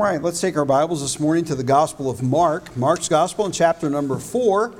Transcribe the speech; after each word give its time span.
right, 0.00 0.22
let's 0.22 0.40
take 0.40 0.56
our 0.56 0.64
Bibles 0.64 1.02
this 1.02 1.20
morning 1.20 1.44
to 1.44 1.54
the 1.54 1.62
Gospel 1.62 2.08
of 2.08 2.22
Mark, 2.22 2.74
Mark's 2.74 3.06
Gospel 3.06 3.44
in 3.44 3.52
chapter 3.52 3.90
number 3.90 4.18
4. 4.18 4.74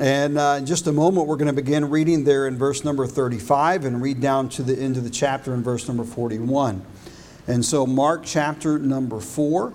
And 0.00 0.36
uh, 0.36 0.56
in 0.58 0.66
just 0.66 0.88
a 0.88 0.92
moment, 0.92 1.28
we're 1.28 1.36
going 1.36 1.46
to 1.46 1.52
begin 1.52 1.90
reading 1.90 2.24
there 2.24 2.48
in 2.48 2.58
verse 2.58 2.82
number 2.82 3.06
35 3.06 3.84
and 3.84 4.02
read 4.02 4.20
down 4.20 4.48
to 4.48 4.64
the 4.64 4.76
end 4.76 4.96
of 4.96 5.04
the 5.04 5.10
chapter 5.10 5.54
in 5.54 5.62
verse 5.62 5.86
number 5.86 6.02
41. 6.02 6.84
And 7.46 7.64
so, 7.64 7.86
Mark 7.86 8.22
chapter 8.24 8.76
number 8.80 9.20
4, 9.20 9.72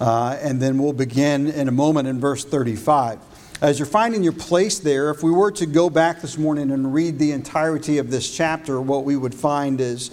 uh, 0.00 0.38
and 0.40 0.62
then 0.62 0.78
we'll 0.78 0.94
begin 0.94 1.48
in 1.48 1.68
a 1.68 1.72
moment 1.72 2.08
in 2.08 2.18
verse 2.18 2.42
35. 2.42 3.18
As 3.60 3.78
you're 3.78 3.84
finding 3.84 4.22
your 4.22 4.32
place 4.32 4.78
there, 4.78 5.10
if 5.10 5.22
we 5.22 5.30
were 5.30 5.52
to 5.52 5.66
go 5.66 5.90
back 5.90 6.22
this 6.22 6.38
morning 6.38 6.70
and 6.70 6.94
read 6.94 7.18
the 7.18 7.32
entirety 7.32 7.98
of 7.98 8.10
this 8.10 8.34
chapter, 8.34 8.80
what 8.80 9.04
we 9.04 9.14
would 9.14 9.34
find 9.34 9.78
is 9.78 10.10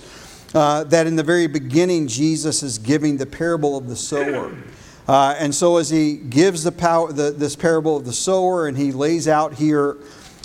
uh, 0.55 0.85
that 0.85 1.05
in 1.05 1.17
the 1.17 1.23
very 1.23 1.47
beginning, 1.47 2.07
Jesus 2.07 2.63
is 2.63 2.77
giving 2.77 3.17
the 3.17 3.25
parable 3.25 3.77
of 3.77 3.89
the 3.89 3.95
sower. 3.95 4.55
Uh, 5.07 5.35
and 5.37 5.53
so, 5.53 5.77
as 5.77 5.89
he 5.89 6.15
gives 6.15 6.63
the 6.63 6.71
power, 6.71 7.11
the, 7.11 7.29
this 7.31 7.55
parable 7.55 7.97
of 7.97 8.05
the 8.05 8.13
sower, 8.13 8.67
and 8.67 8.77
he 8.77 8.91
lays 8.91 9.27
out 9.27 9.53
here 9.53 9.97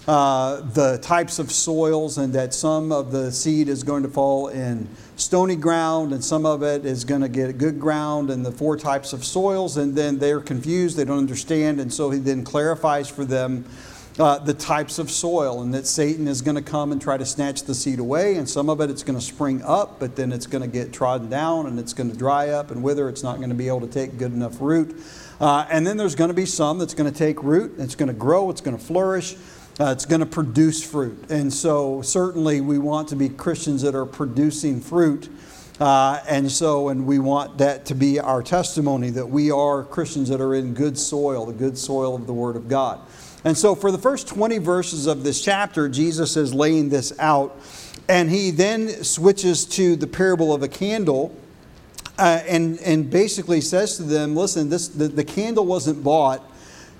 uh, 0.08 0.60
the 0.72 0.98
types 0.98 1.38
of 1.38 1.52
soils, 1.52 2.18
and 2.18 2.32
that 2.32 2.52
some 2.52 2.90
of 2.90 3.12
the 3.12 3.30
seed 3.30 3.68
is 3.68 3.84
going 3.84 4.02
to 4.02 4.08
fall 4.08 4.48
in 4.48 4.88
stony 5.14 5.54
ground, 5.56 6.12
and 6.12 6.22
some 6.22 6.44
of 6.44 6.62
it 6.62 6.84
is 6.84 7.04
going 7.04 7.20
to 7.20 7.28
get 7.28 7.56
good 7.56 7.78
ground, 7.78 8.30
and 8.30 8.44
the 8.44 8.52
four 8.52 8.76
types 8.76 9.12
of 9.12 9.24
soils, 9.24 9.76
and 9.76 9.94
then 9.94 10.18
they're 10.18 10.40
confused, 10.40 10.96
they 10.96 11.04
don't 11.04 11.18
understand, 11.18 11.80
and 11.80 11.92
so 11.92 12.10
he 12.10 12.18
then 12.18 12.42
clarifies 12.44 13.08
for 13.08 13.24
them 13.24 13.64
uh, 14.20 14.38
the 14.38 14.52
types 14.52 14.98
of 14.98 15.10
soil, 15.10 15.62
and 15.62 15.72
that 15.72 15.86
Satan 15.86 16.28
is 16.28 16.42
going 16.42 16.56
to 16.56 16.62
come 16.62 16.92
and 16.92 17.00
try 17.00 17.16
to 17.16 17.24
snatch 17.24 17.62
the 17.62 17.74
seed 17.74 17.98
away, 17.98 18.36
and 18.36 18.46
some 18.46 18.68
of 18.68 18.82
it 18.82 18.90
it's 18.90 19.02
going 19.02 19.18
to 19.18 19.24
spring 19.24 19.62
up, 19.62 19.98
but 19.98 20.14
then 20.14 20.30
it's 20.30 20.46
going 20.46 20.60
to 20.60 20.68
get 20.68 20.92
trodden 20.92 21.30
down 21.30 21.66
and 21.66 21.78
it's 21.78 21.94
going 21.94 22.10
to 22.10 22.16
dry 22.16 22.50
up 22.50 22.70
and 22.70 22.82
wither. 22.82 23.08
It's 23.08 23.22
not 23.22 23.38
going 23.38 23.48
to 23.48 23.54
be 23.54 23.68
able 23.68 23.80
to 23.80 23.86
take 23.86 24.18
good 24.18 24.34
enough 24.34 24.60
root. 24.60 24.94
Uh, 25.40 25.66
and 25.70 25.86
then 25.86 25.96
there's 25.96 26.14
going 26.14 26.28
to 26.28 26.34
be 26.34 26.44
some 26.44 26.78
that's 26.78 26.92
going 26.92 27.10
to 27.10 27.18
take 27.18 27.42
root, 27.42 27.72
it's 27.78 27.94
going 27.94 28.08
to 28.08 28.14
grow, 28.14 28.50
it's 28.50 28.60
going 28.60 28.76
to 28.76 28.84
flourish. 28.84 29.36
Uh, 29.78 29.92
it's 29.92 30.04
going 30.04 30.20
to 30.20 30.26
produce 30.26 30.84
fruit. 30.84 31.30
And 31.30 31.50
so, 31.50 32.02
certainly, 32.02 32.60
we 32.60 32.76
want 32.76 33.08
to 33.08 33.16
be 33.16 33.30
Christians 33.30 33.80
that 33.80 33.94
are 33.94 34.04
producing 34.04 34.78
fruit. 34.78 35.30
Uh, 35.80 36.20
and 36.28 36.52
so, 36.52 36.90
and 36.90 37.06
we 37.06 37.18
want 37.18 37.56
that 37.56 37.86
to 37.86 37.94
be 37.94 38.20
our 38.20 38.42
testimony 38.42 39.08
that 39.08 39.24
we 39.24 39.50
are 39.50 39.82
Christians 39.82 40.28
that 40.28 40.38
are 40.38 40.54
in 40.54 40.74
good 40.74 40.98
soil, 40.98 41.46
the 41.46 41.54
good 41.54 41.78
soil 41.78 42.14
of 42.14 42.26
the 42.26 42.34
Word 42.34 42.56
of 42.56 42.68
God. 42.68 43.00
And 43.44 43.56
so, 43.56 43.74
for 43.74 43.90
the 43.90 43.98
first 43.98 44.28
20 44.28 44.58
verses 44.58 45.06
of 45.06 45.24
this 45.24 45.42
chapter, 45.42 45.88
Jesus 45.88 46.36
is 46.36 46.52
laying 46.52 46.88
this 46.90 47.18
out. 47.18 47.58
And 48.08 48.28
he 48.28 48.50
then 48.50 49.04
switches 49.04 49.64
to 49.66 49.96
the 49.96 50.06
parable 50.06 50.52
of 50.52 50.62
a 50.62 50.68
candle 50.68 51.34
uh, 52.18 52.42
and, 52.46 52.78
and 52.80 53.08
basically 53.08 53.60
says 53.60 53.96
to 53.96 54.02
them 54.02 54.36
listen, 54.36 54.68
this, 54.68 54.88
the, 54.88 55.08
the 55.08 55.24
candle 55.24 55.64
wasn't 55.64 56.04
bought 56.04 56.42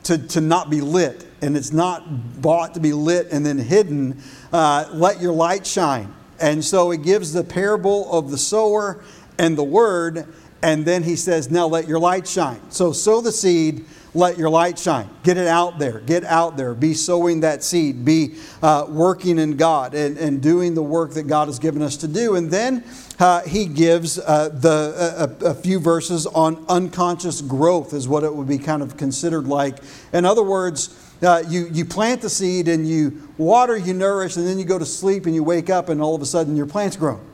to, 0.04 0.16
to 0.28 0.40
not 0.40 0.70
be 0.70 0.80
lit, 0.80 1.26
and 1.42 1.56
it's 1.56 1.72
not 1.72 2.40
bought 2.40 2.72
to 2.74 2.80
be 2.80 2.94
lit 2.94 3.28
and 3.30 3.44
then 3.44 3.58
hidden. 3.58 4.22
Uh, 4.50 4.88
let 4.92 5.20
your 5.20 5.32
light 5.32 5.66
shine. 5.66 6.14
And 6.40 6.64
so 6.64 6.90
he 6.90 6.96
gives 6.96 7.34
the 7.34 7.44
parable 7.44 8.10
of 8.10 8.30
the 8.30 8.38
sower 8.38 9.04
and 9.38 9.58
the 9.58 9.64
word, 9.64 10.26
and 10.62 10.86
then 10.86 11.02
he 11.02 11.16
says, 11.16 11.50
Now 11.50 11.66
let 11.66 11.86
your 11.86 11.98
light 11.98 12.26
shine. 12.26 12.60
So 12.70 12.92
sow 12.92 13.20
the 13.20 13.32
seed 13.32 13.84
let 14.14 14.38
your 14.38 14.50
light 14.50 14.78
shine. 14.78 15.08
Get 15.22 15.36
it 15.36 15.46
out 15.46 15.78
there. 15.78 16.00
Get 16.00 16.24
out 16.24 16.56
there. 16.56 16.74
Be 16.74 16.94
sowing 16.94 17.40
that 17.40 17.62
seed. 17.62 18.04
Be 18.04 18.34
uh, 18.62 18.86
working 18.88 19.38
in 19.38 19.56
God 19.56 19.94
and, 19.94 20.18
and 20.18 20.42
doing 20.42 20.74
the 20.74 20.82
work 20.82 21.12
that 21.12 21.24
God 21.24 21.46
has 21.48 21.58
given 21.58 21.80
us 21.80 21.96
to 21.98 22.08
do. 22.08 22.34
And 22.34 22.50
then 22.50 22.84
uh, 23.20 23.42
he 23.42 23.66
gives 23.66 24.18
uh, 24.18 24.48
the, 24.48 25.38
a, 25.42 25.50
a, 25.50 25.54
few 25.54 25.78
verses 25.78 26.26
on 26.26 26.64
unconscious 26.68 27.40
growth, 27.40 27.92
is 27.92 28.08
what 28.08 28.24
it 28.24 28.34
would 28.34 28.48
be 28.48 28.58
kind 28.58 28.82
of 28.82 28.96
considered 28.96 29.46
like. 29.46 29.78
In 30.12 30.24
other 30.24 30.42
words, 30.42 31.14
uh, 31.22 31.42
you, 31.48 31.68
you 31.70 31.84
plant 31.84 32.22
the 32.22 32.30
seed 32.30 32.66
and 32.66 32.88
you 32.88 33.28
water, 33.36 33.76
you 33.76 33.94
nourish, 33.94 34.36
and 34.36 34.46
then 34.46 34.58
you 34.58 34.64
go 34.64 34.78
to 34.78 34.86
sleep 34.86 35.26
and 35.26 35.34
you 35.34 35.44
wake 35.44 35.70
up 35.70 35.88
and 35.88 36.00
all 36.00 36.14
of 36.14 36.22
a 36.22 36.26
sudden 36.26 36.56
your 36.56 36.66
plant's 36.66 36.96
grown. 36.96 37.24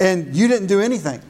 And 0.00 0.34
you 0.34 0.48
didn't 0.48 0.66
do 0.66 0.80
anything, 0.80 1.22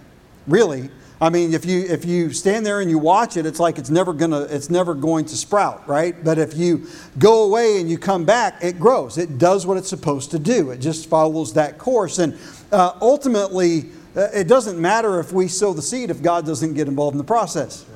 really. 0.46 0.90
I 1.22 1.30
mean, 1.30 1.54
if 1.54 1.64
you 1.64 1.82
if 1.82 2.04
you 2.04 2.32
stand 2.32 2.66
there 2.66 2.80
and 2.80 2.90
you 2.90 2.98
watch 2.98 3.36
it, 3.36 3.46
it's 3.46 3.60
like 3.60 3.78
it's 3.78 3.90
never 3.90 4.12
gonna 4.12 4.40
it's 4.40 4.68
never 4.68 4.92
going 4.92 5.24
to 5.26 5.36
sprout, 5.36 5.88
right? 5.88 6.16
But 6.24 6.36
if 6.36 6.56
you 6.56 6.88
go 7.16 7.44
away 7.44 7.80
and 7.80 7.88
you 7.88 7.96
come 7.96 8.24
back, 8.24 8.56
it 8.60 8.80
grows. 8.80 9.18
It 9.18 9.38
does 9.38 9.64
what 9.64 9.76
it's 9.76 9.88
supposed 9.88 10.32
to 10.32 10.40
do. 10.40 10.72
It 10.72 10.78
just 10.78 11.08
follows 11.08 11.52
that 11.52 11.78
course, 11.78 12.18
and 12.18 12.36
uh, 12.72 12.94
ultimately, 13.00 13.90
uh, 14.16 14.30
it 14.34 14.48
doesn't 14.48 14.80
matter 14.80 15.20
if 15.20 15.32
we 15.32 15.46
sow 15.46 15.72
the 15.72 15.80
seed 15.80 16.10
if 16.10 16.22
God 16.22 16.44
doesn't 16.44 16.74
get 16.74 16.88
involved 16.88 17.14
in 17.14 17.18
the 17.18 17.24
process. 17.24 17.86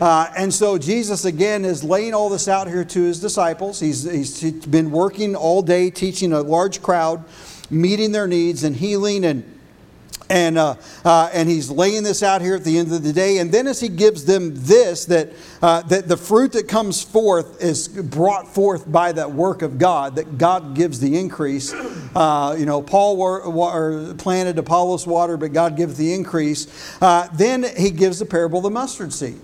Uh, 0.00 0.32
and 0.36 0.52
so 0.52 0.78
Jesus 0.78 1.26
again 1.26 1.66
is 1.66 1.84
laying 1.84 2.14
all 2.14 2.30
this 2.30 2.48
out 2.48 2.66
here 2.66 2.84
to 2.84 3.02
his 3.02 3.20
disciples. 3.20 3.78
He's, 3.78 4.02
he's 4.02 4.66
been 4.66 4.90
working 4.90 5.36
all 5.36 5.62
day, 5.62 5.90
teaching 5.90 6.32
a 6.32 6.40
large 6.40 6.82
crowd, 6.82 7.22
meeting 7.70 8.10
their 8.10 8.26
needs 8.26 8.64
and 8.64 8.74
healing 8.74 9.24
and 9.24 9.44
and, 10.32 10.56
uh, 10.56 10.76
uh, 11.04 11.28
and 11.34 11.46
he's 11.46 11.70
laying 11.70 12.02
this 12.02 12.22
out 12.22 12.40
here 12.40 12.54
at 12.54 12.64
the 12.64 12.78
end 12.78 12.90
of 12.90 13.02
the 13.02 13.12
day. 13.12 13.36
And 13.36 13.52
then 13.52 13.66
as 13.66 13.80
he 13.80 13.88
gives 13.88 14.24
them 14.24 14.54
this, 14.54 15.04
that, 15.04 15.34
uh, 15.60 15.82
that 15.82 16.08
the 16.08 16.16
fruit 16.16 16.52
that 16.52 16.68
comes 16.68 17.02
forth 17.02 17.62
is 17.62 17.86
brought 17.86 18.48
forth 18.48 18.90
by 18.90 19.12
that 19.12 19.30
work 19.30 19.60
of 19.60 19.78
God, 19.78 20.16
that 20.16 20.38
God 20.38 20.74
gives 20.74 21.00
the 21.00 21.18
increase. 21.18 21.74
Uh, 22.16 22.56
you 22.58 22.64
know, 22.64 22.80
Paul 22.80 24.14
planted, 24.14 24.58
Apollos 24.58 25.06
water, 25.06 25.36
but 25.36 25.52
God 25.52 25.76
gives 25.76 25.98
the 25.98 26.14
increase. 26.14 26.66
Uh, 27.02 27.28
then 27.34 27.66
he 27.76 27.90
gives 27.90 28.18
the 28.18 28.26
parable 28.26 28.60
of 28.60 28.64
the 28.64 28.70
mustard 28.70 29.12
seed. 29.12 29.38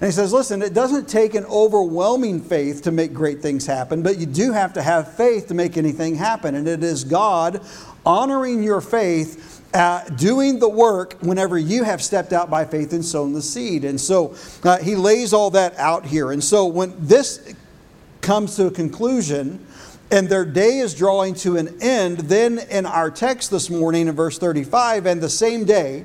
And 0.00 0.08
he 0.08 0.12
says, 0.12 0.32
listen, 0.32 0.60
it 0.62 0.74
doesn't 0.74 1.08
take 1.08 1.34
an 1.34 1.44
overwhelming 1.44 2.42
faith 2.42 2.82
to 2.82 2.90
make 2.90 3.14
great 3.14 3.40
things 3.40 3.64
happen, 3.64 4.02
but 4.02 4.18
you 4.18 4.26
do 4.26 4.50
have 4.50 4.72
to 4.72 4.82
have 4.82 5.14
faith 5.14 5.46
to 5.48 5.54
make 5.54 5.76
anything 5.76 6.16
happen. 6.16 6.56
And 6.56 6.66
it 6.66 6.82
is 6.82 7.04
God 7.04 7.64
honoring 8.04 8.62
your 8.62 8.80
faith 8.80 9.53
uh, 9.74 10.04
doing 10.10 10.58
the 10.58 10.68
work 10.68 11.16
whenever 11.20 11.58
you 11.58 11.82
have 11.82 12.00
stepped 12.02 12.32
out 12.32 12.48
by 12.48 12.64
faith 12.64 12.92
and 12.92 13.04
sown 13.04 13.32
the 13.32 13.42
seed. 13.42 13.84
And 13.84 14.00
so 14.00 14.34
uh, 14.62 14.78
he 14.78 14.94
lays 14.94 15.32
all 15.32 15.50
that 15.50 15.76
out 15.76 16.06
here. 16.06 16.30
And 16.30 16.42
so 16.42 16.66
when 16.66 16.94
this 16.98 17.54
comes 18.20 18.56
to 18.56 18.66
a 18.66 18.70
conclusion, 18.70 19.66
and 20.10 20.28
their 20.28 20.44
day 20.44 20.78
is 20.78 20.94
drawing 20.94 21.34
to 21.34 21.56
an 21.56 21.76
end, 21.82 22.18
then 22.18 22.60
in 22.70 22.86
our 22.86 23.10
text 23.10 23.50
this 23.50 23.68
morning 23.68 24.06
in 24.06 24.14
verse 24.14 24.38
35, 24.38 25.06
and 25.06 25.20
the 25.20 25.28
same 25.28 25.64
day 25.64 26.04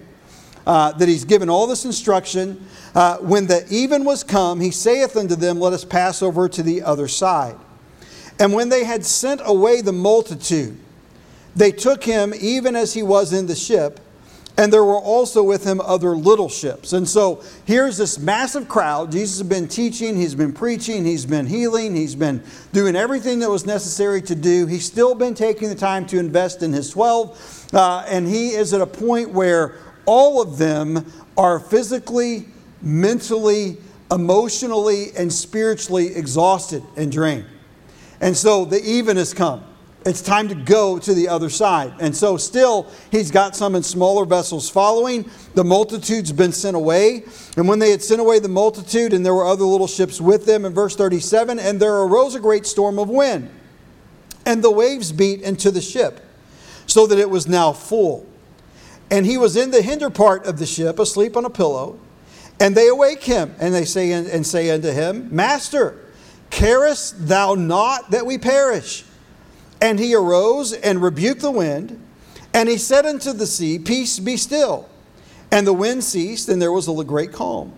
uh, 0.66 0.92
that 0.94 1.08
he's 1.08 1.26
given 1.26 1.50
all 1.50 1.68
this 1.68 1.86
instruction, 1.86 2.66
uh, 2.96 3.18
when 3.18 3.46
the 3.46 3.66
even 3.70 4.04
was 4.04 4.24
come, 4.24 4.60
he 4.60 4.72
saith 4.72 5.16
unto 5.16 5.36
them, 5.36 5.60
Let 5.60 5.74
us 5.74 5.86
pass 5.86 6.22
over 6.22 6.50
to 6.50 6.64
the 6.64 6.82
other 6.82 7.08
side. 7.08 7.56
And 8.40 8.54
when 8.54 8.70
they 8.70 8.84
had 8.84 9.06
sent 9.06 9.42
away 9.44 9.82
the 9.82 9.92
multitude, 9.92 10.78
they 11.56 11.72
took 11.72 12.04
him 12.04 12.34
even 12.40 12.76
as 12.76 12.94
he 12.94 13.04
was 13.04 13.34
in 13.34 13.48
the 13.48 13.56
ship, 13.56 14.00
and 14.60 14.74
there 14.74 14.84
were 14.84 15.00
also 15.00 15.42
with 15.42 15.64
him 15.64 15.80
other 15.80 16.18
little 16.18 16.50
ships. 16.50 16.92
And 16.92 17.08
so 17.08 17.42
here's 17.64 17.96
this 17.96 18.20
massive 18.20 18.68
crowd. 18.68 19.10
Jesus 19.10 19.38
has 19.38 19.48
been 19.48 19.70
teaching, 19.70 20.18
he's 20.18 20.36
been 20.36 20.52
preaching, 20.52 21.06
he's 21.06 21.26
been 21.26 21.46
healing, 21.46 21.96
he's 21.96 22.14
been 22.14 22.44
doing 22.74 22.98
everything 22.98 23.40
that 23.40 23.50
was 23.50 23.66
necessary 23.66 24.22
to 24.24 24.36
do. 24.36 24.66
He's 24.66 24.86
still 24.86 25.16
been 25.16 25.34
taking 25.34 25.70
the 25.70 25.76
time 25.76 26.06
to 26.08 26.20
invest 26.20 26.62
in 26.62 26.74
his 26.74 26.90
12, 26.90 27.70
uh, 27.74 28.04
and 28.08 28.28
he 28.28 28.50
is 28.50 28.74
at 28.74 28.82
a 28.82 28.86
point 28.86 29.30
where 29.30 29.76
all 30.06 30.42
of 30.42 30.58
them 30.58 31.06
are 31.38 31.58
physically, 31.58 32.48
mentally, 32.82 33.78
emotionally, 34.12 35.16
and 35.18 35.32
spiritually 35.32 36.14
exhausted 36.16 36.84
and 36.98 37.14
drained. 37.14 37.46
And 38.20 38.36
so 38.36 38.66
the 38.66 38.82
even 38.84 39.16
has 39.16 39.34
come 39.34 39.64
it's 40.06 40.22
time 40.22 40.48
to 40.48 40.56
go 40.56 40.98
to 40.98 41.14
the 41.14 41.28
other 41.28 41.50
side. 41.50 41.94
And 42.00 42.16
so, 42.16 42.38
still, 42.38 42.90
he's 43.12 43.32
got 43.32 43.56
some 43.56 43.76
in 43.76 43.84
smaller 43.84 44.24
vessels 44.24 44.70
following. 44.70 45.30
The 45.56 45.64
multitude's 45.64 46.32
been 46.32 46.54
sent 46.54 46.78
away. 46.78 47.26
And 47.58 47.68
when 47.68 47.80
they 47.80 47.92
had 47.92 48.02
sent 48.02 48.22
away 48.22 48.40
the 48.40 48.48
multitude, 48.48 49.12
and 49.12 49.26
there 49.26 49.34
were 49.34 49.46
other 49.46 49.66
little 49.66 49.88
ships 49.88 50.22
with 50.22 50.46
them, 50.46 50.64
in 50.64 50.74
verse 50.74 50.96
37, 50.96 51.60
and 51.60 51.82
there 51.82 51.94
arose 51.96 52.34
a 52.34 52.40
great 52.40 52.66
storm 52.66 52.98
of 52.98 53.10
wind, 53.10 53.50
and 54.46 54.64
the 54.64 54.72
waves 54.72 55.12
beat 55.12 55.42
into 55.42 55.70
the 55.70 55.82
ship, 55.82 56.22
so 56.88 57.06
that 57.06 57.20
it 57.20 57.30
was 57.30 57.46
now 57.46 57.74
full. 57.74 58.26
And 59.12 59.26
he 59.26 59.38
was 59.38 59.58
in 59.58 59.72
the 59.72 59.82
hinder 59.82 60.10
part 60.10 60.46
of 60.46 60.60
the 60.60 60.66
ship, 60.66 60.98
asleep 60.98 61.36
on 61.36 61.44
a 61.44 61.50
pillow. 61.50 62.00
And 62.62 62.76
they 62.76 62.88
awake 62.88 63.24
him, 63.24 63.54
and 63.60 63.74
they 63.74 63.86
say 63.86 64.12
and 64.12 64.46
say 64.46 64.70
unto 64.70 64.92
him, 64.92 65.34
Master, 65.34 65.98
carest 66.50 67.28
thou 67.28 67.56
not 67.56 68.12
that 68.12 68.26
we 68.26 68.38
perish? 68.38 69.04
And 69.82 70.00
he 70.00 70.14
arose 70.14 70.74
and 70.74 71.02
rebuked 71.02 71.42
the 71.42 71.52
wind, 71.52 72.02
and 72.54 72.68
he 72.68 72.78
said 72.78 73.06
unto 73.06 73.32
the 73.32 73.48
sea, 73.48 73.80
Peace 73.80 74.20
be 74.20 74.36
still. 74.38 74.90
And 75.52 75.66
the 75.66 75.74
wind 75.74 76.04
ceased, 76.04 76.50
and 76.50 76.62
there 76.62 76.72
was 76.72 76.88
a 76.88 77.04
great 77.04 77.32
calm. 77.32 77.74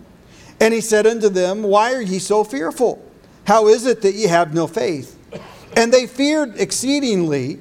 And 0.60 0.74
he 0.74 0.80
said 0.80 1.06
unto 1.06 1.28
them, 1.28 1.62
Why 1.62 1.94
are 1.94 2.02
ye 2.02 2.18
so 2.18 2.44
fearful? 2.44 3.04
How 3.44 3.68
is 3.68 3.86
it 3.86 4.02
that 4.02 4.14
ye 4.14 4.24
have 4.24 4.54
no 4.54 4.66
faith? 4.66 5.18
And 5.76 5.92
they 5.92 6.06
feared 6.06 6.58
exceedingly, 6.60 7.60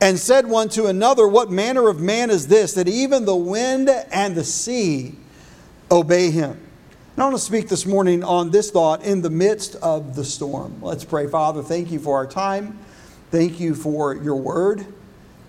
and 0.00 0.18
said 0.18 0.46
one 0.46 0.68
to 0.70 0.86
another, 0.86 1.26
What 1.26 1.50
manner 1.50 1.88
of 1.88 2.00
man 2.00 2.30
is 2.30 2.48
this, 2.48 2.74
that 2.74 2.88
even 2.88 3.24
the 3.24 3.36
wind 3.36 3.88
and 3.88 4.34
the 4.34 4.44
sea 4.44 5.14
obey 5.90 6.30
him? 6.30 6.50
And 6.50 7.22
I 7.22 7.24
want 7.24 7.36
to 7.36 7.42
speak 7.42 7.68
this 7.68 7.86
morning 7.86 8.22
on 8.22 8.50
this 8.50 8.70
thought 8.70 9.02
in 9.02 9.22
the 9.22 9.30
midst 9.30 9.74
of 9.76 10.14
the 10.14 10.24
storm. 10.24 10.82
Let's 10.82 11.02
pray. 11.02 11.26
Father, 11.26 11.62
thank 11.62 11.90
you 11.90 11.98
for 11.98 12.14
our 12.16 12.26
time. 12.26 12.78
Thank 13.30 13.58
you 13.58 13.74
for 13.74 14.14
your 14.14 14.36
word. 14.36 14.86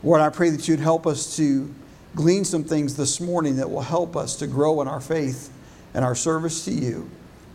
Lord, 0.04 0.22
I 0.22 0.30
pray 0.30 0.50
that 0.50 0.68
you'd 0.68 0.80
help 0.80 1.06
us 1.06 1.36
to 1.38 1.74
glean 2.16 2.44
some 2.44 2.64
things 2.64 2.96
this 2.96 3.22
morning 3.22 3.58
that 3.58 3.70
will 3.70 3.82
help 3.82 4.16
us 4.16 4.36
to 4.38 4.48
grow 4.48 4.82
in 4.82 4.88
our 4.88 5.00
faith 5.00 5.54
and 5.94 6.04
our 6.04 6.16
service 6.16 6.66
to 6.66 6.72
you. 6.72 7.10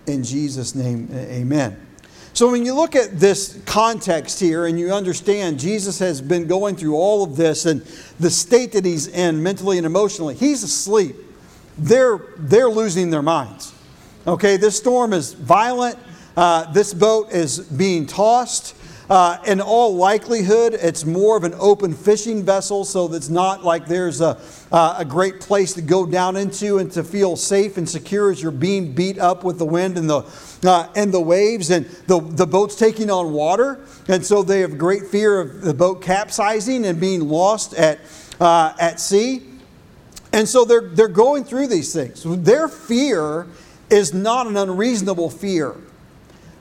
In 0.07 0.23
Jesus' 0.23 0.75
name, 0.75 1.09
amen. 1.13 1.87
So, 2.35 2.51
when 2.51 2.65
you 2.65 2.75
look 2.75 2.97
at 2.97 3.21
this 3.21 3.61
context 3.67 4.41
here 4.41 4.67
and 4.67 4.81
you 4.81 4.93
understand 4.93 5.61
Jesus 5.61 5.99
has 5.99 6.21
been 6.23 6.47
going 6.47 6.77
through 6.77 6.97
all 6.97 7.23
of 7.23 7.37
this 7.37 7.67
and 7.67 7.83
the 8.19 8.31
state 8.31 8.73
that 8.73 8.85
he's 8.85 9.07
in 9.07 9.43
mentally 9.43 9.77
and 9.77 9.85
emotionally, 9.85 10.35
he's 10.35 10.63
asleep. 10.63 11.17
They're, 11.77 12.21
they're 12.39 12.71
losing 12.71 13.11
their 13.11 13.23
minds. 13.23 13.75
Okay, 14.27 14.57
this 14.57 14.77
storm 14.77 15.13
is 15.13 15.35
violent. 15.35 15.99
Uh, 16.37 16.73
this 16.73 16.95
boat 16.95 17.33
is 17.33 17.59
being 17.59 18.07
tossed. 18.07 18.77
Uh, 19.13 19.37
in 19.45 19.61
all 19.61 19.95
likelihood, 19.95 20.73
it's 20.73 21.05
more 21.05 21.37
of 21.37 21.45
an 21.45 21.53
open 21.59 21.93
fishing 21.93 22.43
vessel, 22.43 22.83
so 22.83 23.13
it's 23.13 23.29
not 23.29 23.63
like 23.63 23.85
there's 23.85 24.23
a, 24.23 24.41
uh, 24.73 24.95
a 24.97 25.05
great 25.05 25.39
place 25.39 25.75
to 25.75 25.83
go 25.83 26.07
down 26.07 26.35
into 26.35 26.79
and 26.79 26.91
to 26.91 27.05
feel 27.05 27.37
safe 27.37 27.77
and 27.77 27.87
secure 27.87 28.31
as 28.31 28.43
you're 28.43 28.51
being 28.51 28.91
beat 28.91 29.19
up 29.19 29.45
with 29.45 29.59
the 29.59 29.67
wind 29.67 29.99
and 29.99 30.09
the, 30.09 30.25
uh, 30.65 30.89
and 30.97 31.13
the 31.13 31.21
waves, 31.21 31.69
and 31.69 31.85
the, 32.07 32.21
the 32.21 32.47
boat's 32.47 32.75
taking 32.75 33.11
on 33.11 33.35
water. 33.35 33.85
And 34.09 34.25
so 34.25 34.43
they 34.43 34.61
have 34.61 34.79
great 34.79 35.03
fear 35.09 35.41
of 35.41 35.61
the 35.61 35.75
boat 35.75 36.01
capsizing 36.01 36.87
and 36.87 36.99
being 36.99 37.29
lost 37.29 37.75
at, 37.75 38.01
uh, 38.41 38.73
at 38.81 38.99
sea. 38.99 39.43
And 40.33 40.49
so 40.49 40.65
they're, 40.65 40.89
they're 40.89 41.09
going 41.09 41.45
through 41.45 41.67
these 41.67 41.93
things. 41.93 42.25
Their 42.25 42.67
fear 42.67 43.47
is 43.91 44.15
not 44.15 44.47
an 44.47 44.57
unreasonable 44.57 45.29
fear. 45.29 45.77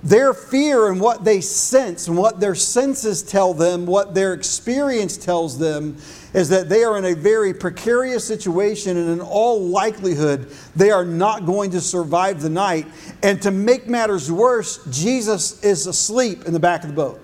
Their 0.04 0.34
fear 0.34 0.92
and 0.92 1.00
what 1.00 1.24
they 1.24 1.42
sense 1.42 2.08
and 2.08 2.18
what 2.18 2.40
their 2.40 2.56
senses 2.56 3.22
tell 3.22 3.54
them, 3.54 3.86
what 3.86 4.16
their 4.16 4.34
experience 4.34 5.16
tells 5.16 5.60
them, 5.60 5.98
is 6.34 6.50
that 6.50 6.70
they 6.70 6.84
are 6.84 6.98
in 6.98 7.06
a 7.06 7.14
very 7.14 7.54
precarious 7.54 8.26
situation 8.26 8.98
and 8.98 9.10
in 9.10 9.22
all 9.22 9.62
likelihood 9.62 10.50
they 10.76 10.90
are 10.90 11.06
not 11.06 11.46
going 11.46 11.70
to 11.72 11.82
survive 11.82 12.42
the 12.42 12.50
night. 12.50 12.88
And 13.22 13.40
to 13.44 13.52
make 13.52 13.88
matters 13.88 14.32
worse, 14.32 14.84
Jesus 14.90 15.64
is 15.64 15.86
asleep 15.86 16.46
in 16.46 16.54
the 16.54 16.60
back 16.60 16.82
of 16.82 16.90
the 16.90 16.96
boat. 16.96 17.22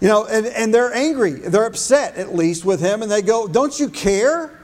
You 0.00 0.08
know, 0.08 0.26
and, 0.26 0.46
and 0.46 0.72
they're 0.72 0.94
angry. 0.94 1.32
They're 1.32 1.66
upset, 1.66 2.16
at 2.16 2.34
least, 2.34 2.64
with 2.64 2.80
him. 2.80 3.02
And 3.02 3.10
they 3.10 3.20
go, 3.20 3.46
Don't 3.46 3.78
you 3.78 3.88
care? 3.88 4.58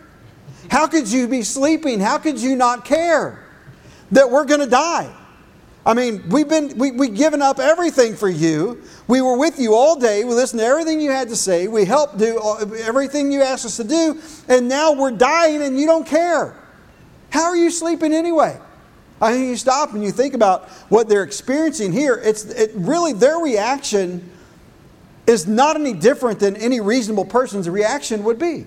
How 0.71 0.87
could 0.87 1.11
you 1.11 1.29
be 1.29 1.43
sleeping? 1.43 2.01
How 2.01 2.19
could 2.19 2.41
you 2.41 2.57
not 2.57 2.85
care 2.85 3.45
that 4.13 4.31
we're 4.31 4.47
going 4.47 4.61
to 4.61 4.67
die? 4.67 5.13
I 5.87 5.95
mean, 5.95 6.29
we've 6.31 6.49
been 6.49 6.77
we, 6.77 6.91
we've 6.91 7.15
given 7.15 7.41
up 7.41 7.61
everything 7.61 8.17
for 8.17 8.29
you. 8.29 8.83
We 9.07 9.21
were 9.21 9.39
with 9.39 9.61
you 9.61 9.77
all 9.77 9.95
day. 9.95 10.25
We 10.25 10.35
listened 10.35 10.59
to 10.59 10.67
everything 10.67 11.01
you 11.01 11.13
had 11.13 11.29
to 11.29 11.37
say. 11.37 11.69
We 11.69 11.85
helped 11.85 12.19
do 12.19 12.43
everything 12.83 13.31
you 13.31 13.41
asked 13.41 13.65
us 13.65 13.77
to 13.77 13.85
do, 13.85 14.21
and 14.49 14.69
now 14.69 14.93
we're 14.93 15.13
dying 15.13 15.63
and 15.63 15.79
you 15.79 15.87
don't 15.87 16.05
care. 16.05 16.57
How 17.31 17.45
are 17.45 17.57
you 17.57 17.71
sleeping 17.71 18.13
anyway? 18.13 18.59
I 19.21 19.33
think 19.33 19.47
you 19.47 19.57
stop 19.57 19.95
and 19.95 20.03
you 20.03 20.11
think 20.11 20.35
about 20.35 20.69
what 20.89 21.09
they're 21.09 21.23
experiencing 21.23 21.93
here. 21.93 22.21
It's 22.23 22.45
it 22.47 22.73
really 22.75 23.13
their 23.13 23.39
reaction 23.39 24.29
is 25.29 25.47
not 25.47 25.77
any 25.77 25.93
different 25.93 26.41
than 26.41 26.57
any 26.57 26.81
reasonable 26.81 27.25
person's 27.25 27.69
reaction 27.69 28.25
would 28.25 28.41
be. 28.41 28.67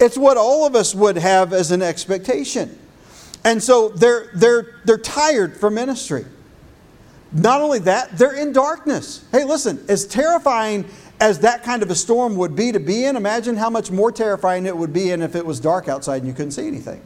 It's 0.00 0.16
what 0.16 0.38
all 0.38 0.66
of 0.66 0.74
us 0.74 0.94
would 0.94 1.16
have 1.18 1.52
as 1.52 1.72
an 1.72 1.82
expectation. 1.82 2.78
And 3.46 3.62
so 3.62 3.90
they're, 3.90 4.28
they're, 4.34 4.74
they're 4.84 4.98
tired 4.98 5.56
from 5.56 5.74
ministry. 5.74 6.24
Not 7.32 7.60
only 7.60 7.78
that, 7.80 8.18
they're 8.18 8.34
in 8.34 8.52
darkness. 8.52 9.24
Hey, 9.30 9.44
listen, 9.44 9.84
as 9.88 10.04
terrifying 10.04 10.84
as 11.20 11.38
that 11.40 11.62
kind 11.62 11.84
of 11.84 11.90
a 11.90 11.94
storm 11.94 12.34
would 12.36 12.56
be 12.56 12.72
to 12.72 12.80
be 12.80 13.04
in, 13.04 13.14
imagine 13.14 13.54
how 13.54 13.70
much 13.70 13.92
more 13.92 14.10
terrifying 14.10 14.66
it 14.66 14.76
would 14.76 14.92
be 14.92 15.12
in 15.12 15.22
if 15.22 15.36
it 15.36 15.46
was 15.46 15.60
dark 15.60 15.86
outside 15.86 16.16
and 16.16 16.26
you 16.26 16.32
couldn't 16.32 16.50
see 16.50 16.66
anything. 16.66 17.00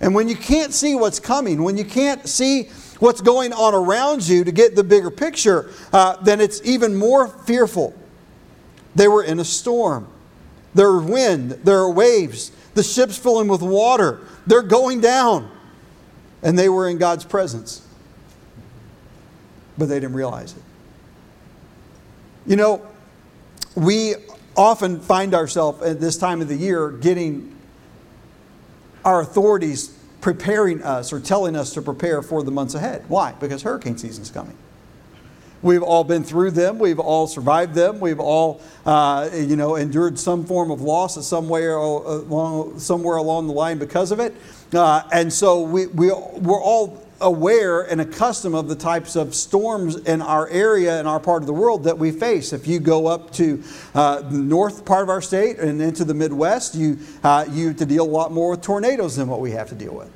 And 0.00 0.14
when 0.14 0.28
you 0.28 0.36
can't 0.36 0.72
see 0.72 0.94
what's 0.94 1.18
coming, 1.18 1.64
when 1.64 1.76
you 1.76 1.84
can't 1.84 2.28
see 2.28 2.68
what's 3.00 3.20
going 3.20 3.52
on 3.52 3.74
around 3.74 4.28
you 4.28 4.44
to 4.44 4.52
get 4.52 4.76
the 4.76 4.84
bigger 4.84 5.10
picture, 5.10 5.72
uh, 5.92 6.22
then 6.22 6.40
it's 6.40 6.60
even 6.64 6.94
more 6.94 7.26
fearful. 7.26 7.94
They 8.94 9.08
were 9.08 9.24
in 9.24 9.40
a 9.40 9.44
storm. 9.44 10.06
There 10.72 10.86
are 10.86 11.02
wind, 11.02 11.50
there 11.64 11.78
are 11.78 11.90
waves, 11.90 12.52
the 12.74 12.82
ship's 12.84 13.18
filling 13.18 13.48
with 13.48 13.62
water. 13.62 14.20
They're 14.46 14.62
going 14.62 15.00
down. 15.00 15.50
And 16.42 16.58
they 16.58 16.68
were 16.68 16.88
in 16.88 16.98
God's 16.98 17.24
presence. 17.24 17.86
But 19.78 19.88
they 19.88 19.98
didn't 19.98 20.14
realize 20.14 20.52
it. 20.52 20.62
You 22.46 22.56
know, 22.56 22.86
we 23.74 24.14
often 24.56 25.00
find 25.00 25.34
ourselves 25.34 25.82
at 25.82 26.00
this 26.00 26.16
time 26.18 26.42
of 26.42 26.48
the 26.48 26.56
year 26.56 26.90
getting 26.90 27.56
our 29.04 29.20
authorities 29.20 29.96
preparing 30.20 30.82
us 30.82 31.12
or 31.12 31.20
telling 31.20 31.56
us 31.56 31.74
to 31.74 31.82
prepare 31.82 32.22
for 32.22 32.42
the 32.42 32.50
months 32.50 32.74
ahead. 32.74 33.04
Why? 33.08 33.32
Because 33.32 33.62
hurricane 33.62 33.98
season's 33.98 34.30
coming. 34.30 34.56
We've 35.64 35.82
all 35.82 36.04
been 36.04 36.24
through 36.24 36.50
them. 36.50 36.78
We've 36.78 36.98
all 36.98 37.26
survived 37.26 37.74
them. 37.74 37.98
We've 37.98 38.20
all, 38.20 38.60
uh, 38.84 39.30
you 39.32 39.56
know, 39.56 39.76
endured 39.76 40.18
some 40.18 40.44
form 40.44 40.70
of 40.70 40.82
loss 40.82 41.26
somewhere 41.26 41.76
along, 41.76 42.78
somewhere 42.78 43.16
along 43.16 43.46
the 43.46 43.54
line 43.54 43.78
because 43.78 44.12
of 44.12 44.20
it. 44.20 44.34
Uh, 44.74 45.08
and 45.10 45.32
so 45.32 45.62
we, 45.62 45.86
we, 45.86 46.08
we're 46.08 46.62
all 46.62 47.02
aware 47.22 47.80
and 47.80 48.02
accustomed 48.02 48.54
of 48.54 48.68
the 48.68 48.76
types 48.76 49.16
of 49.16 49.34
storms 49.34 49.96
in 49.96 50.20
our 50.20 50.46
area 50.48 51.00
in 51.00 51.06
our 51.06 51.18
part 51.18 51.42
of 51.42 51.46
the 51.46 51.54
world 51.54 51.84
that 51.84 51.96
we 51.96 52.10
face. 52.10 52.52
If 52.52 52.66
you 52.66 52.78
go 52.78 53.06
up 53.06 53.32
to 53.32 53.62
uh, 53.94 54.20
the 54.20 54.36
north 54.36 54.84
part 54.84 55.02
of 55.02 55.08
our 55.08 55.22
state 55.22 55.58
and 55.58 55.80
into 55.80 56.04
the 56.04 56.12
Midwest, 56.12 56.74
you, 56.74 56.98
uh, 57.22 57.46
you 57.48 57.68
have 57.68 57.78
to 57.78 57.86
deal 57.86 58.04
a 58.04 58.06
lot 58.06 58.32
more 58.32 58.50
with 58.50 58.60
tornadoes 58.60 59.16
than 59.16 59.28
what 59.28 59.40
we 59.40 59.52
have 59.52 59.70
to 59.70 59.74
deal 59.74 59.94
with. 59.94 60.10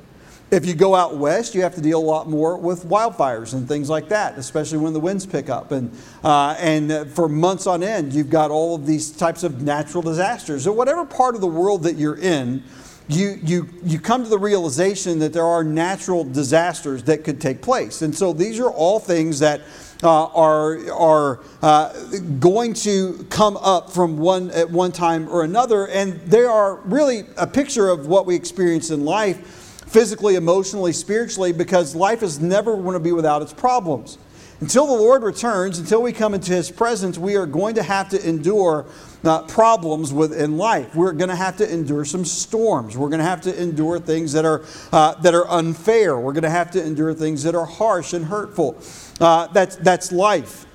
If 0.51 0.65
you 0.65 0.73
go 0.73 0.95
out 0.95 1.17
west, 1.17 1.53
you 1.53 1.61
have 1.61 1.75
to 1.75 1.81
deal 1.81 1.99
a 1.99 2.01
lot 2.01 2.27
more 2.27 2.57
with 2.57 2.85
wildfires 2.85 3.53
and 3.53 3.67
things 3.67 3.87
like 3.87 4.09
that, 4.09 4.35
especially 4.37 4.79
when 4.79 4.93
the 4.93 4.99
winds 4.99 5.23
pick 5.25 5.47
up. 5.47 5.71
And, 5.71 5.95
uh, 6.23 6.55
and 6.57 7.11
for 7.11 7.29
months 7.29 7.67
on 7.67 7.83
end, 7.83 8.13
you've 8.13 8.31
got 8.31 8.49
all 8.49 8.73
of 8.73 8.87
these 8.87 9.11
types 9.11 9.43
of 9.43 9.61
natural 9.61 10.01
disasters. 10.01 10.63
So, 10.63 10.71
whatever 10.71 11.05
part 11.05 11.35
of 11.35 11.41
the 11.41 11.47
world 11.47 11.83
that 11.83 11.97
you're 11.97 12.17
in, 12.17 12.63
you, 13.07 13.39
you, 13.43 13.69
you 13.83 13.99
come 13.99 14.23
to 14.23 14.29
the 14.29 14.39
realization 14.39 15.19
that 15.19 15.33
there 15.33 15.45
are 15.45 15.63
natural 15.63 16.23
disasters 16.23 17.03
that 17.03 17.23
could 17.23 17.39
take 17.39 17.61
place. 17.61 18.01
And 18.01 18.15
so, 18.15 18.33
these 18.33 18.59
are 18.59 18.71
all 18.71 18.99
things 18.99 19.37
that 19.39 19.61
uh, 20.01 20.25
are, 20.27 20.91
are 20.91 21.39
uh, 21.61 21.93
going 22.39 22.73
to 22.73 23.27
come 23.29 23.55
up 23.57 23.91
from 23.91 24.17
one 24.17 24.49
at 24.51 24.71
one 24.71 24.91
time 24.91 25.29
or 25.29 25.43
another, 25.43 25.87
and 25.89 26.19
they 26.21 26.43
are 26.43 26.77
really 26.85 27.25
a 27.37 27.45
picture 27.45 27.89
of 27.89 28.07
what 28.07 28.25
we 28.25 28.33
experience 28.33 28.89
in 28.89 29.05
life 29.05 29.58
physically, 29.89 30.35
emotionally, 30.35 30.93
spiritually, 30.93 31.51
because 31.51 31.95
life 31.95 32.21
is 32.21 32.39
never 32.39 32.77
going 32.77 32.93
to 32.93 32.99
be 32.99 33.11
without 33.11 33.41
its 33.41 33.53
problems. 33.53 34.19
Until 34.61 34.85
the 34.85 34.93
Lord 34.93 35.23
returns, 35.23 35.79
until 35.79 36.01
we 36.01 36.11
come 36.11 36.33
into 36.33 36.51
His 36.51 36.69
presence, 36.69 37.17
we 37.17 37.37
are 37.37 37.45
going 37.45 37.75
to 37.75 37.83
have 37.83 38.09
to 38.09 38.27
endure 38.27 38.85
uh, 39.23 39.43
problems 39.43 40.13
within 40.13 40.57
life. 40.57 40.93
We're 40.95 41.13
going 41.13 41.29
to 41.29 41.35
have 41.35 41.57
to 41.57 41.73
endure 41.73 42.05
some 42.05 42.25
storms. 42.25 42.97
We're 42.97 43.09
going 43.09 43.19
to 43.19 43.25
have 43.25 43.41
to 43.41 43.61
endure 43.61 43.99
things 43.99 44.33
that 44.33 44.45
are, 44.45 44.63
uh, 44.91 45.15
that 45.21 45.33
are 45.33 45.47
unfair. 45.49 46.19
We're 46.19 46.33
going 46.33 46.43
to 46.43 46.49
have 46.49 46.71
to 46.71 46.85
endure 46.85 47.13
things 47.13 47.41
that 47.43 47.55
are 47.55 47.65
harsh 47.65 48.13
and 48.13 48.25
hurtful. 48.25 48.77
Uh, 49.19 49.47
that's, 49.47 49.77
that's 49.77 50.11
life. 50.11 50.65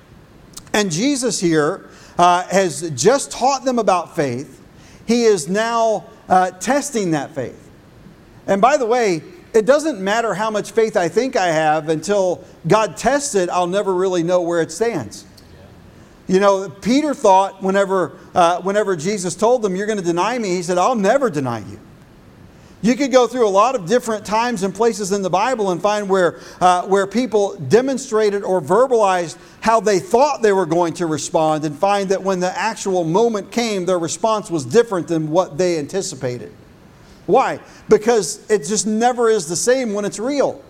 And 0.73 0.91
Jesus 0.91 1.39
here 1.39 1.89
uh, 2.17 2.43
has 2.47 2.89
just 2.91 3.31
taught 3.31 3.65
them 3.65 3.79
about 3.79 4.15
faith. 4.15 4.61
He 5.07 5.23
is 5.23 5.47
now 5.47 6.05
uh, 6.27 6.51
testing 6.51 7.11
that 7.11 7.35
faith. 7.35 7.64
And 8.47 8.61
by 8.61 8.77
the 8.77 8.85
way, 8.85 9.21
it 9.53 9.65
doesn't 9.65 10.01
matter 10.01 10.33
how 10.33 10.51
much 10.51 10.71
faith 10.71 10.97
I 10.97 11.07
think 11.07 11.35
I 11.35 11.47
have 11.47 11.89
until 11.89 12.43
God 12.67 12.97
tests 12.97 13.35
it, 13.35 13.49
I'll 13.49 13.67
never 13.67 13.93
really 13.93 14.21
know 14.21 14.41
where 14.41 14.61
it 14.61 14.71
stands. 14.71 15.25
You 16.27 16.39
know, 16.39 16.69
Peter 16.69 17.13
thought 17.13 17.61
whenever, 17.61 18.17
uh, 18.33 18.61
whenever 18.61 18.95
Jesus 18.95 19.35
told 19.35 19.61
them, 19.61 19.75
You're 19.75 19.85
going 19.85 19.99
to 19.99 20.03
deny 20.03 20.37
me, 20.37 20.49
he 20.49 20.63
said, 20.63 20.77
I'll 20.77 20.95
never 20.95 21.29
deny 21.29 21.59
you. 21.59 21.79
You 22.81 22.95
could 22.95 23.11
go 23.11 23.25
through 23.25 23.47
a 23.47 23.49
lot 23.49 23.73
of 23.73 23.87
different 23.87 24.25
times 24.25 24.61
and 24.61 24.73
places 24.73 25.11
in 25.11 25.21
the 25.23 25.29
Bible 25.29 25.71
and 25.71 25.81
find 25.81 26.07
where, 26.07 26.39
uh, 26.61 26.83
where 26.83 27.07
people 27.07 27.55
demonstrated 27.55 28.43
or 28.43 28.61
verbalized 28.61 29.37
how 29.61 29.79
they 29.79 29.97
thought 29.97 30.43
they 30.43 30.51
were 30.51 30.67
going 30.67 30.93
to 30.95 31.07
respond 31.07 31.63
and 31.63 31.75
find 31.75 32.09
that 32.09 32.21
when 32.21 32.39
the 32.39 32.55
actual 32.55 33.03
moment 33.03 33.51
came, 33.51 33.85
their 33.85 33.97
response 33.97 34.51
was 34.51 34.65
different 34.65 35.07
than 35.07 35.31
what 35.31 35.57
they 35.57 35.79
anticipated. 35.79 36.53
Why? 37.25 37.59
Because 37.89 38.49
it 38.49 38.59
just 38.65 38.85
never 38.85 39.29
is 39.29 39.47
the 39.47 39.55
same 39.55 39.93
when 39.93 40.05
it's 40.05 40.19
real. 40.19 40.63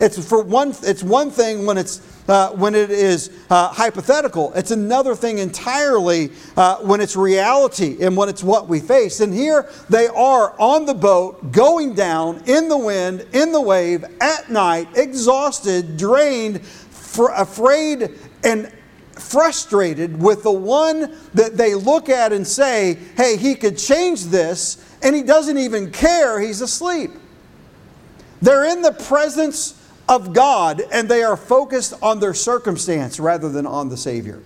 It's 0.00 0.26
for 0.26 0.42
one. 0.42 0.74
It's 0.82 1.02
one 1.02 1.30
thing 1.30 1.66
when 1.66 1.76
it's 1.76 2.00
uh, 2.28 2.50
when 2.52 2.74
it 2.74 2.90
is 2.90 3.30
uh, 3.50 3.68
hypothetical. 3.68 4.52
It's 4.54 4.70
another 4.70 5.14
thing 5.14 5.38
entirely 5.38 6.30
uh, 6.56 6.76
when 6.78 7.00
it's 7.00 7.16
reality 7.16 7.98
and 8.00 8.16
when 8.16 8.28
it's 8.28 8.42
what 8.42 8.66
we 8.66 8.80
face. 8.80 9.20
And 9.20 9.34
here 9.34 9.68
they 9.90 10.06
are 10.06 10.58
on 10.58 10.86
the 10.86 10.94
boat, 10.94 11.52
going 11.52 11.94
down 11.94 12.42
in 12.46 12.68
the 12.68 12.78
wind, 12.78 13.26
in 13.32 13.52
the 13.52 13.60
wave, 13.60 14.04
at 14.22 14.50
night, 14.50 14.88
exhausted, 14.96 15.98
drained, 15.98 16.64
fr- 16.64 17.32
afraid, 17.36 18.18
and 18.42 18.72
frustrated 19.18 20.20
with 20.20 20.42
the 20.42 20.52
one 20.52 21.14
that 21.34 21.56
they 21.56 21.74
look 21.74 22.08
at 22.08 22.32
and 22.32 22.46
say, 22.46 22.98
hey, 23.16 23.36
he 23.36 23.54
could 23.54 23.76
change 23.76 24.24
this, 24.24 24.89
and 25.02 25.14
he 25.14 25.22
doesn't 25.22 25.58
even 25.58 25.90
care, 25.90 26.40
he's 26.40 26.60
asleep. 26.60 27.10
They're 28.42 28.64
in 28.64 28.82
the 28.82 28.92
presence 28.92 29.80
of 30.08 30.32
God 30.32 30.82
and 30.92 31.08
they 31.08 31.22
are 31.22 31.36
focused 31.36 31.94
on 32.02 32.20
their 32.20 32.34
circumstance 32.34 33.20
rather 33.20 33.48
than 33.48 33.66
on 33.66 33.88
the 33.88 33.96
Savior. 33.96 34.42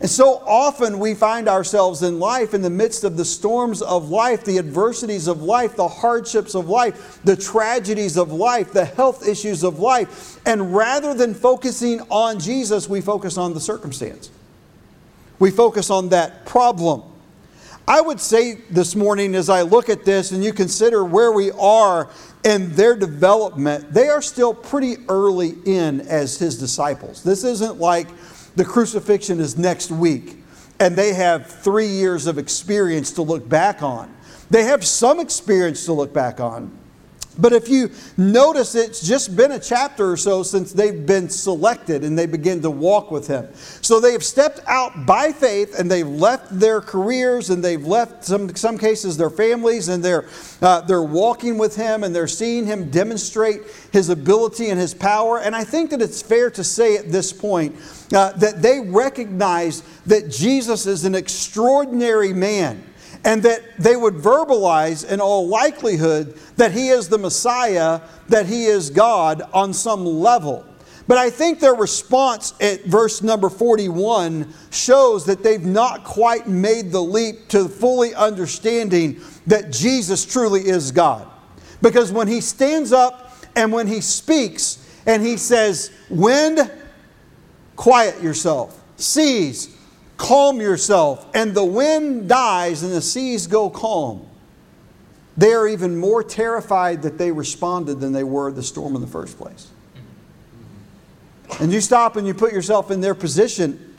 And 0.00 0.08
so 0.08 0.42
often 0.46 0.98
we 0.98 1.14
find 1.14 1.46
ourselves 1.46 2.02
in 2.02 2.18
life, 2.18 2.54
in 2.54 2.62
the 2.62 2.70
midst 2.70 3.04
of 3.04 3.18
the 3.18 3.24
storms 3.24 3.82
of 3.82 4.08
life, 4.08 4.44
the 4.44 4.56
adversities 4.58 5.28
of 5.28 5.42
life, 5.42 5.76
the 5.76 5.88
hardships 5.88 6.54
of 6.54 6.70
life, 6.70 7.20
the 7.22 7.36
tragedies 7.36 8.16
of 8.16 8.32
life, 8.32 8.72
the 8.72 8.86
health 8.86 9.28
issues 9.28 9.62
of 9.62 9.78
life. 9.78 10.40
And 10.46 10.74
rather 10.74 11.12
than 11.12 11.34
focusing 11.34 12.00
on 12.08 12.40
Jesus, 12.40 12.88
we 12.88 13.02
focus 13.02 13.36
on 13.36 13.52
the 13.52 13.60
circumstance. 13.60 14.30
We 15.38 15.50
focus 15.50 15.90
on 15.90 16.08
that 16.10 16.46
problem. 16.46 17.02
I 17.88 18.00
would 18.00 18.20
say 18.20 18.54
this 18.70 18.94
morning, 18.94 19.34
as 19.34 19.48
I 19.48 19.62
look 19.62 19.88
at 19.88 20.04
this 20.04 20.30
and 20.30 20.44
you 20.44 20.52
consider 20.52 21.04
where 21.04 21.32
we 21.32 21.50
are 21.52 22.08
in 22.44 22.74
their 22.74 22.94
development, 22.94 23.92
they 23.92 24.08
are 24.08 24.22
still 24.22 24.54
pretty 24.54 24.96
early 25.08 25.54
in 25.64 26.00
as 26.02 26.38
his 26.38 26.58
disciples. 26.58 27.22
This 27.22 27.44
isn't 27.44 27.78
like 27.78 28.08
the 28.56 28.64
crucifixion 28.64 29.40
is 29.40 29.58
next 29.58 29.90
week 29.90 30.36
and 30.80 30.96
they 30.96 31.12
have 31.12 31.46
three 31.46 31.86
years 31.86 32.26
of 32.26 32.38
experience 32.38 33.12
to 33.12 33.22
look 33.22 33.48
back 33.48 33.82
on. 33.82 34.12
They 34.48 34.64
have 34.64 34.84
some 34.84 35.20
experience 35.20 35.84
to 35.84 35.92
look 35.92 36.12
back 36.12 36.40
on. 36.40 36.76
But 37.38 37.52
if 37.52 37.68
you 37.68 37.90
notice, 38.16 38.74
it's 38.74 39.06
just 39.06 39.36
been 39.36 39.52
a 39.52 39.58
chapter 39.58 40.10
or 40.10 40.16
so 40.16 40.42
since 40.42 40.72
they've 40.72 41.06
been 41.06 41.28
selected 41.28 42.02
and 42.02 42.18
they 42.18 42.26
begin 42.26 42.60
to 42.62 42.70
walk 42.70 43.10
with 43.10 43.28
Him. 43.28 43.48
So 43.54 44.00
they 44.00 44.12
have 44.12 44.24
stepped 44.24 44.60
out 44.66 45.06
by 45.06 45.32
faith 45.32 45.78
and 45.78 45.90
they've 45.90 46.06
left 46.06 46.58
their 46.58 46.80
careers 46.80 47.50
and 47.50 47.64
they've 47.64 47.84
left, 47.84 48.24
some, 48.24 48.54
some 48.56 48.76
cases, 48.76 49.16
their 49.16 49.30
families 49.30 49.88
and 49.88 50.04
they're, 50.04 50.26
uh, 50.60 50.80
they're 50.82 51.02
walking 51.02 51.56
with 51.56 51.76
Him 51.76 52.02
and 52.02 52.14
they're 52.14 52.26
seeing 52.26 52.66
Him 52.66 52.90
demonstrate 52.90 53.62
His 53.92 54.08
ability 54.08 54.68
and 54.68 54.80
His 54.80 54.92
power. 54.92 55.38
And 55.38 55.54
I 55.54 55.62
think 55.62 55.90
that 55.90 56.02
it's 56.02 56.20
fair 56.20 56.50
to 56.50 56.64
say 56.64 56.96
at 56.96 57.12
this 57.12 57.32
point 57.32 57.76
uh, 58.12 58.32
that 58.32 58.60
they 58.60 58.80
recognize 58.80 59.82
that 60.06 60.30
Jesus 60.30 60.86
is 60.86 61.04
an 61.04 61.14
extraordinary 61.14 62.32
man 62.32 62.84
and 63.24 63.42
that 63.42 63.62
they 63.78 63.96
would 63.96 64.14
verbalize 64.14 65.06
in 65.10 65.20
all 65.20 65.48
likelihood 65.48 66.34
that 66.56 66.72
he 66.72 66.88
is 66.88 67.08
the 67.08 67.18
Messiah, 67.18 68.00
that 68.28 68.46
he 68.46 68.64
is 68.64 68.90
God 68.90 69.42
on 69.52 69.72
some 69.72 70.04
level. 70.04 70.66
But 71.06 71.18
I 71.18 71.28
think 71.28 71.58
their 71.58 71.74
response 71.74 72.54
at 72.60 72.84
verse 72.84 73.20
number 73.20 73.50
41 73.50 74.52
shows 74.70 75.26
that 75.26 75.42
they've 75.42 75.64
not 75.64 76.04
quite 76.04 76.46
made 76.46 76.92
the 76.92 77.02
leap 77.02 77.48
to 77.48 77.68
fully 77.68 78.14
understanding 78.14 79.20
that 79.46 79.72
Jesus 79.72 80.24
truly 80.24 80.60
is 80.68 80.92
God. 80.92 81.26
Because 81.82 82.12
when 82.12 82.28
he 82.28 82.40
stands 82.40 82.92
up 82.92 83.34
and 83.56 83.72
when 83.72 83.86
he 83.86 84.00
speaks 84.00 84.86
and 85.06 85.20
he 85.20 85.36
says, 85.36 85.90
Wind, 86.10 86.70
quiet 87.74 88.22
yourself, 88.22 88.80
seas, 88.96 89.76
calm 90.20 90.60
yourself, 90.60 91.26
and 91.34 91.54
the 91.54 91.64
wind 91.64 92.28
dies 92.28 92.82
and 92.82 92.92
the 92.92 93.00
seas 93.00 93.46
go 93.46 93.70
calm. 93.70 94.26
They 95.36 95.54
are 95.54 95.66
even 95.66 95.96
more 95.96 96.22
terrified 96.22 97.02
that 97.02 97.16
they 97.16 97.32
responded 97.32 98.00
than 98.00 98.12
they 98.12 98.22
were 98.22 98.52
the 98.52 98.62
storm 98.62 98.94
in 98.94 99.00
the 99.00 99.06
first 99.06 99.38
place. 99.38 99.68
And 101.58 101.72
you 101.72 101.80
stop 101.80 102.16
and 102.16 102.26
you 102.26 102.34
put 102.34 102.52
yourself 102.52 102.90
in 102.90 103.00
their 103.00 103.14
position. 103.14 103.96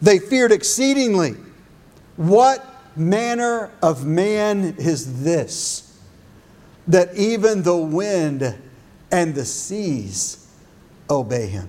They 0.00 0.20
feared 0.20 0.52
exceedingly. 0.52 1.34
What 2.14 2.64
manner 2.96 3.72
of 3.82 4.06
man 4.06 4.76
is 4.78 5.24
this 5.24 5.82
that 6.86 7.16
even 7.16 7.64
the 7.64 7.76
wind 7.76 8.54
and 9.10 9.34
the 9.34 9.44
seas 9.44 10.48
obey 11.10 11.48
him? 11.48 11.68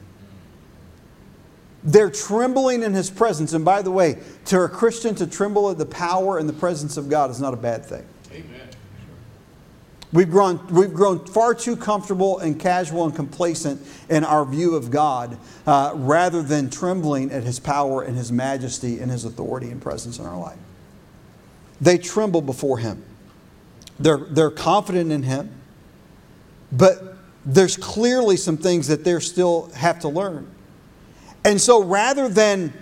They're 1.87 2.11
trembling 2.11 2.83
in 2.83 2.93
his 2.93 3.09
presence. 3.09 3.53
And 3.53 3.63
by 3.63 3.81
the 3.81 3.91
way, 3.91 4.17
to 4.45 4.59
a 4.59 4.69
Christian 4.69 5.15
to 5.15 5.25
tremble 5.25 5.71
at 5.71 5.77
the 5.77 5.85
power 5.85 6.37
and 6.37 6.47
the 6.47 6.53
presence 6.53 6.97
of 6.97 7.09
God 7.09 7.31
is 7.31 7.39
not 7.39 7.53
a 7.53 7.57
bad 7.57 7.85
thing. 7.85 8.05
Amen. 8.29 8.67
We've 10.11 10.29
grown, 10.29 10.67
we've 10.67 10.93
grown 10.93 11.25
far 11.25 11.55
too 11.55 11.77
comfortable 11.77 12.39
and 12.39 12.59
casual 12.59 13.05
and 13.05 13.15
complacent 13.15 13.81
in 14.09 14.25
our 14.25 14.45
view 14.45 14.75
of 14.75 14.91
God 14.91 15.37
uh, 15.65 15.93
rather 15.95 16.41
than 16.43 16.69
trembling 16.69 17.31
at 17.31 17.43
his 17.43 17.57
power 17.57 18.01
and 18.03 18.17
his 18.17 18.33
majesty 18.33 18.99
and 18.99 19.09
his 19.09 19.23
authority 19.23 19.69
and 19.69 19.81
presence 19.81 20.19
in 20.19 20.25
our 20.25 20.37
life. 20.37 20.59
They 21.79 21.97
tremble 21.97 22.41
before 22.41 22.79
him. 22.79 23.01
They're, 23.97 24.17
they're 24.29 24.51
confident 24.51 25.13
in 25.13 25.23
him, 25.23 25.51
but 26.69 27.15
there's 27.45 27.77
clearly 27.77 28.35
some 28.35 28.57
things 28.57 28.89
that 28.89 29.05
they 29.05 29.17
still 29.19 29.69
have 29.71 29.99
to 29.99 30.09
learn. 30.09 30.53
And 31.47 31.61
so 31.61 31.81
rather 31.81 32.27
than, 32.27 32.73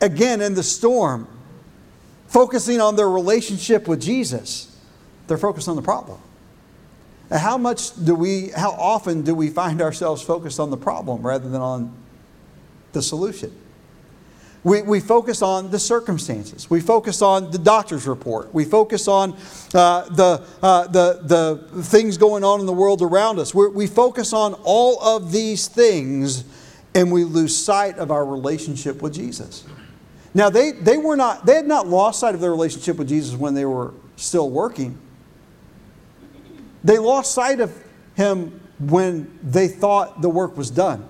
again, 0.00 0.40
in 0.40 0.54
the 0.54 0.62
storm, 0.62 1.26
focusing 2.28 2.80
on 2.80 2.94
their 2.94 3.10
relationship 3.10 3.88
with 3.88 4.00
Jesus, 4.00 4.78
they're 5.26 5.36
focused 5.36 5.66
on 5.66 5.74
the 5.74 5.82
problem. 5.82 6.20
How 7.32 7.58
much 7.58 7.96
do 8.04 8.14
we, 8.14 8.50
how 8.50 8.70
often 8.70 9.22
do 9.22 9.34
we 9.34 9.48
find 9.48 9.82
ourselves 9.82 10.22
focused 10.22 10.60
on 10.60 10.70
the 10.70 10.76
problem 10.76 11.26
rather 11.26 11.48
than 11.48 11.60
on 11.60 11.92
the 12.92 13.02
solution? 13.02 13.52
We, 14.62 14.82
we 14.82 15.00
focus 15.00 15.42
on 15.42 15.72
the 15.72 15.80
circumstances. 15.80 16.70
We 16.70 16.80
focus 16.80 17.22
on 17.22 17.50
the 17.50 17.58
doctor's 17.58 18.06
report. 18.06 18.54
We 18.54 18.64
focus 18.64 19.08
on 19.08 19.32
uh, 19.74 20.08
the, 20.10 20.46
uh, 20.62 20.86
the, 20.86 21.22
the 21.24 21.82
things 21.82 22.18
going 22.18 22.44
on 22.44 22.60
in 22.60 22.66
the 22.66 22.72
world 22.72 23.02
around 23.02 23.40
us. 23.40 23.52
We're, 23.52 23.70
we 23.70 23.88
focus 23.88 24.32
on 24.32 24.54
all 24.62 25.02
of 25.02 25.32
these 25.32 25.66
things 25.66 26.44
and 26.94 27.10
we 27.10 27.24
lose 27.24 27.56
sight 27.56 27.98
of 27.98 28.10
our 28.10 28.24
relationship 28.24 29.02
with 29.02 29.14
Jesus. 29.14 29.64
Now, 30.34 30.50
they, 30.50 30.72
they, 30.72 30.96
were 30.96 31.16
not, 31.16 31.44
they 31.44 31.54
had 31.54 31.66
not 31.66 31.86
lost 31.86 32.20
sight 32.20 32.34
of 32.34 32.40
their 32.40 32.50
relationship 32.50 32.96
with 32.96 33.08
Jesus 33.08 33.36
when 33.36 33.54
they 33.54 33.64
were 33.64 33.92
still 34.16 34.50
working. 34.50 34.98
They 36.84 36.98
lost 36.98 37.32
sight 37.32 37.60
of 37.60 37.72
him 38.14 38.60
when 38.78 39.38
they 39.42 39.68
thought 39.68 40.22
the 40.22 40.28
work 40.28 40.56
was 40.56 40.70
done. 40.70 41.06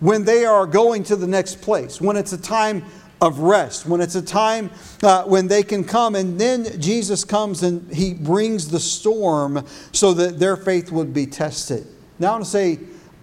When 0.00 0.24
they 0.24 0.44
are 0.44 0.66
going 0.66 1.04
to 1.04 1.16
the 1.16 1.26
next 1.26 1.60
place, 1.60 2.00
when 2.00 2.16
it's 2.16 2.32
a 2.32 2.40
time 2.40 2.84
of 3.20 3.40
rest, 3.40 3.86
when 3.86 4.00
it's 4.00 4.14
a 4.14 4.22
time 4.22 4.70
uh, 5.02 5.24
when 5.24 5.48
they 5.48 5.62
can 5.62 5.84
come, 5.84 6.14
and 6.14 6.38
then 6.38 6.80
Jesus 6.80 7.24
comes 7.24 7.62
and 7.62 7.90
he 7.92 8.12
brings 8.12 8.68
the 8.68 8.80
storm 8.80 9.64
so 9.92 10.12
that 10.14 10.38
their 10.38 10.56
faith 10.56 10.92
would 10.92 11.14
be 11.14 11.26
tested. 11.26 11.86
Now, 12.18 12.28
I 12.28 12.32
want 12.32 12.44
to 12.44 12.50
say, 12.50 12.78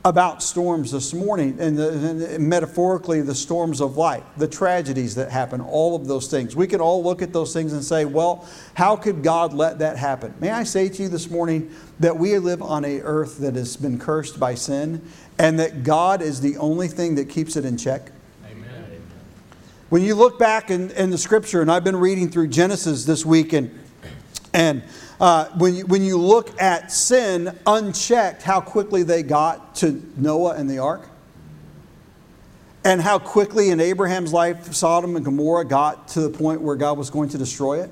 about 0.05 0.43
storms 0.43 0.91
this 0.91 1.13
morning, 1.13 1.55
and, 1.59 1.77
the, 1.77 1.89
and, 2.35 2.49
metaphorically, 2.49 3.21
the 3.21 3.35
storms 3.35 3.79
of 3.79 3.95
life, 3.95 4.23
the 4.35 4.47
tragedies 4.47 5.15
that 5.15 5.31
happen, 5.31 5.61
all 5.61 5.95
of 5.95 6.07
those 6.07 6.27
things. 6.27 6.57
We 6.57 6.67
can 6.67 6.81
all 6.81 7.01
look 7.01 7.21
at 7.21 7.31
those 7.31 7.53
things 7.53 7.71
and 7.71 7.81
say, 7.81 8.03
well, 8.03 8.47
how 8.73 8.97
could 8.97 9.23
God 9.23 9.53
let 9.53 9.79
that 9.79 9.95
happen? 9.95 10.33
May 10.41 10.51
I 10.51 10.63
say 10.63 10.89
to 10.89 11.03
you 11.03 11.09
this 11.09 11.29
morning 11.29 11.73
that 12.01 12.17
we 12.17 12.37
live 12.37 12.61
on 12.61 12.83
a 12.83 12.99
earth 12.99 13.37
that 13.39 13.55
has 13.55 13.77
been 13.77 13.97
cursed 13.97 14.37
by 14.39 14.55
sin, 14.55 15.01
and 15.39 15.57
that 15.59 15.83
God 15.83 16.21
is 16.21 16.41
the 16.41 16.57
only 16.57 16.89
thing 16.89 17.15
that 17.15 17.29
keeps 17.29 17.55
it 17.55 17.63
in 17.63 17.77
check? 17.77 18.11
Amen. 18.45 19.01
When 19.89 20.01
you 20.01 20.15
look 20.15 20.37
back 20.37 20.69
in, 20.69 20.91
in 20.91 21.11
the 21.11 21.17
scripture, 21.17 21.61
and 21.61 21.71
I've 21.71 21.85
been 21.85 21.95
reading 21.95 22.29
through 22.29 22.49
Genesis 22.49 23.05
this 23.05 23.25
week, 23.25 23.53
and, 23.53 23.71
and 24.53 24.83
uh, 25.19 25.45
when, 25.57 25.75
you, 25.75 25.85
when 25.85 26.03
you 26.03 26.17
look 26.17 26.61
at 26.61 26.91
sin 26.91 27.57
unchecked, 27.65 28.41
how 28.41 28.61
quickly 28.61 29.03
they 29.03 29.23
got 29.23 29.75
to 29.75 30.01
Noah 30.17 30.55
and 30.55 30.69
the 30.69 30.79
ark, 30.79 31.07
and 32.83 33.01
how 33.01 33.19
quickly 33.19 33.69
in 33.69 33.79
Abraham's 33.79 34.33
life 34.33 34.73
Sodom 34.73 35.15
and 35.15 35.23
Gomorrah 35.23 35.65
got 35.65 36.09
to 36.09 36.21
the 36.21 36.29
point 36.29 36.61
where 36.61 36.75
God 36.75 36.97
was 36.97 37.09
going 37.09 37.29
to 37.29 37.37
destroy 37.37 37.81
it. 37.81 37.91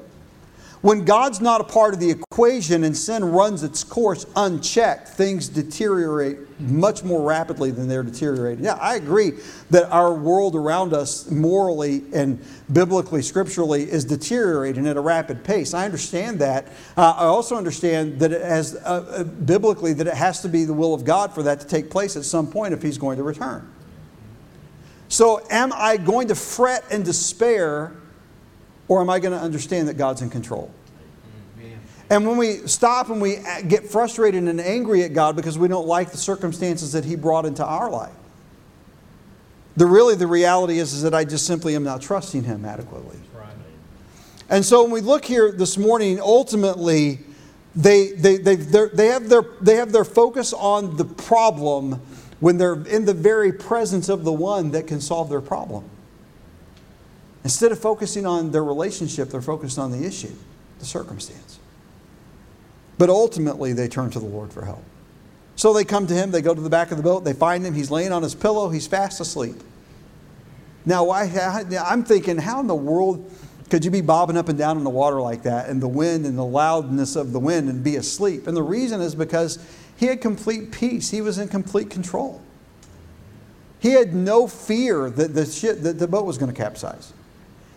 When 0.82 1.06
God's 1.06 1.40
not 1.42 1.62
a 1.62 1.64
part 1.64 1.94
of 1.94 2.00
the 2.00 2.10
equation 2.10 2.84
and 2.84 2.98
sin 2.98 3.24
runs 3.24 3.62
its 3.62 3.84
course 3.84 4.26
unchecked, 4.36 5.10
things 5.10 5.48
deteriorate 5.48 6.60
much 6.60 7.04
more 7.04 7.22
rapidly 7.22 7.70
than 7.70 7.88
they're 7.88 8.02
deteriorating. 8.02 8.66
Yeah, 8.66 8.80
I 8.82 8.96
agree 8.96 9.34
that 9.70 9.92
our 9.92 10.12
world 10.12 10.56
around 10.56 10.94
us, 10.94 11.30
morally 11.30 12.04
and 12.14 12.44
biblically, 12.74 13.22
scripturally, 13.22 13.84
is 13.84 14.06
deteriorating 14.06 14.88
at 14.88 14.98
a 14.98 15.02
rapid 15.02 15.44
pace. 15.44 15.76
I 15.76 15.86
understand 15.86 16.40
that. 16.40 16.68
Uh, 16.98 17.14
I 17.16 17.26
also 17.26 17.56
understand 17.56 18.20
that 18.20 18.32
it 18.32 18.42
has, 18.42 18.76
uh, 18.76 18.80
uh, 18.80 19.24
biblically, 19.24 19.94
that 19.94 20.08
it 20.08 20.16
has 20.16 20.42
to 20.42 20.50
be 20.50 20.66
the 20.66 20.74
will 20.74 20.96
of 20.96 21.06
God 21.06 21.32
for 21.32 21.44
that 21.44 21.60
to 21.60 21.68
take 21.68 21.92
place 21.92 22.18
at 22.18 22.26
some 22.26 22.48
point 22.48 22.74
if 22.74 22.82
He's 22.82 22.98
going 22.98 23.18
to 23.18 23.24
return. 23.24 23.72
So, 25.10 25.46
am 25.52 25.74
I 25.74 25.98
going 25.98 26.30
to 26.30 26.36
fret 26.36 26.86
and 26.90 27.06
despair 27.06 28.01
or 28.92 29.00
am 29.00 29.10
I 29.10 29.20
going 29.20 29.32
to 29.32 29.40
understand 29.40 29.88
that 29.88 29.94
God's 29.94 30.22
in 30.22 30.30
control? 30.30 30.70
And 32.10 32.28
when 32.28 32.36
we 32.36 32.56
stop 32.68 33.10
and 33.10 33.22
we 33.22 33.38
get 33.70 33.86
frustrated 33.86 34.44
and 34.44 34.60
angry 34.60 35.04
at 35.04 35.14
God 35.14 35.38
because 35.38 35.58
we 35.58 35.70
don't 35.70 35.88
like 35.88 36.12
the 36.12 36.18
circumstances 36.18 36.92
that 36.92 37.06
He 37.06 37.16
brought 37.16 37.46
into 37.46 37.66
our 37.66 37.90
life, 37.90 38.12
the 39.78 39.86
really 39.86 40.16
the 40.16 40.28
reality 40.28 40.78
is, 40.78 40.92
is 40.92 41.04
that 41.04 41.14
I 41.14 41.24
just 41.24 41.48
simply 41.48 41.74
am 41.74 41.86
not 41.86 42.02
trusting 42.02 42.44
Him 42.44 42.66
adequately. 42.66 43.16
And 44.50 44.66
so 44.66 44.84
when 44.84 44.92
we 44.92 45.00
look 45.00 45.24
here 45.24 45.54
this 45.54 45.78
morning, 45.78 46.20
ultimately, 46.20 47.20
they, 47.74 48.12
they, 48.12 48.36
they, 48.36 48.56
they, 48.56 49.08
have 49.08 49.30
their, 49.30 49.46
they 49.62 49.76
have 49.76 49.94
their 49.94 50.04
focus 50.04 50.52
on 50.52 50.98
the 50.98 51.06
problem 51.06 52.02
when 52.42 52.58
they're 52.58 52.86
in 52.88 53.06
the 53.06 53.14
very 53.14 53.54
presence 53.54 54.10
of 54.10 54.26
the 54.26 54.34
one 54.34 54.72
that 54.72 54.86
can 54.86 55.00
solve 55.00 55.30
their 55.30 55.40
problem. 55.40 55.90
Instead 57.44 57.72
of 57.72 57.80
focusing 57.80 58.26
on 58.26 58.52
their 58.52 58.64
relationship, 58.64 59.30
they're 59.30 59.42
focused 59.42 59.80
on 59.80 59.92
the 59.92 60.06
issue, 60.06 60.32
the 60.80 60.86
circumstance. 60.86 61.60
But 62.98 63.10
ultimately, 63.10 63.74
they 63.74 63.88
turn 63.88 64.12
to 64.12 64.20
the 64.20 64.26
Lord 64.26 64.54
for 64.54 64.64
help. 64.64 64.84
So 65.56 65.74
they 65.74 65.84
come 65.84 66.08
to 66.08 66.14
him, 66.14 66.32
they 66.32 66.42
go 66.42 66.54
to 66.54 66.62
the 66.62 66.70
back 66.70 66.92
of 66.92 66.98
the 66.98 67.04
boat, 67.04 67.24
they 67.24 67.34
find 67.34 67.66
him, 67.66 67.74
he's 67.74 67.92
laying 67.92 68.12
on 68.12 68.24
his 68.24 68.36
pillow, 68.36 68.70
he's 68.70 68.88
fast 68.88 69.20
asleep. 69.20 69.56
Now, 70.86 71.04
why, 71.04 71.24
I'm 71.86 72.04
thinking, 72.04 72.38
how 72.38 72.60
in 72.60 72.68
the 72.68 72.76
world 72.76 73.32
could 73.70 73.86
you 73.86 73.92
be 73.92 74.02
bobbing 74.02 74.38
up 74.38 74.50
and 74.50 74.58
down 74.58 74.78
in 74.78 74.84
the 74.84 74.90
water 74.90 75.22
like 75.22 75.44
that 75.44 75.70
and 75.70 75.82
the 75.82 75.88
wind 75.88 76.26
and 76.26 76.38
the 76.38 76.46
loudness 76.46 77.16
of 77.16 77.32
the 77.32 77.40
wind 77.40 77.70
and 77.70 77.84
be 77.84 77.96
asleep? 77.96 78.48
And 78.48 78.58
the 78.58 78.64
reason 78.64 79.02
is 79.02 79.16
because 79.16 79.60
he 79.98 80.08
had 80.08 80.22
complete 80.22 80.72
peace, 80.72 81.10
he 81.10 81.22
was 81.22 81.38
in 81.38 81.48
complete 81.48 81.90
control. 81.90 82.42
He 83.80 83.92
had 83.92 84.14
no 84.14 84.48
fear 84.48 85.10
that 85.10 85.34
the, 85.34 85.46
ship, 85.46 85.80
that 85.82 86.00
the 86.00 86.08
boat 86.08 86.26
was 86.26 86.38
going 86.38 86.54
to 86.54 86.60
capsize. 86.60 87.14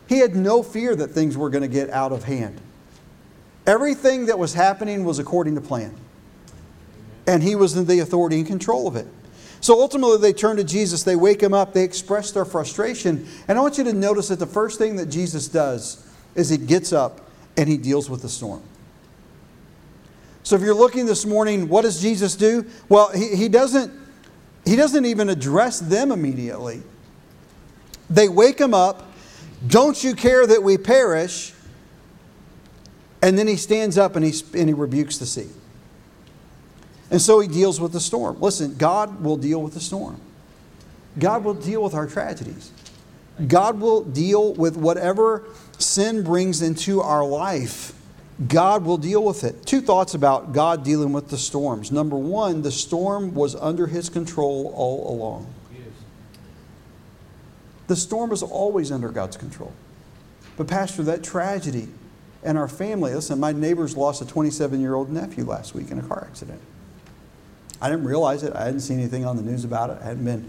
He 0.07 0.19
had 0.19 0.37
no 0.37 0.63
fear 0.63 0.95
that 0.95 1.09
things 1.09 1.37
were 1.37 1.51
going 1.51 1.63
to 1.63 1.69
get 1.69 1.91
out 1.91 2.13
of 2.13 2.25
hand. 2.25 2.61
Everything 3.67 4.27
that 4.27 4.39
was 4.39 4.55
happening 4.55 5.05
was 5.05 5.19
according 5.19 5.55
to 5.55 5.61
plan. 5.61 5.95
And 7.27 7.43
he 7.43 7.57
was 7.57 7.77
in 7.77 7.87
the 7.87 8.01
authority 8.01 8.37
and 8.37 8.47
control 8.47 8.87
of 8.87 8.97
it. 8.97 9.07
So 9.61 9.81
ultimately, 9.81 10.19
they 10.19 10.35
turn 10.35 10.59
to 10.59 10.65
Jesus, 10.65 11.05
they 11.05 11.17
wake 11.17 11.43
him 11.43 11.55
up, 11.55 11.73
they 11.73 11.85
express 11.85 12.31
their 12.33 12.45
frustration. 12.45 13.27
And 13.49 13.57
I 13.57 13.63
want 13.63 13.79
you 13.79 13.85
to 13.85 13.95
notice 13.95 14.29
that 14.29 14.39
the 14.39 14.47
first 14.47 14.77
thing 14.77 14.97
that 14.97 15.07
Jesus 15.07 15.49
does 15.49 16.07
is 16.35 16.51
he 16.51 16.59
gets 16.59 16.93
up 16.93 17.23
and 17.57 17.67
he 17.67 17.79
deals 17.79 18.11
with 18.11 18.21
the 18.21 18.29
storm. 18.29 18.63
So 20.43 20.55
if 20.57 20.61
you're 20.61 20.75
looking 20.75 21.07
this 21.07 21.25
morning, 21.25 21.71
what 21.71 21.83
does 21.83 22.03
Jesus 22.03 22.37
do? 22.37 22.67
Well, 22.91 23.11
he, 23.13 23.35
he, 23.35 23.49
doesn't, 23.49 23.91
he 24.67 24.77
doesn't 24.77 25.07
even 25.07 25.31
address 25.31 25.81
them 25.81 26.13
immediately. 26.13 26.83
They 28.11 28.29
wake 28.29 28.61
him 28.61 28.75
up 28.75 29.14
don't 29.67 30.03
you 30.03 30.15
care 30.15 30.47
that 30.47 30.63
we 30.63 30.79
perish? 30.79 31.53
And 33.23 33.39
then 33.39 33.47
he 33.47 33.57
stands 33.57 33.97
up 33.97 34.17
and 34.17 34.25
he, 34.25 34.35
and 34.53 34.69
he 34.69 34.75
rebukes 34.75 35.19
the 35.19 35.27
sea. 35.27 35.49
And 37.11 37.21
so 37.21 37.41
he 37.41 37.49
deals 37.49 37.81
with 37.81 37.93
the 37.93 38.01
storm. 38.01 38.41
Listen, 38.41 38.77
God 38.77 39.23
will 39.23 39.37
deal 39.37 39.63
with 39.63 39.75
the 39.75 39.81
storm. 39.81 40.21
God 41.19 41.45
will 41.45 41.55
deal 41.55 41.83
with 41.83 41.95
our 41.95 42.07
tragedies. 42.07 42.71
God 43.47 43.81
will 43.81 44.05
deal 44.05 44.55
with 44.55 44.77
whatever 44.77 45.45
sin 45.79 46.23
brings 46.23 46.63
into 46.63 47.01
our 47.01 47.25
life. 47.25 47.93
God 48.49 48.85
will 48.85 48.99
deal 48.99 49.25
with 49.25 49.45
it. 49.45 49.65
Two 49.65 49.81
thoughts 49.81 50.15
about 50.15 50.53
God 50.53 50.85
dealing 50.85 51.13
with 51.13 51.29
the 51.29 51.39
storms. 51.39 51.93
Number 51.93 52.17
one, 52.17 52.63
the 52.63 52.73
storm 52.73 53.35
was 53.35 53.55
under 53.55 53.87
his 53.87 54.09
control 54.09 54.73
all 54.75 55.15
along. 55.15 55.47
The 57.87 57.97
storm 57.97 58.33
is 58.33 58.43
always 58.43 58.91
under 58.91 59.09
God's 59.09 59.37
control. 59.37 59.73
But, 60.57 60.69
Pastor, 60.69 61.03
that 61.05 61.23
tragedy 61.23 61.89
and 62.43 62.57
our 62.57 62.69
family, 62.69 63.15
listen, 63.15 63.41
my 63.41 63.53
neighbors 63.53 63.97
lost 63.97 64.23
a 64.23 64.27
27 64.27 64.81
year 64.81 64.95
old 64.95 65.11
nephew 65.11 65.45
last 65.45 65.75
week 65.75 65.91
in 65.91 65.99
a 65.99 66.03
car 66.03 66.27
accident. 66.29 66.61
I 67.81 67.91
didn't 67.91 68.05
realize 68.05 68.43
it. 68.43 68.55
I 68.55 68.65
hadn't 68.65 68.81
seen 68.81 68.99
anything 68.99 69.27
on 69.27 69.37
the 69.37 69.43
news 69.43 69.65
about 69.65 69.91
it. 69.91 69.99
I 70.01 70.07
hadn't 70.07 70.25
been 70.25 70.49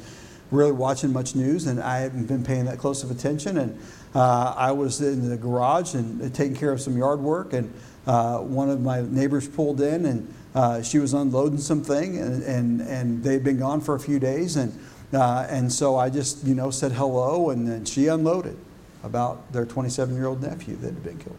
really 0.51 0.71
watching 0.71 1.11
much 1.11 1.35
news, 1.35 1.67
and 1.67 1.81
I 1.81 1.99
hadn't 1.99 2.27
been 2.27 2.43
paying 2.43 2.65
that 2.65 2.77
close 2.77 3.03
of 3.03 3.11
attention. 3.11 3.57
And 3.57 3.79
uh, 4.13 4.53
I 4.55 4.71
was 4.71 5.01
in 5.01 5.27
the 5.27 5.37
garage 5.37 5.95
and 5.95 6.33
taking 6.33 6.55
care 6.55 6.71
of 6.71 6.79
some 6.79 6.97
yard 6.97 7.19
work, 7.19 7.53
and 7.53 7.73
uh, 8.05 8.37
one 8.37 8.69
of 8.69 8.81
my 8.81 9.01
neighbors 9.01 9.47
pulled 9.47 9.81
in, 9.81 10.05
and 10.05 10.33
uh, 10.53 10.81
she 10.81 10.99
was 10.99 11.13
unloading 11.13 11.57
something, 11.57 12.17
and, 12.17 12.43
and, 12.43 12.81
and 12.81 13.23
they'd 13.23 13.43
been 13.43 13.57
gone 13.57 13.81
for 13.81 13.95
a 13.95 13.99
few 13.99 14.19
days. 14.19 14.55
and 14.55 14.71
uh, 15.15 15.47
and 15.49 15.71
so 15.71 15.95
I 15.95 16.09
just, 16.09 16.43
you 16.45 16.55
know, 16.55 16.69
said 16.71 16.91
hello, 16.91 17.49
and 17.49 17.67
then 17.67 17.85
she 17.85 18.07
unloaded 18.07 18.57
about 19.03 19.51
their 19.53 19.65
27 19.65 20.13
year 20.15 20.25
old 20.25 20.41
nephew 20.41 20.75
that 20.77 20.87
had 20.87 21.03
been 21.03 21.17
killed. 21.17 21.37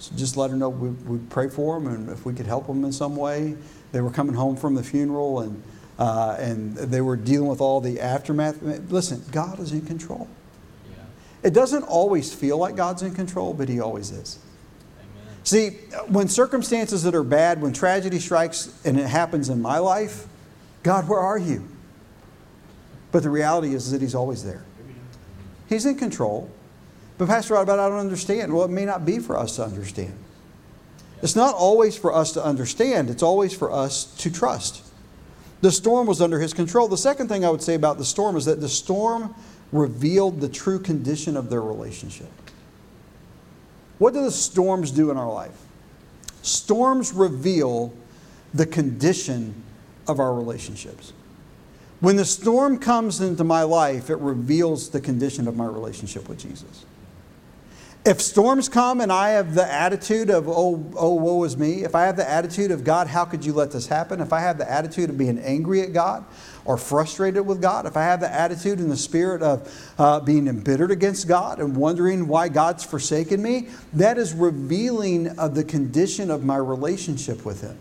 So 0.00 0.16
just 0.16 0.36
let 0.36 0.50
her 0.50 0.56
know 0.56 0.70
we, 0.70 0.90
would 0.90 1.28
pray 1.30 1.48
for 1.48 1.76
him, 1.76 1.86
and 1.86 2.08
if 2.08 2.24
we 2.24 2.32
could 2.32 2.46
help 2.46 2.66
them 2.66 2.84
in 2.84 2.92
some 2.92 3.16
way. 3.16 3.56
They 3.92 4.00
were 4.00 4.10
coming 4.10 4.34
home 4.34 4.56
from 4.56 4.74
the 4.74 4.82
funeral, 4.82 5.40
and, 5.40 5.62
uh, 5.98 6.36
and 6.38 6.74
they 6.76 7.00
were 7.00 7.16
dealing 7.16 7.48
with 7.48 7.60
all 7.60 7.80
the 7.80 8.00
aftermath. 8.00 8.62
Listen, 8.90 9.22
God 9.30 9.60
is 9.60 9.72
in 9.72 9.82
control. 9.82 10.26
Yeah. 10.88 11.04
It 11.42 11.52
doesn't 11.52 11.82
always 11.82 12.32
feel 12.32 12.56
like 12.56 12.76
God's 12.76 13.02
in 13.02 13.14
control, 13.14 13.52
but 13.52 13.68
He 13.68 13.78
always 13.78 14.10
is. 14.10 14.38
Amen. 14.98 15.44
See, 15.44 15.68
when 16.08 16.28
circumstances 16.28 17.02
that 17.02 17.14
are 17.14 17.24
bad, 17.24 17.60
when 17.60 17.72
tragedy 17.72 18.20
strikes 18.20 18.80
and 18.84 18.98
it 18.98 19.06
happens 19.06 19.50
in 19.50 19.60
my 19.60 19.78
life, 19.78 20.26
God, 20.82 21.08
where 21.08 21.20
are 21.20 21.38
you? 21.38 21.68
But 23.12 23.22
the 23.22 23.30
reality 23.30 23.74
is 23.74 23.90
that 23.90 24.00
He's 24.00 24.14
always 24.14 24.44
there. 24.44 24.64
He's 25.68 25.86
in 25.86 25.96
control. 25.96 26.50
But 27.18 27.28
Pastor 27.28 27.54
Rod, 27.54 27.68
I 27.68 27.76
don't 27.76 27.98
understand. 27.98 28.52
Well, 28.52 28.64
it 28.64 28.70
may 28.70 28.84
not 28.84 29.04
be 29.04 29.18
for 29.18 29.36
us 29.36 29.56
to 29.56 29.64
understand. 29.64 30.14
It's 31.22 31.36
not 31.36 31.54
always 31.54 31.96
for 31.96 32.14
us 32.14 32.32
to 32.32 32.44
understand, 32.44 33.10
it's 33.10 33.22
always 33.22 33.54
for 33.54 33.70
us 33.70 34.04
to 34.16 34.30
trust. 34.32 34.82
The 35.60 35.70
storm 35.70 36.06
was 36.06 36.22
under 36.22 36.40
his 36.40 36.54
control. 36.54 36.88
The 36.88 36.96
second 36.96 37.28
thing 37.28 37.44
I 37.44 37.50
would 37.50 37.62
say 37.62 37.74
about 37.74 37.98
the 37.98 38.04
storm 38.04 38.36
is 38.36 38.46
that 38.46 38.60
the 38.60 38.68
storm 38.68 39.34
revealed 39.72 40.40
the 40.40 40.48
true 40.48 40.78
condition 40.78 41.36
of 41.36 41.50
their 41.50 41.60
relationship. 41.60 42.30
What 43.98 44.14
do 44.14 44.22
the 44.22 44.30
storms 44.30 44.90
do 44.90 45.10
in 45.10 45.18
our 45.18 45.30
life? 45.30 45.56
Storms 46.40 47.12
reveal 47.12 47.92
the 48.54 48.64
condition 48.64 49.54
of 50.08 50.18
our 50.18 50.32
relationships. 50.34 51.12
When 52.00 52.16
the 52.16 52.24
storm 52.24 52.78
comes 52.78 53.20
into 53.20 53.44
my 53.44 53.62
life, 53.62 54.08
it 54.08 54.16
reveals 54.16 54.88
the 54.88 55.00
condition 55.00 55.46
of 55.46 55.56
my 55.56 55.66
relationship 55.66 56.28
with 56.28 56.38
Jesus. 56.38 56.86
If 58.02 58.22
storms 58.22 58.70
come 58.70 59.02
and 59.02 59.12
I 59.12 59.30
have 59.30 59.54
the 59.54 59.70
attitude 59.70 60.30
of, 60.30 60.48
oh, 60.48 60.90
oh, 60.96 61.14
woe 61.14 61.44
is 61.44 61.58
me, 61.58 61.84
if 61.84 61.94
I 61.94 62.04
have 62.04 62.16
the 62.16 62.28
attitude 62.28 62.70
of, 62.70 62.82
God, 62.82 63.06
how 63.06 63.26
could 63.26 63.44
you 63.44 63.52
let 63.52 63.72
this 63.72 63.86
happen? 63.86 64.22
If 64.22 64.32
I 64.32 64.40
have 64.40 64.56
the 64.56 64.70
attitude 64.70 65.10
of 65.10 65.18
being 65.18 65.38
angry 65.38 65.82
at 65.82 65.92
God 65.92 66.24
or 66.64 66.78
frustrated 66.78 67.44
with 67.44 67.60
God, 67.60 67.84
if 67.84 67.98
I 67.98 68.04
have 68.04 68.20
the 68.20 68.32
attitude 68.32 68.80
in 68.80 68.88
the 68.88 68.96
spirit 68.96 69.42
of 69.42 69.94
uh, 69.98 70.20
being 70.20 70.48
embittered 70.48 70.90
against 70.90 71.28
God 71.28 71.58
and 71.58 71.76
wondering 71.76 72.26
why 72.26 72.48
God's 72.48 72.84
forsaken 72.84 73.42
me, 73.42 73.68
that 73.92 74.16
is 74.16 74.32
revealing 74.32 75.38
of 75.38 75.54
the 75.54 75.64
condition 75.64 76.30
of 76.30 76.42
my 76.42 76.56
relationship 76.56 77.44
with 77.44 77.60
Him. 77.60 77.76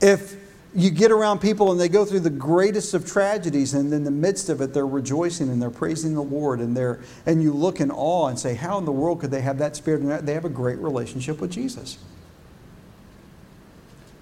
If 0.00 0.37
you 0.74 0.90
get 0.90 1.10
around 1.10 1.40
people 1.40 1.72
and 1.72 1.80
they 1.80 1.88
go 1.88 2.04
through 2.04 2.20
the 2.20 2.30
greatest 2.30 2.92
of 2.92 3.06
tragedies 3.06 3.72
and 3.74 3.92
in 3.92 4.04
the 4.04 4.10
midst 4.10 4.48
of 4.48 4.60
it 4.60 4.74
they're 4.74 4.86
rejoicing 4.86 5.48
and 5.48 5.60
they're 5.60 5.70
praising 5.70 6.14
the 6.14 6.22
lord 6.22 6.60
and 6.60 6.76
they're 6.76 7.00
and 7.24 7.42
you 7.42 7.52
look 7.52 7.80
in 7.80 7.90
awe 7.90 8.28
and 8.28 8.38
say 8.38 8.54
how 8.54 8.76
in 8.78 8.84
the 8.84 8.92
world 8.92 9.20
could 9.20 9.30
they 9.30 9.40
have 9.40 9.58
that 9.58 9.76
spirit? 9.76 10.02
And 10.02 10.26
they 10.26 10.34
have 10.34 10.44
a 10.44 10.50
great 10.50 10.78
relationship 10.78 11.40
with 11.40 11.50
jesus. 11.50 11.98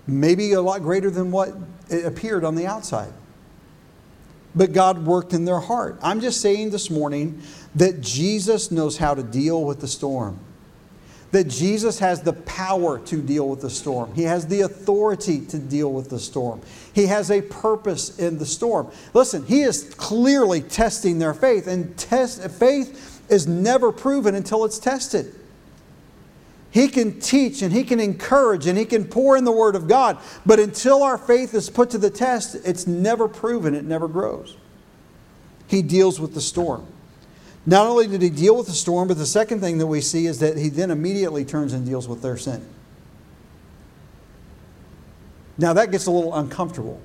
Maybe 0.06 0.52
a 0.52 0.62
lot 0.62 0.82
greater 0.82 1.11
than 1.11 1.32
what 1.32 1.52
appeared 1.90 2.44
on 2.44 2.54
the 2.54 2.66
outside. 2.66 3.12
But 4.54 4.72
god 4.72 5.04
worked 5.04 5.32
in 5.32 5.44
their 5.44 5.61
heart. 5.61 5.98
I'm 6.00 6.20
just 6.20 6.40
saying 6.40 6.70
this 6.70 6.90
morning 6.90 7.42
that 7.74 8.00
jesus 8.00 8.70
knows 8.70 8.98
how 8.98 9.14
to 9.14 9.22
deal 9.24 9.64
with 9.64 9.80
the 9.80 9.88
storm 9.88 10.38
that 11.33 11.49
Jesus 11.49 11.99
has 11.99 12.23
the 12.23 12.33
power 12.33 12.99
to 13.01 13.21
deal 13.21 13.49
with 13.49 13.61
the 13.61 13.71
storm. 13.71 14.15
He 14.15 14.23
has 14.23 14.47
the 14.47 14.62
authority 14.62 15.45
to 15.47 15.59
deal 15.59 15.93
with 15.93 16.09
the 16.09 16.19
storm. 16.19 16.61
He 16.93 17.07
has 17.07 17.31
a 17.31 17.43
purpose 17.43 18.19
in 18.19 18.39
the 18.39 18.47
storm. 18.47 18.91
Listen, 19.12 19.45
he 19.45 19.62
is 19.62 19.95
clearly 19.97 20.61
testing 20.61 21.19
their 21.19 21.35
faith, 21.35 21.67
and 21.67 21.97
test, 21.97 22.43
faith 22.53 23.23
is 23.29 23.47
never 23.47 23.93
proven 23.93 24.35
until 24.35 24.65
it's 24.65 24.79
tested. 24.79 25.35
He 26.71 26.89
can 26.89 27.21
teach 27.21 27.62
and 27.62 27.73
he 27.73 27.85
can 27.85 28.01
encourage 28.01 28.67
and 28.67 28.77
he 28.77 28.85
can 28.85 29.07
pour 29.07 29.37
in 29.37 29.45
the 29.45 29.53
Word 29.53 29.77
of 29.77 29.89
God, 29.89 30.19
but 30.45 30.61
until 30.61 31.03
our 31.03 31.17
faith 31.17 31.55
is 31.55 31.71
put 31.71 31.91
to 31.91 31.99
the 31.99 32.11
test, 32.11 32.55
it's 32.67 32.87
never 32.87 33.29
proven, 33.29 33.75
it 33.75 33.85
never 33.85 34.09
grows. 34.09 34.57
He 35.69 35.83
deals 35.83 36.21
with 36.21 36.35
the 36.35 36.41
storm. 36.41 36.87
Not 37.66 37.88
only 37.88 38.07
did 38.07 38.22
he 38.22 38.31
deal 38.31 38.57
with 38.57 38.66
the 38.66 38.72
storm, 38.72 39.09
but 39.09 39.18
the 39.18 39.26
second 39.26 39.61
thing 39.61 39.79
that 39.79 39.87
we 39.88 40.00
see 40.00 40.26
is 40.26 40.38
that 40.38 40.57
he 40.57 40.68
then 40.68 40.92
immediately 40.92 41.44
turns 41.44 41.72
and 41.72 41.85
deals 41.85 42.07
with 42.07 42.22
their 42.22 42.37
sin. 42.37 42.64
Now 45.59 45.72
that 45.72 45.90
gets 45.90 46.07
a 46.07 46.11
little 46.11 46.35
uncomfortable 46.35 47.00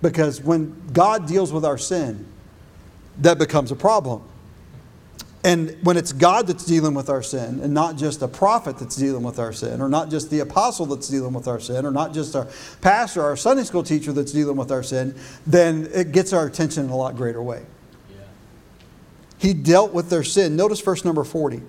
because 0.00 0.40
when 0.40 0.80
God 0.92 1.26
deals 1.26 1.52
with 1.52 1.64
our 1.64 1.78
sin, 1.78 2.26
that 3.18 3.38
becomes 3.38 3.72
a 3.72 3.76
problem. 3.76 4.22
And 5.42 5.76
when 5.82 5.96
it's 5.96 6.12
God 6.12 6.46
that's 6.46 6.66
dealing 6.66 6.92
with 6.92 7.08
our 7.08 7.22
sin, 7.22 7.60
and 7.60 7.72
not 7.72 7.96
just 7.96 8.20
a 8.20 8.28
prophet 8.28 8.78
that's 8.78 8.96
dealing 8.96 9.22
with 9.22 9.38
our 9.38 9.54
sin, 9.54 9.80
or 9.80 9.88
not 9.88 10.10
just 10.10 10.28
the 10.30 10.40
apostle 10.40 10.84
that's 10.84 11.08
dealing 11.08 11.32
with 11.32 11.48
our 11.48 11.58
sin, 11.58 11.86
or 11.86 11.90
not 11.90 12.12
just 12.12 12.36
our 12.36 12.46
pastor, 12.82 13.22
our 13.22 13.36
Sunday 13.36 13.64
school 13.64 13.82
teacher 13.82 14.12
that's 14.12 14.32
dealing 14.32 14.56
with 14.56 14.70
our 14.70 14.82
sin, 14.82 15.14
then 15.46 15.88
it 15.94 16.12
gets 16.12 16.34
our 16.34 16.46
attention 16.46 16.84
in 16.84 16.90
a 16.90 16.96
lot 16.96 17.16
greater 17.16 17.42
way. 17.42 17.64
He 19.40 19.54
dealt 19.54 19.94
with 19.94 20.10
their 20.10 20.22
sin. 20.22 20.54
Notice 20.54 20.80
verse 20.80 21.02
number 21.02 21.24
40. 21.24 21.62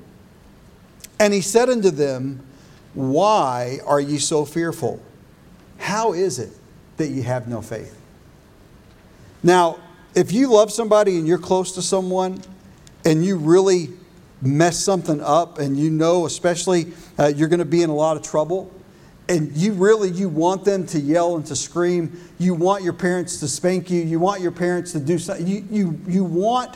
And 1.20 1.34
he 1.34 1.40
said 1.40 1.70
unto 1.70 1.90
them, 1.90 2.46
Why 2.94 3.80
are 3.86 4.02
ye 4.02 4.18
so 4.18 4.44
fearful? 4.44 5.02
How 5.78 6.12
is 6.12 6.38
it 6.38 6.52
that 6.98 7.08
ye 7.08 7.22
have 7.22 7.48
no 7.48 7.62
faith? 7.62 7.98
Now, 9.42 9.80
if 10.14 10.34
you 10.34 10.52
love 10.52 10.70
somebody 10.70 11.18
and 11.18 11.26
you're 11.26 11.38
close 11.38 11.72
to 11.76 11.82
someone 11.82 12.42
and 13.06 13.24
you 13.26 13.38
really 13.38 13.90
mess 14.42 14.78
something 14.78 15.22
up 15.22 15.58
and 15.58 15.78
you 15.78 15.90
know 15.90 16.26
especially 16.26 16.92
uh, 17.20 17.28
you're 17.28 17.48
going 17.48 17.60
to 17.60 17.66
be 17.66 17.84
in 17.84 17.90
a 17.90 17.96
lot 17.96 18.18
of 18.18 18.24
trouble 18.24 18.72
and 19.30 19.56
you 19.56 19.72
really 19.74 20.10
you 20.10 20.28
want 20.28 20.66
them 20.66 20.84
to 20.84 21.00
yell 21.00 21.36
and 21.36 21.46
to 21.46 21.56
scream 21.56 22.20
you 22.40 22.56
want 22.56 22.84
your 22.84 22.92
parents 22.92 23.40
to 23.40 23.48
spank 23.48 23.92
you 23.92 24.02
you 24.02 24.20
want 24.20 24.42
your 24.42 24.52
parents 24.52 24.94
to 24.94 25.00
do 25.00 25.20
something 25.20 25.46
you, 25.46 25.64
you, 25.70 26.00
you 26.08 26.24
want 26.24 26.76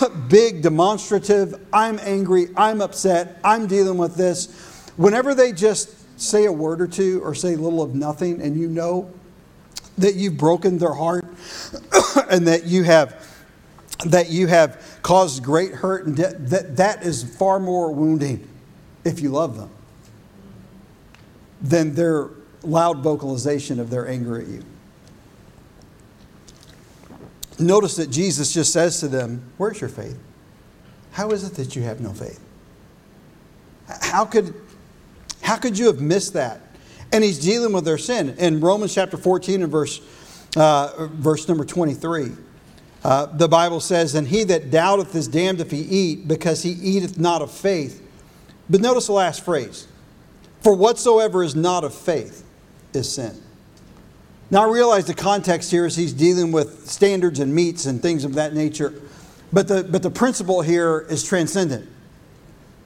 big 0.28 0.62
demonstrative 0.62 1.66
i'm 1.72 1.98
angry 2.00 2.48
i'm 2.56 2.80
upset 2.80 3.40
i'm 3.44 3.66
dealing 3.66 3.98
with 3.98 4.16
this. 4.16 4.82
Whenever 4.96 5.34
they 5.34 5.52
just 5.52 5.94
say 6.18 6.46
a 6.46 6.52
word 6.52 6.80
or 6.80 6.86
two 6.86 7.20
or 7.22 7.34
say 7.34 7.56
little 7.56 7.82
of 7.82 7.94
nothing 7.94 8.40
and 8.40 8.56
you 8.56 8.68
know 8.68 9.10
that 9.98 10.14
you've 10.14 10.36
broken 10.36 10.78
their 10.78 10.94
heart 10.94 11.24
and 12.30 12.46
that 12.46 12.64
you 12.64 12.82
have 12.82 13.26
that 14.04 14.30
you 14.30 14.46
have 14.46 14.98
caused 15.02 15.42
great 15.42 15.72
hurt 15.72 16.06
and 16.06 16.16
de- 16.16 16.34
that 16.38 16.76
that 16.76 17.02
is 17.02 17.22
far 17.36 17.58
more 17.58 17.92
wounding 17.92 18.46
if 19.04 19.20
you 19.20 19.30
love 19.30 19.56
them 19.56 19.70
than 21.62 21.94
their 21.94 22.28
loud 22.62 23.02
vocalization 23.02 23.78
of 23.78 23.90
their 23.90 24.08
anger 24.08 24.40
at 24.40 24.46
you 24.46 24.62
notice 27.58 27.96
that 27.96 28.10
jesus 28.10 28.52
just 28.52 28.72
says 28.72 29.00
to 29.00 29.08
them 29.08 29.42
where's 29.56 29.80
your 29.80 29.90
faith 29.90 30.18
how 31.12 31.30
is 31.30 31.44
it 31.44 31.54
that 31.54 31.74
you 31.76 31.82
have 31.82 32.00
no 32.00 32.12
faith 32.12 32.40
how 34.02 34.24
could 34.24 34.54
how 35.42 35.56
could 35.56 35.78
you 35.78 35.86
have 35.86 36.00
missed 36.00 36.32
that 36.34 36.60
and 37.12 37.22
he's 37.22 37.38
dealing 37.38 37.72
with 37.72 37.84
their 37.84 37.98
sin 37.98 38.34
in 38.38 38.60
romans 38.60 38.94
chapter 38.94 39.16
14 39.16 39.62
and 39.62 39.72
verse 39.72 40.00
uh, 40.56 41.08
verse 41.12 41.46
number 41.48 41.64
23. 41.64 42.32
Uh, 43.04 43.26
the 43.26 43.46
Bible 43.46 43.78
says, 43.78 44.14
And 44.14 44.26
he 44.26 44.42
that 44.44 44.70
doubteth 44.70 45.14
is 45.14 45.28
damned 45.28 45.60
if 45.60 45.70
he 45.70 45.80
eat, 45.80 46.26
because 46.26 46.62
he 46.62 46.70
eateth 46.70 47.18
not 47.18 47.42
of 47.42 47.50
faith. 47.50 48.02
But 48.68 48.80
notice 48.80 49.06
the 49.06 49.12
last 49.12 49.44
phrase 49.44 49.86
For 50.62 50.74
whatsoever 50.74 51.44
is 51.44 51.54
not 51.54 51.84
of 51.84 51.94
faith 51.94 52.44
is 52.92 53.12
sin. 53.12 53.40
Now 54.50 54.68
I 54.68 54.72
realize 54.72 55.06
the 55.06 55.14
context 55.14 55.70
here 55.70 55.86
is 55.86 55.96
he's 55.96 56.12
dealing 56.12 56.52
with 56.52 56.88
standards 56.88 57.40
and 57.40 57.54
meats 57.54 57.86
and 57.86 58.00
things 58.00 58.24
of 58.24 58.34
that 58.34 58.54
nature, 58.54 58.94
but 59.52 59.66
the, 59.66 59.82
but 59.82 60.02
the 60.02 60.10
principle 60.10 60.62
here 60.62 61.06
is 61.08 61.24
transcendent. 61.24 61.88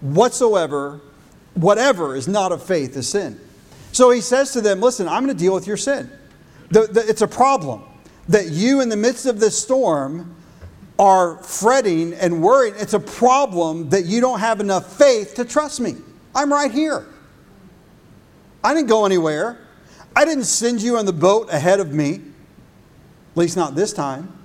Whatsoever, 0.01 1.01
whatever 1.55 2.17
is 2.17 2.27
not 2.27 2.53
of 2.53 2.63
faith 2.63 2.97
is 2.97 3.09
sin. 3.09 3.39
So 3.93 4.11
he 4.11 4.21
says 4.21 4.53
to 4.53 4.61
them, 4.61 4.81
Listen, 4.81 5.07
I'm 5.09 5.25
going 5.25 5.37
to 5.37 5.43
deal 5.43 5.55
with 5.55 5.67
your 5.67 5.77
sin. 5.77 6.11
The, 6.71 6.87
the, 6.87 7.07
it's 7.07 7.23
a 7.23 7.29
problem 7.29 7.85
that 8.29 8.47
you, 8.49 8.81
in 8.81 8.89
the 8.89 8.97
midst 8.97 9.27
of 9.27 9.41
this 9.41 9.61
storm, 9.61 10.35
are 10.99 11.43
fretting 11.43 12.15
and 12.15 12.43
worrying. 12.43 12.75
It's 12.79 12.95
a 12.95 13.01
problem 13.01 13.91
that 13.91 14.05
you 14.05 14.21
don't 14.21 14.39
have 14.39 14.61
enough 14.61 14.97
faith 14.97 15.35
to 15.35 15.45
trust 15.45 15.81
me. 15.81 15.97
I'm 16.35 16.53
right 16.53 16.71
here. 16.71 17.07
I 18.63 18.75
didn't 18.75 18.89
go 18.89 19.05
anywhere. 19.05 19.59
I 20.15 20.25
didn't 20.25 20.45
send 20.45 20.83
you 20.83 20.97
on 20.97 21.07
the 21.07 21.13
boat 21.13 21.49
ahead 21.51 21.81
of 21.81 21.93
me, 21.93 22.15
at 22.15 23.37
least 23.37 23.57
not 23.57 23.75
this 23.75 23.93
time. 23.93 24.37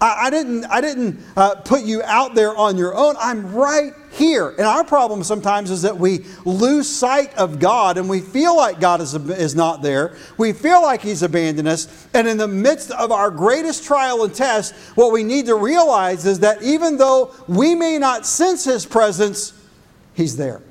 I, 0.00 0.26
I 0.26 0.30
didn't, 0.30 0.64
I 0.66 0.80
didn't 0.80 1.20
uh, 1.36 1.56
put 1.56 1.82
you 1.82 2.02
out 2.02 2.34
there 2.34 2.56
on 2.56 2.78
your 2.78 2.94
own. 2.94 3.16
I'm 3.20 3.54
right 3.54 3.92
here. 4.12 4.50
And 4.50 4.62
our 4.62 4.82
problem 4.84 5.22
sometimes 5.22 5.70
is 5.70 5.82
that 5.82 5.96
we 5.96 6.24
lose 6.44 6.88
sight 6.88 7.34
of 7.34 7.58
God 7.58 7.98
and 7.98 8.08
we 8.08 8.20
feel 8.20 8.56
like 8.56 8.80
God 8.80 9.00
is, 9.00 9.14
is 9.14 9.54
not 9.54 9.82
there. 9.82 10.16
We 10.38 10.52
feel 10.52 10.80
like 10.82 11.02
He's 11.02 11.22
abandoned 11.22 11.68
us. 11.68 12.08
And 12.14 12.26
in 12.26 12.38
the 12.38 12.48
midst 12.48 12.90
of 12.92 13.12
our 13.12 13.30
greatest 13.30 13.84
trial 13.84 14.24
and 14.24 14.34
test, 14.34 14.74
what 14.94 15.12
we 15.12 15.22
need 15.22 15.46
to 15.46 15.54
realize 15.54 16.24
is 16.24 16.40
that 16.40 16.62
even 16.62 16.96
though 16.96 17.34
we 17.46 17.74
may 17.74 17.98
not 17.98 18.26
sense 18.26 18.64
His 18.64 18.86
presence, 18.86 19.52
He's 20.14 20.36
there. 20.36 20.62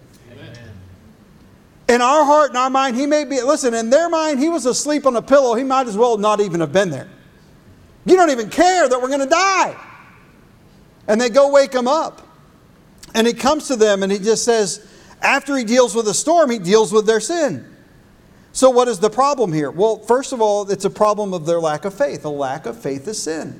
In 1.90 2.02
our 2.02 2.24
heart 2.24 2.50
and 2.50 2.58
our 2.58 2.70
mind, 2.70 2.96
He 2.96 3.08
may 3.08 3.26
be, 3.26 3.42
listen, 3.42 3.74
in 3.74 3.90
their 3.90 4.10
mind, 4.10 4.40
He 4.40 4.48
was 4.48 4.66
asleep 4.66 5.06
on 5.06 5.16
a 5.16 5.22
pillow. 5.22 5.56
He 5.56 5.64
might 5.64 5.88
as 5.88 5.98
well 5.98 6.18
not 6.18 6.40
even 6.40 6.62
have 6.62 6.72
been 6.72 6.92
there. 6.92 7.10
You 8.06 8.16
don't 8.16 8.30
even 8.30 8.50
care 8.50 8.88
that 8.88 9.02
we're 9.02 9.08
going 9.08 9.20
to 9.20 9.26
die. 9.26 9.76
And 11.08 11.20
they 11.20 11.30
go 11.30 11.52
wake 11.52 11.74
him 11.74 11.88
up. 11.88 12.22
And 13.16 13.26
he 13.26 13.34
comes 13.34 13.68
to 13.68 13.76
them 13.76 14.04
and 14.04 14.12
he 14.12 14.20
just 14.20 14.46
says, 14.46 14.88
after 15.22 15.58
he 15.58 15.64
deals 15.64 15.96
with 15.96 16.06
the 16.06 16.14
storm, 16.14 16.52
he 16.52 16.60
deals 16.60 16.94
with 16.94 17.08
their 17.08 17.20
sin. 17.20 17.66
So, 18.52 18.70
what 18.70 18.88
is 18.88 19.00
the 19.00 19.10
problem 19.10 19.52
here? 19.52 19.72
Well, 19.72 19.98
first 20.00 20.34
of 20.34 20.42
all, 20.42 20.70
it's 20.70 20.86
a 20.86 20.90
problem 20.90 21.34
of 21.34 21.46
their 21.46 21.60
lack 21.60 21.86
of 21.86 21.94
faith. 21.94 22.26
A 22.26 22.30
lack 22.30 22.66
of 22.66 22.80
faith 22.80 23.08
is 23.08 23.22
sin. 23.22 23.60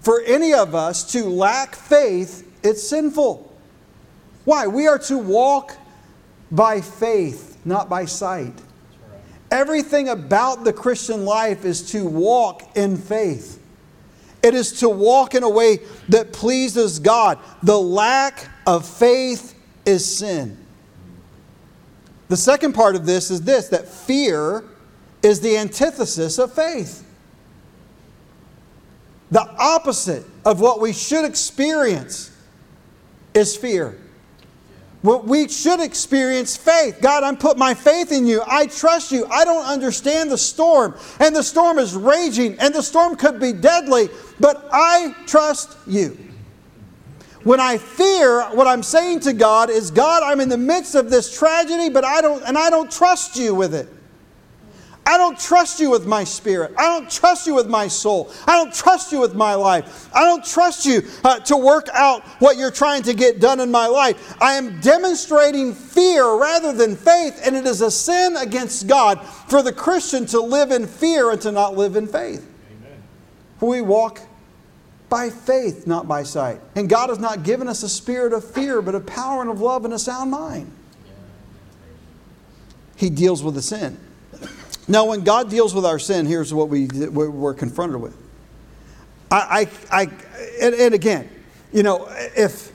For 0.00 0.22
any 0.22 0.52
of 0.54 0.74
us 0.74 1.10
to 1.12 1.24
lack 1.24 1.74
faith, 1.74 2.50
it's 2.62 2.86
sinful. 2.86 3.54
Why? 4.44 4.66
We 4.66 4.86
are 4.86 4.98
to 5.00 5.18
walk 5.18 5.76
by 6.50 6.80
faith, 6.80 7.58
not 7.64 7.88
by 7.88 8.04
sight. 8.04 8.54
Everything 9.50 10.08
about 10.08 10.64
the 10.64 10.72
Christian 10.72 11.24
life 11.24 11.64
is 11.64 11.90
to 11.92 12.04
walk 12.04 12.76
in 12.76 12.96
faith. 12.96 13.62
It 14.42 14.54
is 14.54 14.80
to 14.80 14.88
walk 14.88 15.34
in 15.34 15.42
a 15.42 15.48
way 15.48 15.78
that 16.08 16.32
pleases 16.32 16.98
God. 16.98 17.38
The 17.62 17.78
lack 17.78 18.48
of 18.66 18.86
faith 18.86 19.54
is 19.84 20.16
sin. 20.16 20.56
The 22.28 22.36
second 22.36 22.74
part 22.74 22.96
of 22.96 23.06
this 23.06 23.30
is 23.30 23.42
this 23.42 23.68
that 23.68 23.88
fear 23.88 24.64
is 25.22 25.40
the 25.40 25.56
antithesis 25.56 26.38
of 26.38 26.52
faith. 26.52 27.04
The 29.30 29.42
opposite 29.58 30.24
of 30.44 30.60
what 30.60 30.80
we 30.80 30.92
should 30.92 31.24
experience 31.24 32.30
is 33.34 33.56
fear. 33.56 33.98
Well, 35.06 35.22
we 35.22 35.46
should 35.46 35.78
experience 35.78 36.56
faith. 36.56 36.98
God, 37.00 37.22
I'm 37.22 37.36
put 37.36 37.56
my 37.56 37.74
faith 37.74 38.10
in 38.10 38.26
you. 38.26 38.42
I 38.44 38.66
trust 38.66 39.12
you. 39.12 39.24
I 39.26 39.44
don't 39.44 39.64
understand 39.64 40.32
the 40.32 40.36
storm, 40.36 40.96
and 41.20 41.34
the 41.34 41.44
storm 41.44 41.78
is 41.78 41.94
raging, 41.94 42.58
and 42.58 42.74
the 42.74 42.82
storm 42.82 43.14
could 43.14 43.38
be 43.38 43.52
deadly, 43.52 44.08
but 44.40 44.68
I 44.72 45.14
trust 45.26 45.76
you. 45.86 46.18
When 47.44 47.60
I 47.60 47.78
fear, 47.78 48.46
what 48.46 48.66
I'm 48.66 48.82
saying 48.82 49.20
to 49.20 49.32
God 49.32 49.70
is, 49.70 49.92
God, 49.92 50.24
I'm 50.24 50.40
in 50.40 50.48
the 50.48 50.58
midst 50.58 50.96
of 50.96 51.08
this 51.08 51.38
tragedy, 51.38 51.88
but 51.88 52.04
I 52.04 52.20
don't, 52.20 52.42
and 52.42 52.58
I 52.58 52.68
don't 52.68 52.90
trust 52.90 53.36
you 53.36 53.54
with 53.54 53.76
it. 53.76 53.88
I 55.06 55.16
don't 55.18 55.38
trust 55.38 55.78
you 55.78 55.88
with 55.88 56.04
my 56.04 56.24
spirit. 56.24 56.74
I 56.76 56.82
don't 56.82 57.08
trust 57.08 57.46
you 57.46 57.54
with 57.54 57.68
my 57.68 57.86
soul. 57.86 58.32
I 58.44 58.56
don't 58.56 58.74
trust 58.74 59.12
you 59.12 59.20
with 59.20 59.34
my 59.36 59.54
life. 59.54 60.10
I 60.12 60.24
don't 60.24 60.44
trust 60.44 60.84
you 60.84 61.02
uh, 61.22 61.38
to 61.40 61.56
work 61.56 61.88
out 61.94 62.24
what 62.40 62.56
you're 62.56 62.72
trying 62.72 63.04
to 63.04 63.14
get 63.14 63.38
done 63.38 63.60
in 63.60 63.70
my 63.70 63.86
life. 63.86 64.36
I 64.42 64.54
am 64.54 64.80
demonstrating 64.80 65.74
fear 65.74 66.36
rather 66.36 66.72
than 66.72 66.96
faith, 66.96 67.40
and 67.44 67.54
it 67.54 67.66
is 67.66 67.82
a 67.82 67.90
sin 67.90 68.36
against 68.36 68.88
God 68.88 69.22
for 69.22 69.62
the 69.62 69.72
Christian 69.72 70.26
to 70.26 70.40
live 70.40 70.72
in 70.72 70.88
fear 70.88 71.30
and 71.30 71.40
to 71.42 71.52
not 71.52 71.76
live 71.76 71.94
in 71.94 72.08
faith. 72.08 72.44
Amen. 72.72 73.02
We 73.60 73.82
walk 73.82 74.20
by 75.08 75.30
faith, 75.30 75.86
not 75.86 76.08
by 76.08 76.24
sight. 76.24 76.60
And 76.74 76.88
God 76.88 77.10
has 77.10 77.20
not 77.20 77.44
given 77.44 77.68
us 77.68 77.84
a 77.84 77.88
spirit 77.88 78.32
of 78.32 78.44
fear, 78.44 78.82
but 78.82 78.96
of 78.96 79.06
power 79.06 79.40
and 79.40 79.50
of 79.50 79.60
love 79.60 79.84
and 79.84 79.94
a 79.94 80.00
sound 80.00 80.32
mind. 80.32 80.72
He 82.96 83.08
deals 83.08 83.44
with 83.44 83.54
the 83.54 83.62
sin. 83.62 84.00
Now, 84.88 85.06
when 85.06 85.24
God 85.24 85.50
deals 85.50 85.74
with 85.74 85.84
our 85.84 85.98
sin, 85.98 86.26
here's 86.26 86.54
what 86.54 86.68
we, 86.68 86.86
we're 86.86 87.54
confronted 87.54 88.00
with. 88.00 88.16
I, 89.30 89.68
I, 89.90 90.02
I 90.02 90.02
and, 90.60 90.74
and 90.74 90.94
again, 90.94 91.28
you 91.72 91.82
know, 91.82 92.06
if, 92.36 92.72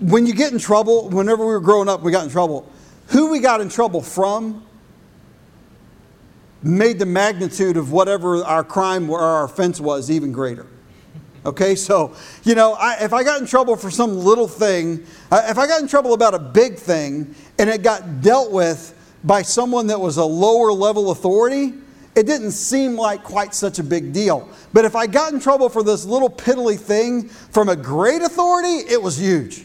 when 0.00 0.26
you 0.26 0.34
get 0.34 0.52
in 0.52 0.58
trouble, 0.58 1.08
whenever 1.08 1.46
we 1.46 1.52
were 1.52 1.60
growing 1.60 1.88
up, 1.88 2.02
we 2.02 2.10
got 2.10 2.24
in 2.24 2.30
trouble. 2.30 2.70
Who 3.08 3.30
we 3.30 3.38
got 3.38 3.60
in 3.60 3.68
trouble 3.68 4.02
from 4.02 4.64
made 6.62 6.98
the 6.98 7.06
magnitude 7.06 7.76
of 7.76 7.92
whatever 7.92 8.44
our 8.44 8.64
crime 8.64 9.08
or 9.10 9.20
our 9.20 9.44
offense 9.44 9.80
was 9.80 10.10
even 10.10 10.32
greater. 10.32 10.66
Okay, 11.44 11.74
so, 11.74 12.14
you 12.44 12.54
know, 12.54 12.74
I, 12.74 13.02
if 13.02 13.12
I 13.12 13.24
got 13.24 13.40
in 13.40 13.46
trouble 13.48 13.74
for 13.74 13.90
some 13.90 14.16
little 14.16 14.46
thing, 14.46 15.04
uh, 15.30 15.42
if 15.48 15.58
I 15.58 15.66
got 15.66 15.82
in 15.82 15.88
trouble 15.88 16.14
about 16.14 16.34
a 16.34 16.38
big 16.38 16.76
thing 16.76 17.34
and 17.58 17.68
it 17.68 17.82
got 17.82 18.20
dealt 18.20 18.52
with 18.52 18.96
by 19.24 19.42
someone 19.42 19.86
that 19.88 20.00
was 20.00 20.16
a 20.16 20.24
lower 20.24 20.72
level 20.72 21.10
authority, 21.10 21.74
it 22.14 22.26
didn't 22.26 22.52
seem 22.52 22.96
like 22.96 23.24
quite 23.24 23.54
such 23.54 23.78
a 23.78 23.82
big 23.82 24.12
deal. 24.12 24.48
But 24.72 24.84
if 24.84 24.94
I 24.94 25.06
got 25.06 25.32
in 25.32 25.40
trouble 25.40 25.68
for 25.68 25.82
this 25.82 26.04
little 26.04 26.30
piddly 26.30 26.78
thing 26.78 27.28
from 27.28 27.68
a 27.68 27.76
great 27.76 28.22
authority, 28.22 28.90
it 28.90 29.00
was 29.00 29.18
huge. 29.18 29.64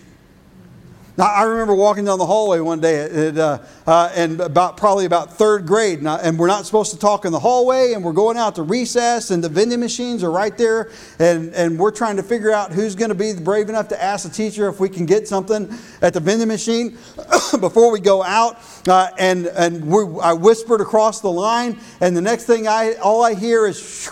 Now, 1.17 1.25
I 1.25 1.43
remember 1.45 1.73
walking 1.73 2.05
down 2.05 2.19
the 2.19 2.27
hallway 2.27 2.59
one 2.59 2.79
day, 2.79 3.29
at, 3.29 3.37
uh, 3.39 3.57
uh, 3.87 4.11
and 4.13 4.39
about 4.39 4.77
probably 4.77 5.05
about 5.05 5.33
third 5.33 5.65
grade, 5.65 5.97
and, 5.97 6.07
I, 6.07 6.17
and, 6.17 6.37
we're 6.37 6.45
not 6.45 6.67
supposed 6.67 6.91
to 6.91 6.99
talk 6.99 7.25
in 7.25 7.31
the 7.31 7.39
hallway, 7.39 7.93
and 7.93 8.03
we're 8.03 8.13
going 8.13 8.37
out 8.37 8.53
to 8.55 8.61
recess, 8.61 9.31
and 9.31 9.43
the 9.43 9.49
vending 9.49 9.79
machines 9.79 10.23
are 10.23 10.29
right 10.29 10.55
there, 10.55 10.91
and, 11.17 11.55
and 11.55 11.79
we're 11.79 11.89
trying 11.89 12.17
to 12.17 12.23
figure 12.23 12.51
out 12.51 12.71
who's 12.71 12.93
going 12.93 13.09
to 13.09 13.15
be 13.15 13.33
brave 13.33 13.67
enough 13.67 13.87
to 13.87 14.01
ask 14.01 14.29
the 14.29 14.33
teacher 14.33 14.69
if 14.69 14.79
we 14.79 14.89
can 14.89 15.07
get 15.07 15.27
something 15.27 15.75
at 16.03 16.13
the 16.13 16.19
vending 16.19 16.49
machine 16.49 16.91
before 17.59 17.91
we 17.91 17.99
go 17.99 18.21
out. 18.21 18.59
Uh, 18.87 19.09
and 19.17 19.47
and 19.47 19.91
I 20.21 20.33
whispered 20.33 20.81
across 20.81 21.19
the 21.21 21.31
line, 21.31 21.79
and 21.99 22.15
the 22.15 22.21
next 22.21 22.45
thing 22.45 22.67
I 22.67 22.93
all 23.01 23.23
I 23.23 23.33
hear 23.33 23.65
is. 23.65 24.07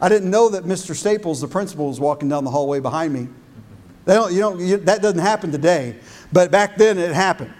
I 0.00 0.08
didn't 0.08 0.30
know 0.30 0.50
that 0.50 0.62
Mr. 0.62 0.94
Staples, 0.94 1.40
the 1.40 1.48
principal, 1.48 1.88
was 1.88 1.98
walking 1.98 2.28
down 2.28 2.44
the 2.44 2.52
hallway 2.52 2.78
behind 2.78 3.12
me. 3.12 3.26
They 4.08 4.14
don't, 4.14 4.32
you 4.32 4.40
don't, 4.40 4.58
you, 4.58 4.78
that 4.78 5.02
doesn't 5.02 5.18
happen 5.18 5.52
today, 5.52 5.94
but 6.32 6.50
back 6.50 6.78
then 6.78 6.96
it 6.96 7.12
happened. 7.12 7.52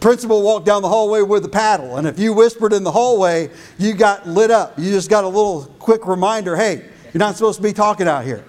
Principal 0.00 0.42
walked 0.42 0.66
down 0.66 0.82
the 0.82 0.88
hallway 0.88 1.22
with 1.22 1.44
a 1.44 1.48
paddle, 1.48 1.98
and 1.98 2.08
if 2.08 2.18
you 2.18 2.32
whispered 2.32 2.72
in 2.72 2.82
the 2.82 2.90
hallway, 2.90 3.48
you 3.78 3.94
got 3.94 4.26
lit 4.26 4.50
up. 4.50 4.76
You 4.76 4.90
just 4.90 5.08
got 5.08 5.22
a 5.22 5.28
little 5.28 5.66
quick 5.78 6.04
reminder 6.04 6.56
hey, 6.56 6.84
you're 7.14 7.20
not 7.20 7.36
supposed 7.36 7.58
to 7.58 7.62
be 7.62 7.72
talking 7.72 8.08
out 8.08 8.24
here. 8.24 8.44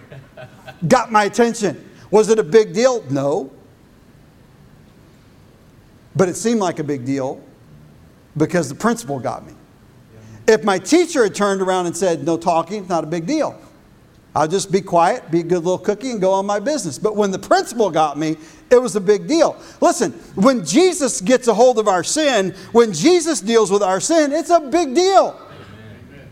Got 0.87 1.11
my 1.11 1.25
attention. 1.25 1.87
Was 2.09 2.29
it 2.29 2.39
a 2.39 2.43
big 2.43 2.73
deal? 2.73 3.03
No. 3.11 3.51
But 6.15 6.29
it 6.29 6.35
seemed 6.35 6.61
like 6.61 6.79
a 6.79 6.83
big 6.83 7.05
deal 7.05 7.43
because 8.35 8.69
the 8.69 8.75
principal 8.75 9.19
got 9.19 9.45
me. 9.45 9.53
If 10.47 10.63
my 10.63 10.79
teacher 10.79 11.25
had 11.25 11.35
turned 11.35 11.61
around 11.61 11.85
and 11.85 11.95
said, 11.95 12.25
no 12.25 12.37
talking, 12.37 12.79
it's 12.79 12.89
not 12.89 13.03
a 13.03 13.07
big 13.07 13.27
deal. 13.27 13.61
I'll 14.35 14.47
just 14.47 14.71
be 14.71 14.81
quiet, 14.81 15.29
be 15.29 15.41
a 15.41 15.43
good 15.43 15.63
little 15.63 15.77
cookie, 15.77 16.09
and 16.09 16.19
go 16.19 16.31
on 16.31 16.45
my 16.45 16.59
business. 16.59 16.97
But 16.97 17.15
when 17.15 17.29
the 17.29 17.39
principal 17.39 17.91
got 17.91 18.17
me, 18.17 18.37
it 18.71 18.81
was 18.81 18.95
a 18.95 19.01
big 19.01 19.27
deal. 19.27 19.55
Listen, 19.79 20.11
when 20.33 20.65
Jesus 20.65 21.21
gets 21.21 21.47
a 21.47 21.53
hold 21.53 21.77
of 21.77 21.87
our 21.87 22.03
sin, 22.03 22.55
when 22.71 22.93
Jesus 22.93 23.41
deals 23.41 23.69
with 23.69 23.83
our 23.83 23.99
sin, 23.99 24.31
it's 24.31 24.49
a 24.49 24.59
big 24.59 24.95
deal. 24.95 25.39
Amen. 26.11 26.27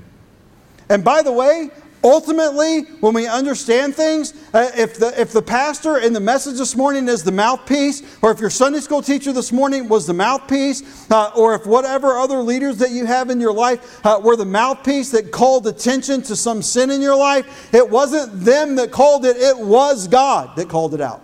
And 0.90 1.04
by 1.04 1.22
the 1.22 1.32
way, 1.32 1.70
Ultimately, 2.04 2.82
when 3.00 3.14
we 3.14 3.28
understand 3.28 3.94
things, 3.94 4.34
uh, 4.54 4.72
if, 4.76 4.98
the, 4.98 5.20
if 5.22 5.32
the 5.32 5.42
pastor 5.42 6.00
in 6.00 6.14
the 6.14 6.20
message 6.20 6.58
this 6.58 6.76
morning 6.76 7.08
is 7.08 7.24
the 7.24 7.32
mouthpiece, 7.32 8.02
or 8.24 8.32
if 8.32 8.40
your 8.40 8.50
Sunday 8.50 8.80
school 8.80 9.04
teacher 9.04 9.32
this 9.32 9.52
morning 9.52 9.88
was 9.88 10.08
the 10.08 10.14
mouthpiece, 10.14 11.12
uh, 11.12 11.32
or 11.36 11.54
if 11.54 11.68
whatever 11.68 12.18
other 12.18 12.40
leaders 12.40 12.78
that 12.78 12.90
you 12.90 13.06
have 13.06 13.30
in 13.30 13.40
your 13.40 13.54
life 13.54 14.04
uh, 14.04 14.20
were 14.24 14.36
the 14.36 14.46
mouthpiece 14.46 15.12
that 15.12 15.32
called 15.32 15.68
attention 15.68 16.24
to 16.24 16.36
some 16.36 16.64
sin 16.64 16.90
in 16.90 17.02
your 17.02 17.16
life, 17.16 17.72
it 17.72 17.88
wasn't 17.88 18.44
them 18.44 18.76
that 18.78 18.92
called 18.92 19.24
it, 19.24 19.38
it 19.38 19.60
was 19.60 20.08
God 20.08 20.56
that 20.56 20.70
called 20.70 20.96
it 20.96 21.02
out. 21.02 21.22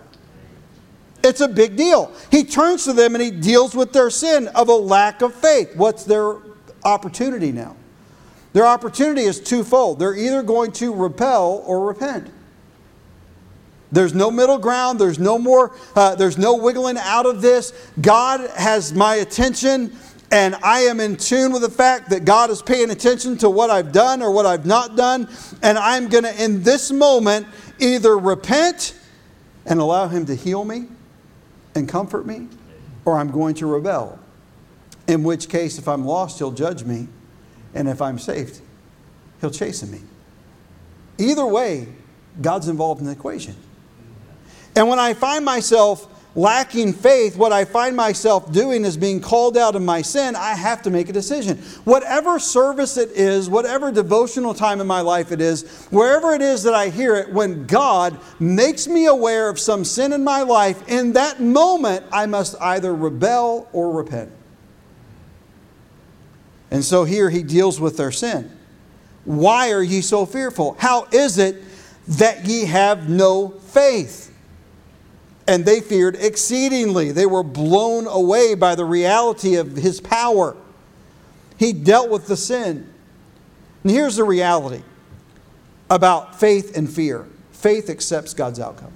It's 1.24 1.40
a 1.40 1.48
big 1.48 1.76
deal. 1.76 2.12
He 2.30 2.44
turns 2.44 2.84
to 2.84 2.92
them 2.92 3.16
and 3.16 3.22
he 3.22 3.32
deals 3.32 3.74
with 3.74 3.92
their 3.92 4.10
sin 4.10 4.46
of 4.54 4.68
a 4.68 4.74
lack 4.74 5.22
of 5.22 5.34
faith. 5.34 5.74
What's 5.74 6.04
their 6.04 6.36
opportunity 6.84 7.50
now? 7.50 7.74
Their 8.58 8.66
opportunity 8.66 9.22
is 9.22 9.38
twofold. 9.38 10.00
They're 10.00 10.16
either 10.16 10.42
going 10.42 10.72
to 10.72 10.92
repel 10.92 11.62
or 11.64 11.86
repent. 11.86 12.28
There's 13.92 14.12
no 14.12 14.32
middle 14.32 14.58
ground. 14.58 14.98
There's 14.98 15.20
no 15.20 15.38
more, 15.38 15.76
uh, 15.94 16.16
there's 16.16 16.36
no 16.36 16.56
wiggling 16.56 16.98
out 16.98 17.24
of 17.24 17.40
this. 17.40 17.72
God 18.00 18.50
has 18.56 18.92
my 18.92 19.14
attention, 19.14 19.96
and 20.32 20.56
I 20.56 20.80
am 20.80 20.98
in 20.98 21.16
tune 21.16 21.52
with 21.52 21.62
the 21.62 21.70
fact 21.70 22.10
that 22.10 22.24
God 22.24 22.50
is 22.50 22.60
paying 22.60 22.90
attention 22.90 23.38
to 23.38 23.48
what 23.48 23.70
I've 23.70 23.92
done 23.92 24.22
or 24.22 24.32
what 24.32 24.44
I've 24.44 24.66
not 24.66 24.96
done. 24.96 25.28
And 25.62 25.78
I'm 25.78 26.08
going 26.08 26.24
to, 26.24 26.44
in 26.44 26.64
this 26.64 26.90
moment, 26.90 27.46
either 27.78 28.18
repent 28.18 28.98
and 29.66 29.78
allow 29.78 30.08
Him 30.08 30.26
to 30.26 30.34
heal 30.34 30.64
me 30.64 30.88
and 31.76 31.88
comfort 31.88 32.26
me, 32.26 32.48
or 33.04 33.20
I'm 33.20 33.30
going 33.30 33.54
to 33.54 33.66
rebel. 33.68 34.18
In 35.06 35.22
which 35.22 35.48
case, 35.48 35.78
if 35.78 35.86
I'm 35.86 36.04
lost, 36.04 36.38
He'll 36.38 36.50
judge 36.50 36.82
me 36.82 37.06
and 37.74 37.88
if 37.88 38.00
I'm 38.02 38.18
saved, 38.18 38.60
He'll 39.40 39.50
chasten 39.50 39.90
me. 39.90 40.00
Either 41.18 41.46
way, 41.46 41.88
God's 42.40 42.68
involved 42.68 43.00
in 43.00 43.06
the 43.06 43.12
equation. 43.12 43.56
And 44.76 44.88
when 44.88 44.98
I 44.98 45.14
find 45.14 45.44
myself 45.44 46.06
lacking 46.34 46.92
faith, 46.92 47.36
what 47.36 47.52
I 47.52 47.64
find 47.64 47.96
myself 47.96 48.52
doing 48.52 48.84
is 48.84 48.96
being 48.96 49.20
called 49.20 49.56
out 49.56 49.74
of 49.74 49.82
my 49.82 50.02
sin, 50.02 50.36
I 50.36 50.54
have 50.54 50.82
to 50.82 50.90
make 50.90 51.08
a 51.08 51.12
decision. 51.12 51.58
Whatever 51.84 52.38
service 52.38 52.96
it 52.96 53.10
is, 53.10 53.50
whatever 53.50 53.90
devotional 53.90 54.54
time 54.54 54.80
in 54.80 54.86
my 54.86 55.00
life 55.00 55.32
it 55.32 55.40
is, 55.40 55.86
wherever 55.86 56.34
it 56.34 56.42
is 56.42 56.62
that 56.62 56.74
I 56.74 56.90
hear 56.90 57.16
it, 57.16 57.32
when 57.32 57.66
God 57.66 58.18
makes 58.38 58.86
me 58.86 59.06
aware 59.06 59.48
of 59.48 59.58
some 59.58 59.84
sin 59.84 60.12
in 60.12 60.22
my 60.22 60.42
life, 60.42 60.86
in 60.88 61.12
that 61.14 61.40
moment, 61.40 62.04
I 62.12 62.26
must 62.26 62.54
either 62.60 62.94
rebel 62.94 63.68
or 63.72 63.90
repent. 63.90 64.30
And 66.70 66.84
so 66.84 67.04
here 67.04 67.30
he 67.30 67.42
deals 67.42 67.80
with 67.80 67.96
their 67.96 68.12
sin. 68.12 68.50
Why 69.24 69.72
are 69.72 69.82
ye 69.82 70.00
so 70.00 70.26
fearful? 70.26 70.76
How 70.78 71.06
is 71.12 71.38
it 71.38 71.62
that 72.08 72.46
ye 72.46 72.66
have 72.66 73.08
no 73.08 73.48
faith? 73.48 74.34
And 75.46 75.64
they 75.64 75.80
feared 75.80 76.16
exceedingly. 76.16 77.10
They 77.10 77.26
were 77.26 77.42
blown 77.42 78.06
away 78.06 78.54
by 78.54 78.74
the 78.74 78.84
reality 78.84 79.56
of 79.56 79.76
his 79.76 80.00
power. 80.00 80.56
He 81.58 81.72
dealt 81.72 82.10
with 82.10 82.26
the 82.26 82.36
sin. 82.36 82.92
And 83.82 83.90
here's 83.90 84.16
the 84.16 84.24
reality 84.24 84.82
about 85.90 86.38
faith 86.38 86.76
and 86.76 86.90
fear 86.90 87.26
faith 87.52 87.88
accepts 87.90 88.34
God's 88.34 88.60
outcome. 88.60 88.92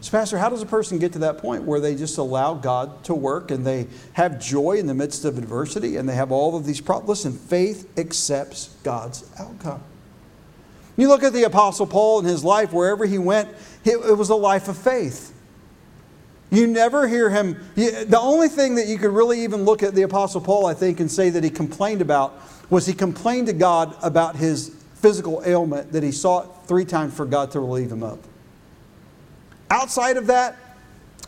So, 0.00 0.12
Pastor, 0.12 0.38
how 0.38 0.48
does 0.48 0.62
a 0.62 0.66
person 0.66 0.98
get 0.98 1.12
to 1.14 1.18
that 1.20 1.38
point 1.38 1.64
where 1.64 1.80
they 1.80 1.96
just 1.96 2.18
allow 2.18 2.54
God 2.54 3.02
to 3.04 3.14
work 3.14 3.50
and 3.50 3.66
they 3.66 3.88
have 4.12 4.40
joy 4.40 4.74
in 4.74 4.86
the 4.86 4.94
midst 4.94 5.24
of 5.24 5.38
adversity 5.38 5.96
and 5.96 6.08
they 6.08 6.14
have 6.14 6.30
all 6.30 6.56
of 6.56 6.64
these 6.64 6.80
problems? 6.80 7.08
Listen, 7.08 7.32
faith 7.32 7.98
accepts 7.98 8.76
God's 8.84 9.28
outcome. 9.40 9.82
You 10.96 11.08
look 11.08 11.22
at 11.22 11.32
the 11.32 11.44
Apostle 11.44 11.86
Paul 11.86 12.20
in 12.20 12.24
his 12.26 12.44
life, 12.44 12.72
wherever 12.72 13.06
he 13.06 13.18
went, 13.18 13.48
it 13.84 14.16
was 14.16 14.30
a 14.30 14.36
life 14.36 14.68
of 14.68 14.76
faith. 14.76 15.34
You 16.50 16.66
never 16.66 17.06
hear 17.06 17.28
him. 17.28 17.56
The 17.74 18.18
only 18.18 18.48
thing 18.48 18.76
that 18.76 18.86
you 18.86 18.98
could 18.98 19.10
really 19.10 19.42
even 19.42 19.64
look 19.64 19.82
at 19.82 19.94
the 19.94 20.02
Apostle 20.02 20.40
Paul, 20.40 20.66
I 20.66 20.74
think, 20.74 21.00
and 21.00 21.10
say 21.10 21.30
that 21.30 21.44
he 21.44 21.50
complained 21.50 22.02
about 22.02 22.40
was 22.70 22.86
he 22.86 22.92
complained 22.92 23.48
to 23.48 23.52
God 23.52 23.96
about 24.02 24.36
his 24.36 24.74
physical 24.94 25.42
ailment 25.44 25.92
that 25.92 26.02
he 26.02 26.12
sought 26.12 26.66
three 26.66 26.84
times 26.84 27.14
for 27.14 27.26
God 27.26 27.50
to 27.52 27.60
relieve 27.60 27.92
him 27.92 28.02
of. 28.02 28.18
Outside 29.70 30.16
of 30.16 30.26
that, 30.28 30.56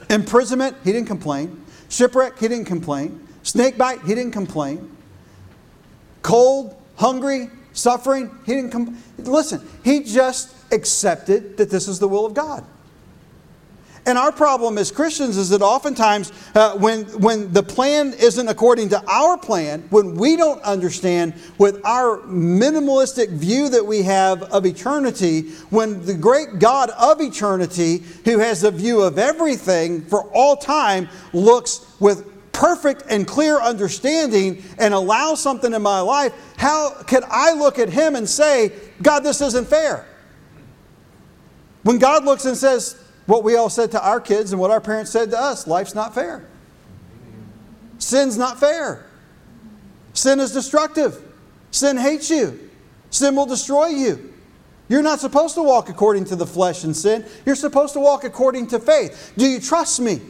imprisonment, 0.09 0.77
he 0.85 0.93
didn't 0.93 1.09
complain. 1.09 1.65
Shipwreck, 1.89 2.39
he 2.39 2.49
didn't 2.49 2.67
complain. 2.67 3.27
Snake 3.43 3.77
bite, 3.77 4.01
he 4.03 4.15
didn't 4.15 4.33
complain. 4.33 4.97
Cold, 6.23 6.77
hungry, 6.97 7.51
suffering, 7.73 8.31
he 8.47 8.55
didn't 8.55 8.71
complain. 8.71 9.03
Listen, 9.19 9.67
he 9.85 10.03
just 10.03 10.55
accepted 10.73 11.57
that 11.57 11.71
this 11.71 11.89
is 11.89 11.99
the 11.99 12.09
will 12.09 12.27
of 12.27 12.35
God. 12.35 12.65
And 14.07 14.17
our 14.17 14.33
problem 14.33 14.79
as 14.79 14.91
Christians 14.91 15.37
is 15.37 15.51
that 15.51 15.61
oftentimes, 15.61 16.33
uh, 16.55 16.77
when, 16.79 17.05
when 17.21 17.53
the 17.53 17.63
plan 17.63 18.15
isn't 18.19 18.49
according 18.49 18.89
to 18.91 19.05
our 19.07 19.37
plan, 19.37 19.87
when 19.91 20.15
we 20.15 20.37
don't 20.37 20.61
understand 20.63 21.35
with 21.59 21.85
our 21.85 22.19
minimalistic 22.23 23.29
view 23.29 23.69
that 23.69 23.85
we 23.85 24.03
have 24.03 24.43
of 24.45 24.65
eternity, 24.65 25.51
when 25.69 26.05
the 26.07 26.15
great 26.15 26.59
God 26.59 26.91
of 26.91 27.21
eternity, 27.21 28.03
who 28.25 28.39
has 28.39 28.65
a 28.65 28.71
view 28.71 29.03
of 29.03 29.19
everything 29.19 30.03
for 30.07 30.23
all 30.33 30.57
time, 30.57 31.09
looks 31.35 31.87
with 32.01 32.27
perfect 32.53 33.05
and 33.11 33.27
clear 33.27 33.61
understanding 33.61 34.63
and 34.79 34.95
allows 34.95 35.43
something 35.43 35.75
in 35.75 35.83
my 35.83 36.01
life, 36.01 36.33
how 36.57 36.91
could 37.07 37.25
I 37.31 37.53
look 37.53 37.79
at 37.79 37.91
Him 37.91 38.17
and 38.17 38.29
say, 38.29 38.73
God, 39.03 39.21
this 39.21 39.41
isn't 39.43 39.69
fair? 39.69 40.07
When 41.83 41.99
God 41.99 42.25
looks 42.25 42.45
and 42.45 42.57
says, 42.57 43.03
what 43.31 43.45
we 43.45 43.55
all 43.55 43.71
said 43.71 43.93
to 43.93 44.05
our 44.05 44.21
kids 44.21 44.51
and 44.53 44.61
what 44.61 44.73
our 44.73 44.81
parents 44.81 45.13
said 45.13 45.31
to 45.31 45.39
us 45.39 45.67
life's 45.67 45.95
not 45.95 46.15
fair. 46.15 46.45
Sin's 47.99 48.37
not 48.37 48.59
fair. 48.59 49.07
Sin 50.15 50.41
is 50.41 50.53
destructive. 50.53 51.23
Sin 51.71 51.97
hates 51.97 52.29
you. 52.29 52.69
Sin 53.11 53.37
will 53.37 53.47
destroy 53.47 53.87
you. 53.87 54.33
You're 54.89 55.03
not 55.03 55.21
supposed 55.21 55.55
to 55.55 55.63
walk 55.63 55.89
according 55.89 56.25
to 56.27 56.37
the 56.37 56.47
flesh 56.47 56.83
and 56.83 56.97
sin. 56.97 57.25
You're 57.47 57.55
supposed 57.55 57.93
to 57.93 58.01
walk 58.01 58.25
according 58.25 58.67
to 58.69 58.81
faith. 58.81 59.33
Do 59.37 59.47
you 59.47 59.61
trust 59.61 60.01
me? 60.01 60.21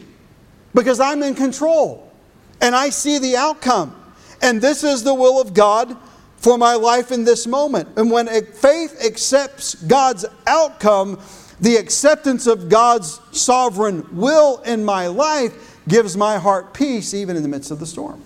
Because 0.75 1.01
I'm 1.01 1.23
in 1.23 1.35
control 1.35 2.13
and 2.61 2.77
I 2.77 2.91
see 2.91 3.19
the 3.19 3.37
outcome. 3.37 3.97
And 4.43 4.61
this 4.61 4.85
is 4.85 5.03
the 5.03 5.15
will 5.15 5.41
of 5.41 5.55
God 5.55 5.97
for 6.37 6.59
my 6.59 6.75
life 6.75 7.13
in 7.13 7.25
this 7.25 7.47
moment. 7.47 7.89
And 7.97 8.11
when 8.11 8.27
faith 8.27 9.03
accepts 9.03 9.75
God's 9.75 10.27
outcome, 10.47 11.19
the 11.61 11.77
acceptance 11.77 12.47
of 12.47 12.69
God's 12.69 13.21
sovereign 13.33 14.07
will 14.13 14.59
in 14.63 14.85
my 14.85 15.07
life 15.09 15.79
gives 15.89 16.17
my 16.17 16.39
heart 16.39 16.73
peace 16.73 17.15
even 17.15 17.37
in 17.37 17.43
the 17.43 17.49
midst 17.49 17.71
of 17.71 17.79
the 17.79 17.87
storm. 17.87 18.23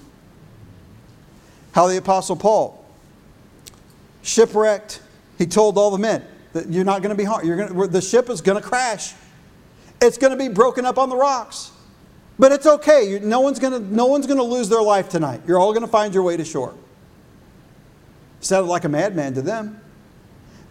How 1.72 1.88
the 1.88 1.96
Apostle 1.96 2.36
Paul, 2.36 2.84
shipwrecked, 4.22 5.00
he 5.38 5.46
told 5.46 5.76
all 5.76 5.90
the 5.90 5.98
men 5.98 6.24
that 6.52 6.70
you're 6.70 6.84
not 6.84 7.02
going 7.02 7.10
to 7.10 7.16
be 7.16 7.24
harmed. 7.24 7.46
You're 7.46 7.56
going 7.56 7.74
to, 7.74 7.86
the 7.88 8.00
ship 8.00 8.30
is 8.30 8.40
going 8.40 8.60
to 8.60 8.66
crash. 8.66 9.14
It's 10.00 10.18
going 10.18 10.32
to 10.32 10.38
be 10.38 10.48
broken 10.48 10.86
up 10.86 10.98
on 10.98 11.08
the 11.08 11.16
rocks. 11.16 11.72
But 12.38 12.52
it's 12.52 12.66
okay. 12.66 13.18
No 13.22 13.40
one's 13.40 13.58
going 13.58 13.72
to, 13.72 13.94
no 13.94 14.06
one's 14.06 14.26
going 14.26 14.38
to 14.38 14.44
lose 14.44 14.68
their 14.68 14.82
life 14.82 15.08
tonight. 15.08 15.40
You're 15.46 15.58
all 15.58 15.72
going 15.72 15.84
to 15.84 15.90
find 15.90 16.14
your 16.14 16.22
way 16.22 16.36
to 16.36 16.44
shore. 16.44 16.74
Sounded 18.40 18.68
like 18.68 18.84
a 18.84 18.88
madman 18.88 19.34
to 19.34 19.42
them. 19.42 19.80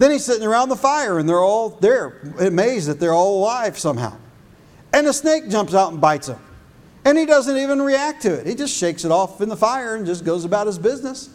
Then 0.03 0.11
he's 0.11 0.25
sitting 0.25 0.45
around 0.45 0.67
the 0.67 0.75
fire 0.75 1.17
and 1.17 1.29
they're 1.29 1.39
all 1.39 1.69
there, 1.69 2.19
amazed 2.37 2.89
that 2.89 2.99
they're 2.99 3.13
all 3.13 3.39
alive 3.39 3.79
somehow. 3.79 4.17
And 4.91 5.07
a 5.07 5.13
snake 5.13 5.47
jumps 5.47 5.73
out 5.73 5.93
and 5.93 6.01
bites 6.01 6.27
him. 6.27 6.39
And 7.05 7.17
he 7.17 7.25
doesn't 7.25 7.55
even 7.55 7.81
react 7.81 8.23
to 8.23 8.33
it. 8.33 8.45
He 8.45 8.53
just 8.53 8.75
shakes 8.75 9.05
it 9.05 9.11
off 9.11 9.39
in 9.39 9.47
the 9.47 9.55
fire 9.55 9.95
and 9.95 10.05
just 10.05 10.25
goes 10.25 10.43
about 10.43 10.67
his 10.67 10.77
business. 10.77 11.29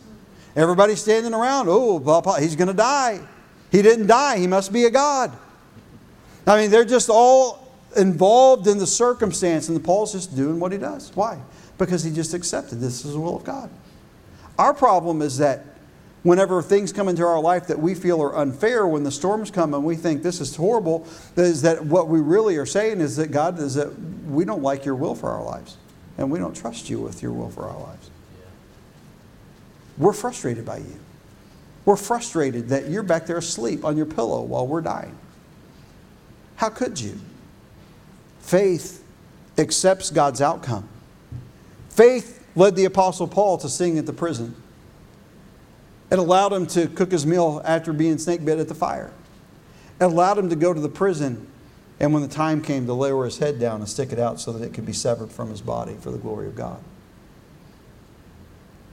Everybody's 0.54 1.00
standing 1.00 1.33
around. 1.33 1.68
Oh, 1.70 1.98
he's 2.38 2.57
going 2.57 2.68
to 2.68 2.74
die. 2.74 3.26
He 3.72 3.81
didn't 3.81 4.07
die. 4.07 4.37
He 4.37 4.46
must 4.46 4.70
be 4.70 4.85
a 4.85 4.90
God. 4.90 5.33
I 6.46 6.61
mean, 6.61 6.70
they're 6.70 6.85
just 6.85 7.09
all 7.09 7.72
involved 7.96 8.66
in 8.66 8.76
the 8.76 8.87
circumstance, 8.87 9.70
and 9.70 9.83
Paul's 9.83 10.12
just 10.12 10.37
doing 10.37 10.61
what 10.61 10.72
he 10.72 10.78
does. 10.78 11.11
Why? 11.14 11.40
Because 11.78 12.04
he 12.04 12.12
just 12.12 12.35
accepted 12.35 12.81
this 12.81 13.07
is 13.07 13.14
the 13.14 13.18
will 13.18 13.37
of 13.37 13.44
God. 13.44 13.70
Our 14.59 14.74
problem 14.74 15.22
is 15.22 15.38
that 15.38 15.64
whenever 16.22 16.61
things 16.62 16.92
come 16.92 17.09
into 17.09 17.24
our 17.24 17.40
life 17.40 17.66
that 17.68 17.78
we 17.78 17.94
feel 17.94 18.22
are 18.22 18.37
unfair, 18.37 18.87
when 18.87 19.04
the 19.04 19.11
storms 19.11 19.50
come 19.50 19.74
and 19.74 19.85
we 19.85 19.96
think 19.96 20.22
this 20.22 20.40
is 20.40 20.54
horrible, 20.57 21.07
is 21.37 21.62
that 21.62 21.85
what 21.85 22.09
we 22.09 22.20
really 22.20 22.57
are 22.57 22.66
saying 22.66 23.00
is 23.00 23.16
that 23.16 23.31
God 23.31 23.59
is 23.59 23.74
that 23.74 23.98
we 24.26 24.44
don't 24.44 24.62
like 24.62 24.85
your 24.85 24.94
will 24.94 25.14
for 25.14 25.31
our 25.31 25.44
lives, 25.44 25.76
and 26.16 26.31
we 26.31 26.38
don't 26.38 26.54
trust 26.54 26.90
you 26.90 26.98
with 27.00 27.22
your 27.22 27.33
will 27.33 27.50
for 27.50 27.64
our 27.64 27.78
lives. 27.78 28.11
We're 29.96 30.12
frustrated 30.12 30.64
by 30.64 30.78
you. 30.78 31.00
We're 31.85 31.96
frustrated 31.96 32.68
that 32.68 32.88
you're 32.88 33.02
back 33.02 33.26
there 33.26 33.38
asleep 33.38 33.85
on 33.85 33.96
your 33.96 34.07
pillow 34.07 34.42
while 34.42 34.66
we're 34.66 34.83
dying. 34.83 35.16
How 36.57 36.68
could 36.68 37.00
you? 37.00 37.18
Faith 38.40 39.02
accepts 39.57 40.11
God's 40.11 40.40
outcome. 40.40 40.88
Faith 41.88 42.46
led 42.54 42.76
the 42.76 42.85
Apostle 42.85 43.26
Paul 43.26 43.59
to 43.59 43.68
sing 43.68 43.98
at 43.98 44.07
the 44.07 44.12
prison. 44.12 44.54
It 46.11 46.18
allowed 46.18 46.53
him 46.53 46.66
to 46.68 46.88
cook 46.88 47.12
his 47.12 47.27
meal 47.27 47.61
after 47.64 47.92
being 47.92 48.18
snake 48.18 48.44
bit 48.44 48.59
at 48.59 48.68
the 48.68 48.75
fire. 48.75 49.12
It 50.01 50.05
allowed 50.05 50.38
him 50.38 50.49
to 50.49 50.57
go 50.57 50.73
to 50.73 50.81
the 50.81 50.88
prison 50.88 51.47
and 52.01 52.12
when 52.12 52.23
the 52.23 52.29
time 52.29 52.62
came 52.62 52.87
to 52.87 52.92
lower 52.92 53.25
his 53.25 53.38
head 53.38 53.59
down 53.59 53.81
and 53.81 53.88
stick 53.88 54.12
it 54.12 54.18
out 54.18 54.40
so 54.40 54.53
that 54.53 54.64
it 54.64 54.73
could 54.73 54.87
be 54.87 54.92
severed 54.92 55.33
from 55.33 55.51
his 55.51 55.61
body 55.61 55.97
for 56.01 56.11
the 56.11 56.18
glory 56.18 56.47
of 56.47 56.55
God. 56.55 56.81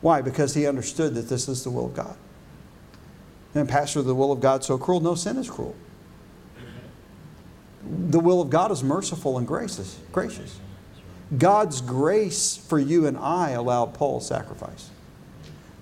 Why? 0.02 0.22
Because 0.22 0.54
he 0.54 0.68
understood 0.68 1.14
that 1.16 1.30
this 1.30 1.48
is 1.48 1.64
the 1.64 1.70
will 1.70 1.86
of 1.86 1.94
God. 1.94 2.16
And 3.54 3.70
Pastor, 3.70 4.02
the 4.02 4.16
will 4.16 4.32
of 4.32 4.42
God 4.42 4.64
so 4.64 4.78
cruel? 4.78 5.00
No, 5.00 5.16
sin 5.16 5.38
is 5.38 5.50
cruel. 5.50 5.76
The 8.10 8.20
will 8.20 8.42
of 8.42 8.50
God 8.50 8.72
is 8.72 8.84
merciful 8.84 9.38
and 9.38 9.48
gracious. 9.48 10.00
gracious. 10.12 10.60
God's 11.38 11.82
grace 11.82 12.58
for 12.58 12.80
you 12.80 13.06
and 13.06 13.18
I 13.18 13.52
allowed 13.52 13.94
Paul's 13.94 14.28
sacrifice. 14.28 14.90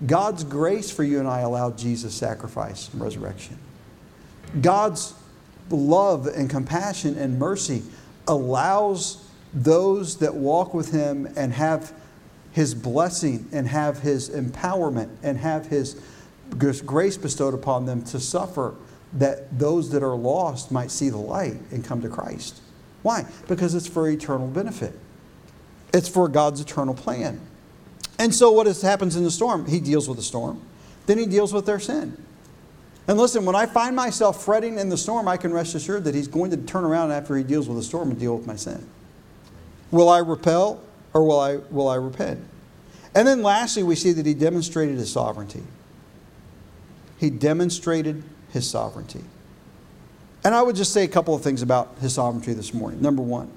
God's 0.06 0.44
grace 0.44 0.92
for 0.92 1.04
you 1.04 1.20
and 1.20 1.28
I 1.28 1.40
allowed 1.42 1.78
Jesus' 1.78 2.14
sacrifice 2.14 2.90
and 2.92 3.02
resurrection. 3.02 3.58
God's 4.62 5.14
love 5.70 6.28
and 6.28 6.50
compassion 6.50 7.18
and 7.18 7.40
mercy 7.40 7.84
allows 8.28 9.30
those 9.54 10.18
that 10.18 10.36
walk 10.36 10.74
with 10.74 10.92
Him 10.92 11.32
and 11.36 11.54
have 11.54 11.94
His 12.52 12.76
blessing 12.76 13.48
and 13.52 13.68
have 13.68 14.00
His 14.00 14.30
empowerment 14.30 15.10
and 15.24 15.38
have 15.38 15.68
His 15.68 15.96
grace 16.58 17.18
bestowed 17.18 17.54
upon 17.54 17.86
them 17.86 18.04
to 18.06 18.20
suffer 18.20 18.76
that 19.14 19.58
those 19.58 19.92
that 19.92 20.04
are 20.04 20.16
lost 20.16 20.72
might 20.72 20.92
see 20.92 21.10
the 21.10 21.18
light 21.18 21.58
and 21.72 21.86
come 21.86 22.02
to 22.02 22.10
Christ. 22.10 22.62
Why? 23.04 23.26
Because 23.48 23.76
it's 23.76 23.88
for 23.88 24.10
eternal 24.10 24.48
benefit. 24.48 24.98
It's 25.94 26.10
for 26.10 26.28
God's 26.28 26.62
eternal 26.62 26.96
plan. 26.96 27.40
And 28.24 28.34
so 28.34 28.52
what 28.54 28.68
happens 28.82 29.18
in 29.18 29.26
the 29.26 29.32
storm? 29.32 29.66
He 29.66 29.82
deals 29.82 30.08
with 30.08 30.16
the 30.16 30.24
storm. 30.24 30.62
Then 31.08 31.18
he 31.18 31.26
deals 31.26 31.52
with 31.52 31.66
their 31.66 31.80
sin. 31.80 32.16
And 33.06 33.18
listen, 33.18 33.44
when 33.44 33.56
I 33.56 33.66
find 33.66 33.98
myself 33.98 34.46
fretting 34.46 34.80
in 34.80 34.88
the 34.88 34.96
storm, 34.96 35.28
I 35.28 35.36
can 35.36 35.52
rest 35.52 35.76
assured 35.76 36.06
that 36.06 36.16
he's 36.16 36.30
going 36.30 36.52
to 36.52 36.58
turn 36.58 36.86
around 36.86 37.12
after 37.12 37.36
he 37.36 37.44
deals 37.44 37.68
with 37.68 37.76
the 37.76 37.84
storm 37.84 38.12
and 38.12 38.18
deal 38.18 38.38
with 38.38 38.48
my 38.48 38.56
sin. 38.56 38.88
Will 39.92 40.08
I 40.08 40.20
repel 40.20 40.82
or 41.14 41.26
will 41.28 41.40
I, 41.42 41.58
will 41.70 41.90
I 41.90 41.96
repent? 41.96 42.40
And 43.14 43.28
then 43.28 43.44
lastly, 43.44 43.84
we 43.84 43.96
see 43.96 44.14
that 44.14 44.26
he 44.26 44.34
demonstrated 44.34 44.96
his 44.96 45.12
sovereignty 45.12 45.64
he 47.24 47.30
demonstrated 47.30 48.22
his 48.50 48.70
sovereignty. 48.70 49.24
And 50.44 50.54
I 50.54 50.62
would 50.62 50.76
just 50.76 50.92
say 50.92 51.06
a 51.06 51.08
couple 51.08 51.34
of 51.34 51.42
things 51.42 51.62
about 51.62 51.96
his 52.02 52.16
sovereignty 52.16 52.52
this 52.52 52.74
morning. 52.74 53.02
Number 53.02 53.22
one, 53.22 53.50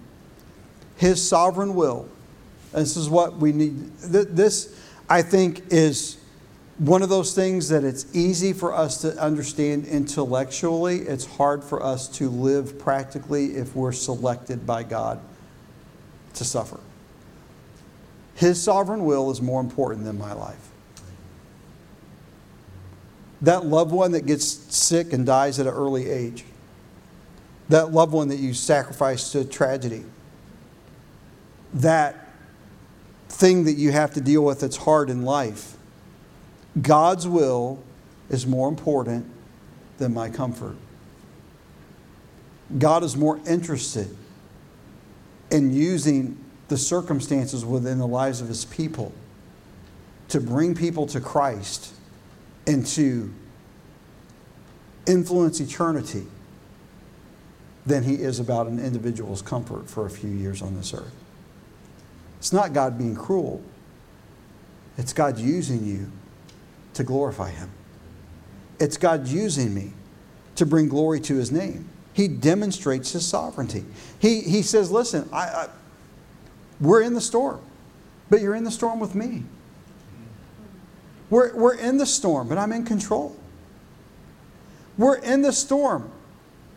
his 0.96 1.26
sovereign 1.26 1.74
will. 1.74 2.09
This 2.77 2.97
is 2.97 3.09
what 3.09 3.39
we 3.39 3.53
need. 3.53 3.97
This, 3.99 4.79
I 5.09 5.23
think, 5.23 5.73
is 5.73 6.19
one 6.79 7.03
of 7.03 7.09
those 7.09 7.35
things 7.35 7.71
that 7.71 7.83
it's 7.83 8.15
easy 8.15 8.53
for 8.53 8.73
us 8.75 9.01
to 9.01 9.17
understand 9.17 9.87
intellectually. 9.87 10.99
It's 10.99 11.25
hard 11.25 11.65
for 11.65 11.83
us 11.83 12.07
to 12.19 12.29
live 12.29 12.79
practically 12.79 13.57
if 13.57 13.75
we're 13.75 13.93
selected 13.93 14.67
by 14.67 14.83
God 14.83 15.21
to 16.35 16.45
suffer. 16.45 16.79
His 18.35 18.62
sovereign 18.62 19.07
will 19.07 19.31
is 19.31 19.41
more 19.41 19.61
important 19.61 20.05
than 20.05 20.19
my 20.19 20.35
life 20.35 20.71
that 23.43 23.67
loved 23.67 23.93
one 23.93 24.12
that 24.12 24.27
gets 24.27 24.47
sick 24.75 25.12
and 25.12 25.27
dies 25.27 25.59
at 25.59 25.67
an 25.67 25.73
early 25.73 26.09
age, 26.09 26.45
that 27.69 27.93
loved 27.93 28.12
one 28.12 28.29
that 28.29 28.39
you 28.39 28.55
sacrifice 28.55 29.33
to 29.33 29.45
tragedy, 29.45 30.05
that 31.75 32.26
thing 33.29 33.65
that 33.65 33.75
you 33.75 33.93
have 33.93 34.15
to 34.15 34.21
deal 34.21 34.45
with 34.45 34.61
that's 34.61 34.77
hard 34.77 35.11
in 35.11 35.23
life. 35.23 35.77
God's 36.81 37.27
will 37.27 37.83
is 38.29 38.47
more 38.47 38.69
important 38.69 39.27
than 39.99 40.12
my 40.12 40.29
comfort. 40.29 40.77
God 42.79 43.05
is 43.05 43.17
more 43.17 43.41
interested 43.47 44.15
in 45.51 45.73
using 45.73 46.37
the 46.69 46.77
circumstances 46.77 47.65
within 47.65 47.99
the 47.99 48.07
lives 48.07 48.41
of 48.41 48.49
his 48.49 48.65
people 48.65 49.12
to 50.29 50.41
bring 50.41 50.75
people 50.75 51.07
to 51.07 51.21
Christ 51.21 51.93
and 52.67 52.85
to 52.87 53.33
influence 55.07 55.61
eternity 55.61 56.27
than 57.87 58.03
he 58.03 58.15
is 58.15 58.41
about 58.41 58.67
an 58.67 58.81
individual's 58.85 59.41
comfort 59.41 59.89
for 59.89 60.07
a 60.07 60.11
few 60.11 60.31
years 60.31 60.61
on 60.61 60.75
this 60.75 60.93
earth. 60.93 61.15
It's 62.47 62.53
not 62.53 62.73
God 62.73 62.97
being 62.97 63.17
cruel, 63.17 63.61
it's 64.97 65.13
God 65.13 65.37
using 65.37 65.85
you 65.85 66.13
to 66.95 67.03
glorify 67.03 67.51
him. 67.51 67.69
It's 68.79 68.97
God 68.97 69.27
using 69.27 69.75
me 69.75 69.95
to 70.55 70.65
bring 70.65 70.89
glory 70.89 71.19
to 71.23 71.35
his 71.35 71.51
name. 71.51 71.89
He 72.13 72.29
demonstrates 72.29 73.11
his 73.11 73.27
sovereignty. 73.27 73.85
He, 74.21 74.43
he 74.43 74.63
says, 74.63 74.93
Listen, 74.93 75.29
I, 75.33 75.43
I, 75.43 75.69
we're 76.81 77.03
in 77.03 77.15
the 77.15 77.21
storm, 77.21 77.59
but 78.31 78.41
you're 78.41 78.55
in 78.55 78.63
the 78.63 78.71
storm 78.71 79.01
with 79.01 79.17
me. 79.17 79.43
We're, 81.31 81.53
we're 81.53 81.75
in 81.75 81.97
the 81.97 82.07
storm, 82.07 82.49
but 82.49 82.59
I'm 82.59 82.71
in 82.71 82.85
control. 82.85 83.37
We're 84.97 85.17
in 85.17 85.43
the 85.43 85.53
storm, 85.53 86.13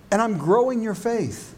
and 0.09 0.19
I'm 0.19 0.39
growing 0.39 0.81
your 0.81 0.95
faith. 0.95 1.53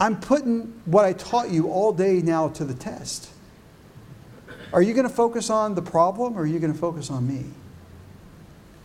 I'm 0.00 0.20
putting 0.20 0.80
what 0.84 1.04
I 1.04 1.12
taught 1.12 1.50
you 1.50 1.68
all 1.68 1.92
day 1.92 2.20
now 2.20 2.48
to 2.50 2.64
the 2.64 2.74
test. 2.74 3.30
Are 4.72 4.82
you 4.82 4.94
going 4.94 5.08
to 5.08 5.14
focus 5.14 5.50
on 5.50 5.74
the 5.74 5.82
problem 5.82 6.36
or 6.36 6.42
are 6.42 6.46
you 6.46 6.58
going 6.58 6.72
to 6.72 6.78
focus 6.78 7.10
on 7.10 7.26
me? 7.26 7.46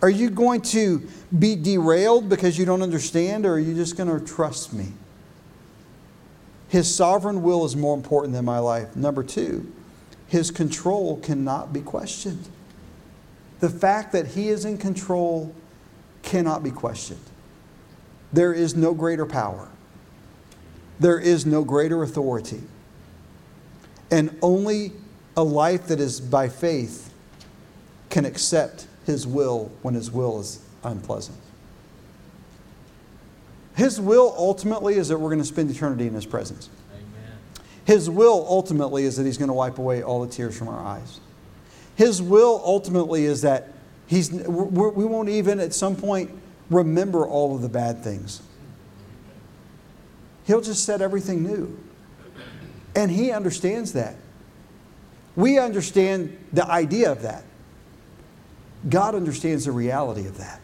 Are 0.01 0.09
you 0.09 0.29
going 0.29 0.61
to 0.61 1.07
be 1.37 1.55
derailed 1.55 2.29
because 2.29 2.57
you 2.57 2.65
don't 2.65 2.81
understand 2.81 3.45
or 3.45 3.53
are 3.53 3.59
you 3.59 3.73
just 3.73 3.95
going 3.95 4.09
to 4.09 4.25
trust 4.25 4.73
me? 4.73 4.87
His 6.67 6.93
sovereign 6.93 7.43
will 7.43 7.65
is 7.65 7.75
more 7.75 7.95
important 7.95 8.33
than 8.33 8.45
my 8.45 8.59
life. 8.59 8.95
Number 8.95 9.23
two, 9.23 9.71
his 10.27 10.49
control 10.49 11.17
cannot 11.17 11.71
be 11.71 11.81
questioned. 11.81 12.47
The 13.59 13.69
fact 13.69 14.11
that 14.13 14.27
He 14.27 14.49
is 14.49 14.65
in 14.65 14.77
control 14.77 15.53
cannot 16.23 16.63
be 16.63 16.71
questioned. 16.71 17.21
There 18.33 18.51
is 18.51 18.75
no 18.75 18.93
greater 18.93 19.25
power, 19.25 19.69
there 21.03 21.19
is 21.19 21.45
no 21.45 21.63
greater 21.63 22.01
authority. 22.01 22.61
And 24.09 24.37
only 24.41 24.93
a 25.35 25.43
life 25.43 25.87
that 25.87 25.99
is 25.99 26.21
by 26.21 26.47
faith 26.47 27.13
can 28.09 28.25
accept 28.25 28.87
His 29.05 29.27
will 29.27 29.71
when 29.81 29.95
His 29.95 30.09
will 30.11 30.39
is 30.39 30.63
unpleasant. 30.83 31.37
His 33.75 33.99
will 33.99 34.33
ultimately 34.37 34.95
is 34.95 35.07
that 35.07 35.17
we're 35.17 35.29
going 35.29 35.41
to 35.41 35.45
spend 35.45 35.69
eternity 35.71 36.07
in 36.07 36.13
His 36.13 36.25
presence. 36.25 36.69
Amen. 36.93 37.37
His 37.85 38.09
will 38.09 38.45
ultimately 38.47 39.03
is 39.03 39.17
that 39.17 39.25
He's 39.25 39.37
going 39.37 39.49
to 39.49 39.53
wipe 39.53 39.79
away 39.79 40.03
all 40.03 40.25
the 40.25 40.31
tears 40.31 40.57
from 40.57 40.69
our 40.69 40.85
eyes. 40.85 41.19
His 41.95 42.21
will 42.21 42.61
ultimately 42.63 43.25
is 43.25 43.41
that 43.41 43.69
he's, 44.07 44.31
we 44.31 45.05
won't 45.05 45.29
even 45.29 45.59
at 45.59 45.73
some 45.73 45.95
point 45.95 46.31
remember 46.69 47.25
all 47.25 47.55
of 47.55 47.61
the 47.61 47.69
bad 47.69 48.03
things. 48.03 48.41
He'll 50.45 50.61
just 50.61 50.85
set 50.85 51.01
everything 51.01 51.43
new. 51.43 51.77
And 52.95 53.09
He 53.09 53.31
understands 53.31 53.93
that. 53.93 54.15
We 55.35 55.57
understand 55.57 56.37
the 56.51 56.65
idea 56.65 57.11
of 57.11 57.23
that. 57.23 57.43
God 58.89 59.15
understands 59.15 59.65
the 59.65 59.71
reality 59.71 60.27
of 60.27 60.37
that. 60.37 60.59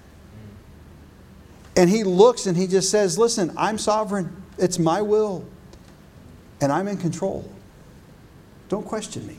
And 1.76 1.90
He 1.90 2.04
looks 2.04 2.46
and 2.46 2.56
He 2.58 2.68
just 2.68 2.92
says, 2.92 3.18
Listen, 3.18 3.54
I'm 3.58 3.78
sovereign. 3.78 4.44
It's 4.58 4.78
my 4.78 5.02
will. 5.02 5.46
And 6.62 6.72
I'm 6.72 6.88
in 6.88 6.98
control. 6.98 7.50
Don't 8.68 8.86
question 8.86 9.26
me. 9.26 9.38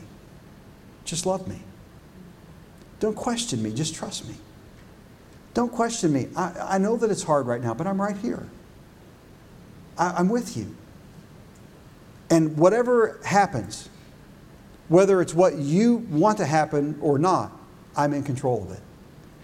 Just 1.05 1.25
love 1.25 1.47
me. 1.47 1.61
Don't 2.99 3.15
question 3.15 3.61
me. 3.61 3.73
Just 3.73 3.95
trust 3.95 4.27
me. 4.27 4.35
Don't 5.53 5.71
question 5.71 6.11
me. 6.13 6.27
I, 6.35 6.75
I 6.75 6.77
know 6.77 6.97
that 6.97 7.11
it's 7.11 7.23
hard 7.23 7.47
right 7.47 7.61
now, 7.61 7.73
but 7.73 7.87
I'm 7.87 8.01
right 8.01 8.17
here. 8.17 8.47
I'm 10.01 10.29
with 10.29 10.57
you. 10.57 10.75
And 12.29 12.57
whatever 12.57 13.19
happens, 13.23 13.89
whether 14.87 15.21
it's 15.21 15.33
what 15.33 15.55
you 15.55 15.97
want 16.09 16.37
to 16.39 16.45
happen 16.45 16.97
or 17.01 17.19
not, 17.19 17.51
I'm 17.95 18.13
in 18.13 18.23
control 18.23 18.63
of 18.63 18.71
it. 18.71 18.81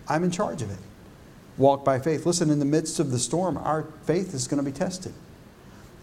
I'm 0.08 0.24
in 0.24 0.32
charge 0.32 0.62
of 0.62 0.72
it. 0.72 0.80
Walk 1.58 1.84
by 1.84 1.99
faith. 1.99 2.26
Listen, 2.26 2.49
in 2.49 2.60
the 2.60 2.66
midst 2.66 2.99
of 2.99 3.12
the 3.12 3.20
storm, 3.20 3.58
our 3.58 3.84
faith 4.03 4.34
is 4.34 4.47
going 4.47 4.64
to 4.64 4.70
be 4.70 4.76
tested. 4.76 5.14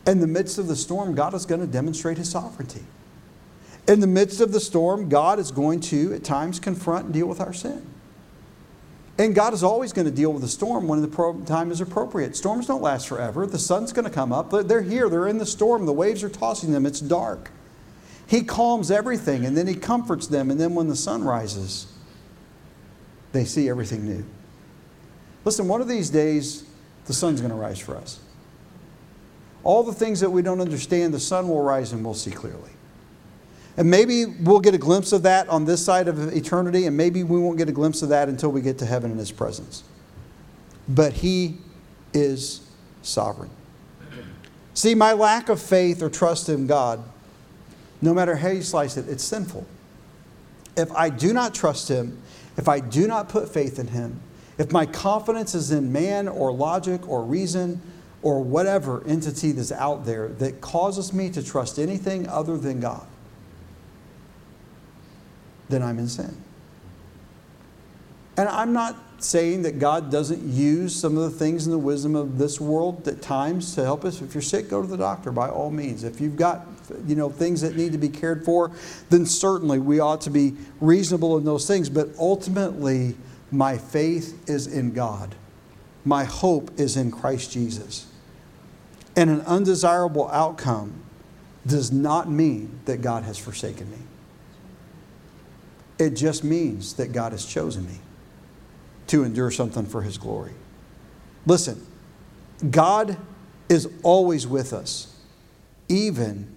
In 0.07 0.21
the 0.21 0.27
midst 0.27 0.59
of 0.59 0.69
the 0.69 0.77
storm, 0.77 1.15
God 1.15 1.33
is 1.35 1.47
going 1.47 1.61
to 1.61 1.67
demonstrate 1.67 2.19
his 2.19 2.31
sovereignty. 2.31 2.85
In 3.89 4.01
the 4.01 4.07
midst 4.07 4.41
of 4.41 4.53
the 4.53 4.61
storm, 4.61 5.09
God 5.09 5.39
is 5.39 5.51
going 5.51 5.81
to, 5.81 6.15
at 6.15 6.25
times, 6.25 6.61
confront 6.61 7.07
and 7.07 7.15
deal 7.15 7.27
with 7.27 7.41
our 7.41 7.53
sin. 7.53 7.87
And 9.17 9.35
God 9.35 9.55
is 9.55 9.63
always 9.63 9.93
going 9.93 10.07
to 10.07 10.13
deal 10.13 10.33
with 10.33 10.43
the 10.43 10.49
storm 10.49 10.89
when 10.89 11.01
the 11.01 11.45
time 11.47 11.71
is 11.71 11.81
appropriate. 11.81 12.35
Storms 12.37 12.67
don't 12.67 12.83
last 12.83 13.07
forever. 13.07 13.47
The 13.47 13.61
sun's 13.61 13.93
going 13.93 14.07
to 14.07 14.11
come 14.11 14.33
up. 14.33 14.51
They're 14.51 14.83
here. 14.83 15.09
They're 15.09 15.29
in 15.29 15.39
the 15.39 15.47
storm. 15.47 15.87
The 15.87 15.93
waves 15.93 16.25
are 16.25 16.29
tossing 16.29 16.73
them. 16.73 16.85
It's 16.85 17.01
dark. 17.01 17.51
He 18.27 18.43
calms 18.43 18.91
everything 18.91 19.45
and 19.45 19.57
then 19.57 19.67
He 19.69 19.75
comforts 19.75 20.27
them. 20.27 20.51
And 20.51 20.61
then 20.61 20.75
when 20.75 20.89
the 20.89 20.97
sun 20.97 21.23
rises, 21.23 21.87
they 23.33 23.45
see 23.45 23.69
everything 23.69 24.05
new. 24.05 24.25
Listen, 25.45 25.69
one 25.69 25.81
of 25.81 25.89
these 25.89 26.11
days, 26.11 26.65
the 27.07 27.13
sun's 27.13 27.41
going 27.41 27.53
to 27.53 27.57
rise 27.57 27.79
for 27.79 27.97
us. 27.97 28.19
All 29.63 29.83
the 29.85 29.93
things 29.93 30.21
that 30.21 30.31
we 30.31 30.43
don't 30.43 30.61
understand, 30.61 31.15
the 31.15 31.21
sun 31.21 31.49
will 31.49 31.63
rise 31.63 31.93
and 31.93 32.05
we'll 32.05 32.15
see 32.15 32.31
clearly. 32.31 32.71
And 33.77 33.91
maybe 33.91 34.27
we'll 34.27 34.61
get 34.61 34.75
a 34.75 34.79
glimpse 34.79 35.13
of 35.13 35.23
that 35.25 35.49
on 35.49 35.65
this 35.65 35.85
side 35.85 36.07
of 36.07 36.35
eternity, 36.37 36.87
and 36.87 36.97
maybe 36.97 37.25
we 37.25 37.41
won't 37.41 37.59
get 37.59 37.69
a 37.69 37.73
glimpse 37.73 38.03
of 38.03 38.09
that 38.11 38.29
until 38.29 38.53
we 38.53 38.61
get 38.61 38.79
to 38.79 38.87
heaven 38.87 39.11
in 39.11 39.19
His 39.19 39.33
presence. 39.33 39.83
But 40.89 41.15
He 41.15 41.59
is 42.13 42.61
sovereign. 43.03 43.51
See, 44.75 44.95
my 44.95 45.13
lack 45.13 45.49
of 45.49 45.61
faith 45.61 46.03
or 46.03 46.11
trust 46.11 46.49
in 46.49 46.67
God, 46.67 47.03
no 48.01 48.15
matter 48.15 48.37
how 48.37 48.49
you 48.49 48.63
slice 48.63 48.97
it, 48.97 49.09
it's 49.09 49.25
sinful. 49.25 49.67
If 50.77 50.91
I 50.93 51.11
do 51.11 51.33
not 51.33 51.55
trust 51.55 51.89
Him, 51.89 52.21
if 52.57 52.69
I 52.69 52.81
do 52.81 53.09
not 53.09 53.29
put 53.29 53.53
faith 53.53 53.79
in 53.79 53.89
Him, 53.89 54.21
if 54.57 54.71
my 54.71 54.87
confidence 54.87 55.55
is 55.55 55.73
in 55.73 55.93
man 55.93 56.29
or 56.29 56.53
logic 56.53 57.09
or 57.09 57.25
reason 57.25 57.81
or 58.23 58.43
whatever 58.43 59.05
entity 59.07 59.51
that's 59.53 59.73
out 59.73 60.05
there 60.05 60.29
that 60.29 60.61
causes 60.61 61.13
me 61.13 61.29
to 61.31 61.43
trust 61.43 61.79
anything 61.79 62.29
other 62.29 62.57
than 62.57 62.79
God, 62.81 63.07
then 65.69 65.83
I'm 65.83 65.99
in 65.99 66.09
sin. 66.09 66.37
And 68.37 68.49
I'm 68.49 68.73
not 68.73 68.97
saying 69.19 69.63
that 69.63 69.79
God 69.79 70.11
doesn't 70.11 70.43
use 70.43 70.95
some 70.95 71.17
of 71.17 71.23
the 71.23 71.39
things 71.39 71.67
in 71.67 71.73
the 71.73 71.79
wisdom 71.79 72.15
of 72.17 72.37
this 72.37 72.61
world 72.61 73.07
at 73.09 73.23
times 73.23 73.75
to 73.75 73.85
help 73.85 74.05
us. 74.05 74.21
If 74.21 74.35
you're 74.35 74.43
sick, 74.43 74.69
go 74.69 74.83
to 74.83 74.89
the 74.89 74.97
doctor 74.97 75.33
by 75.33 75.49
all 75.49 75.71
means. 75.71 76.05
If 76.05 76.21
you've 76.21 76.37
got 76.37 76.67
you 77.07 77.15
know 77.15 77.31
things 77.31 77.61
that 77.63 77.77
need 77.77 77.93
to 77.93 77.99
be 77.99 78.09
cared 78.09 78.45
for, 78.45 78.71
then 79.11 79.25
certainly 79.25 79.79
we 79.79 80.01
ought 80.01 80.21
to 80.23 80.31
be 80.31 80.55
reasonable 80.81 81.39
in 81.39 81.45
those 81.45 81.67
things. 81.67 81.89
But 81.89 82.09
ultimately, 82.19 83.17
my 83.51 83.79
faith 83.79 84.49
is 84.49 84.67
in 84.67 84.93
God. 84.93 85.35
My 86.05 86.25
hope 86.25 86.79
is 86.79 86.97
in 86.97 87.11
Christ 87.11 87.53
Jesus. 87.53 88.07
And 89.17 89.31
an 89.31 89.41
undesirable 89.43 90.29
outcome 90.31 91.03
does 91.67 91.91
not 91.91 92.29
mean 92.29 92.81
that 92.85 93.01
God 93.01 93.23
has 93.25 93.39
forsaken 93.39 93.91
me. 93.91 93.99
It 95.99 96.11
just 96.11 96.45
means 96.45 96.95
that 96.95 97.13
God 97.13 97.33
has 97.33 97.45
chosen 97.45 97.87
me 97.87 97.99
to 99.09 99.25
endure 99.25 99.51
something 99.51 99.87
for 99.87 100.03
His 100.03 100.19
glory. 100.19 100.53
Listen, 101.47 101.87
God 102.71 103.17
is 103.69 103.89
always 104.03 104.47
with 104.47 104.73
us, 104.73 105.15
even 105.89 106.55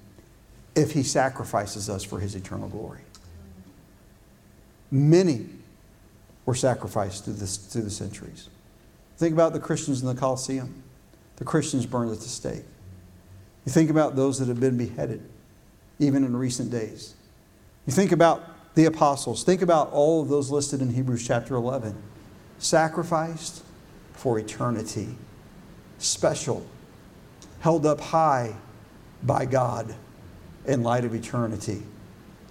if 0.76 0.92
He 0.92 1.04
sacrifices 1.04 1.90
us 1.90 2.04
for 2.04 2.20
His 2.20 2.36
eternal 2.36 2.70
glory. 2.70 3.02
Many 4.90 5.48
were 6.46 6.56
sacrificed 6.56 7.26
through, 7.26 7.34
this, 7.34 7.58
through 7.58 7.82
the 7.84 7.92
centuries. 7.92 8.50
Think 9.18 9.34
about 9.34 9.54
the 9.54 9.60
Christians 9.60 10.02
in 10.02 10.08
the 10.08 10.16
Colosseum, 10.16 10.84
the 11.36 11.46
Christians 11.46 11.86
burned 11.86 12.12
at 12.12 12.20
the 12.20 12.30
stake. 12.30 12.64
You 13.66 13.72
think 13.72 13.90
about 13.90 14.16
those 14.16 14.40
that 14.40 14.48
have 14.48 14.60
been 14.60 14.78
beheaded, 14.78 15.22
even 16.00 16.24
in 16.24 16.36
recent 16.36 16.72
days. 16.72 17.16
You 17.86 17.94
think 17.94 18.12
about 18.12 18.57
the 18.78 18.86
apostles. 18.86 19.44
Think 19.44 19.64
about 19.64 19.92
all 19.92 20.22
of 20.22 20.30
those 20.30 20.52
listed 20.52 20.84
in 20.84 20.94
Hebrews 20.94 21.26
chapter 21.26 21.56
11. 21.56 21.96
Sacrificed 22.60 23.64
for 24.14 24.38
eternity, 24.38 25.10
special, 25.98 26.64
held 27.60 27.88
up 27.88 28.00
high 28.00 28.56
by 29.24 29.46
God 29.46 29.96
in 30.68 30.84
light 30.84 31.06
of 31.06 31.16
eternity. 31.16 31.82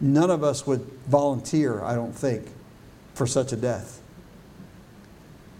None 0.00 0.28
of 0.28 0.42
us 0.42 0.66
would 0.66 0.80
volunteer, 1.06 1.80
I 1.80 1.94
don't 1.94 2.12
think, 2.12 2.48
for 3.14 3.28
such 3.28 3.52
a 3.52 3.56
death. 3.56 4.02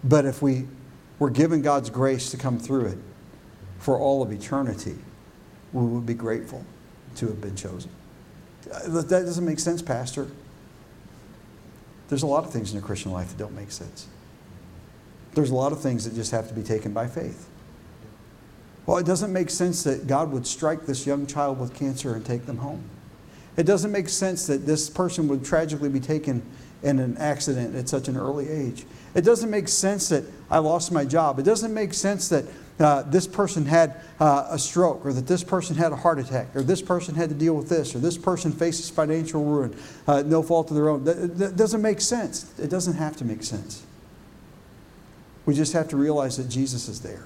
But 0.03 0.25
if 0.25 0.41
we 0.41 0.67
were 1.17 1.29
given 1.29 1.61
God's 1.61 1.89
grace 1.89 2.29
to 2.31 2.37
come 2.37 2.59
through 2.59 2.87
it 2.87 2.97
for 3.79 3.97
all 3.97 4.21
of 4.21 4.33
eternity, 4.33 4.97
we 5.71 5.85
would 5.85 6.05
be 6.05 6.13
grateful 6.13 6.65
to 7.15 7.27
have 7.27 7.39
been 7.39 7.55
chosen. 7.55 7.89
Uh, 8.69 9.01
that 9.01 9.09
doesn't 9.09 9.45
make 9.45 9.59
sense, 9.59 9.81
Pastor. 9.81 10.27
There's 12.09 12.23
a 12.23 12.27
lot 12.27 12.43
of 12.43 12.51
things 12.51 12.71
in 12.71 12.77
a 12.77 12.81
Christian 12.81 13.11
life 13.11 13.29
that 13.29 13.37
don't 13.37 13.55
make 13.55 13.71
sense. 13.71 14.07
There's 15.33 15.49
a 15.49 15.55
lot 15.55 15.71
of 15.71 15.81
things 15.81 16.05
that 16.05 16.15
just 16.15 16.31
have 16.31 16.47
to 16.47 16.53
be 16.53 16.63
taken 16.63 16.93
by 16.93 17.07
faith. 17.07 17.47
Well, 18.85 18.97
it 18.97 19.05
doesn't 19.05 19.33
make 19.33 19.49
sense 19.49 19.83
that 19.83 20.07
God 20.07 20.31
would 20.31 20.47
strike 20.47 20.85
this 20.85 21.05
young 21.05 21.27
child 21.27 21.59
with 21.59 21.73
cancer 21.73 22.15
and 22.15 22.25
take 22.25 22.45
them 22.45 22.57
home. 22.57 22.83
It 23.57 23.63
doesn't 23.63 23.91
make 23.91 24.07
sense 24.07 24.47
that 24.47 24.65
this 24.65 24.89
person 24.89 25.27
would 25.27 25.43
tragically 25.43 25.89
be 25.89 25.99
taken 25.99 26.41
in 26.83 26.99
an 26.99 27.17
accident 27.17 27.75
at 27.75 27.89
such 27.89 28.07
an 28.07 28.15
early 28.15 28.47
age. 28.47 28.85
It 29.13 29.21
doesn't 29.21 29.49
make 29.49 29.67
sense 29.67 30.09
that 30.09 30.23
I 30.49 30.59
lost 30.59 30.91
my 30.91 31.05
job. 31.05 31.39
It 31.39 31.43
doesn't 31.43 31.73
make 31.73 31.93
sense 31.93 32.29
that 32.29 32.45
uh, 32.79 33.01
this 33.03 33.25
person 33.25 33.65
had 33.65 34.01
uh, 34.19 34.47
a 34.51 34.59
stroke, 34.59 35.05
or 35.05 35.13
that 35.13 35.25
this 35.27 35.43
person 35.43 35.75
had 35.75 35.91
a 35.91 35.95
heart 35.95 36.19
attack, 36.19 36.55
or 36.55 36.61
this 36.61 36.81
person 36.81 37.15
had 37.15 37.29
to 37.29 37.35
deal 37.35 37.55
with 37.55 37.69
this, 37.69 37.95
or 37.95 37.99
this 37.99 38.17
person 38.17 38.51
faces 38.51 38.89
financial 38.89 39.43
ruin, 39.43 39.75
uh, 40.07 40.21
no 40.23 40.43
fault 40.43 40.69
of 40.69 40.75
their 40.75 40.89
own. 40.89 41.03
That, 41.03 41.37
that 41.37 41.55
doesn't 41.55 41.81
make 41.81 42.01
sense. 42.01 42.51
It 42.59 42.69
doesn't 42.69 42.95
have 42.95 43.17
to 43.17 43.25
make 43.25 43.43
sense. 43.43 43.83
We 45.45 45.55
just 45.55 45.73
have 45.73 45.87
to 45.89 45.97
realize 45.97 46.37
that 46.37 46.49
Jesus 46.49 46.87
is 46.87 47.01
there. 47.01 47.25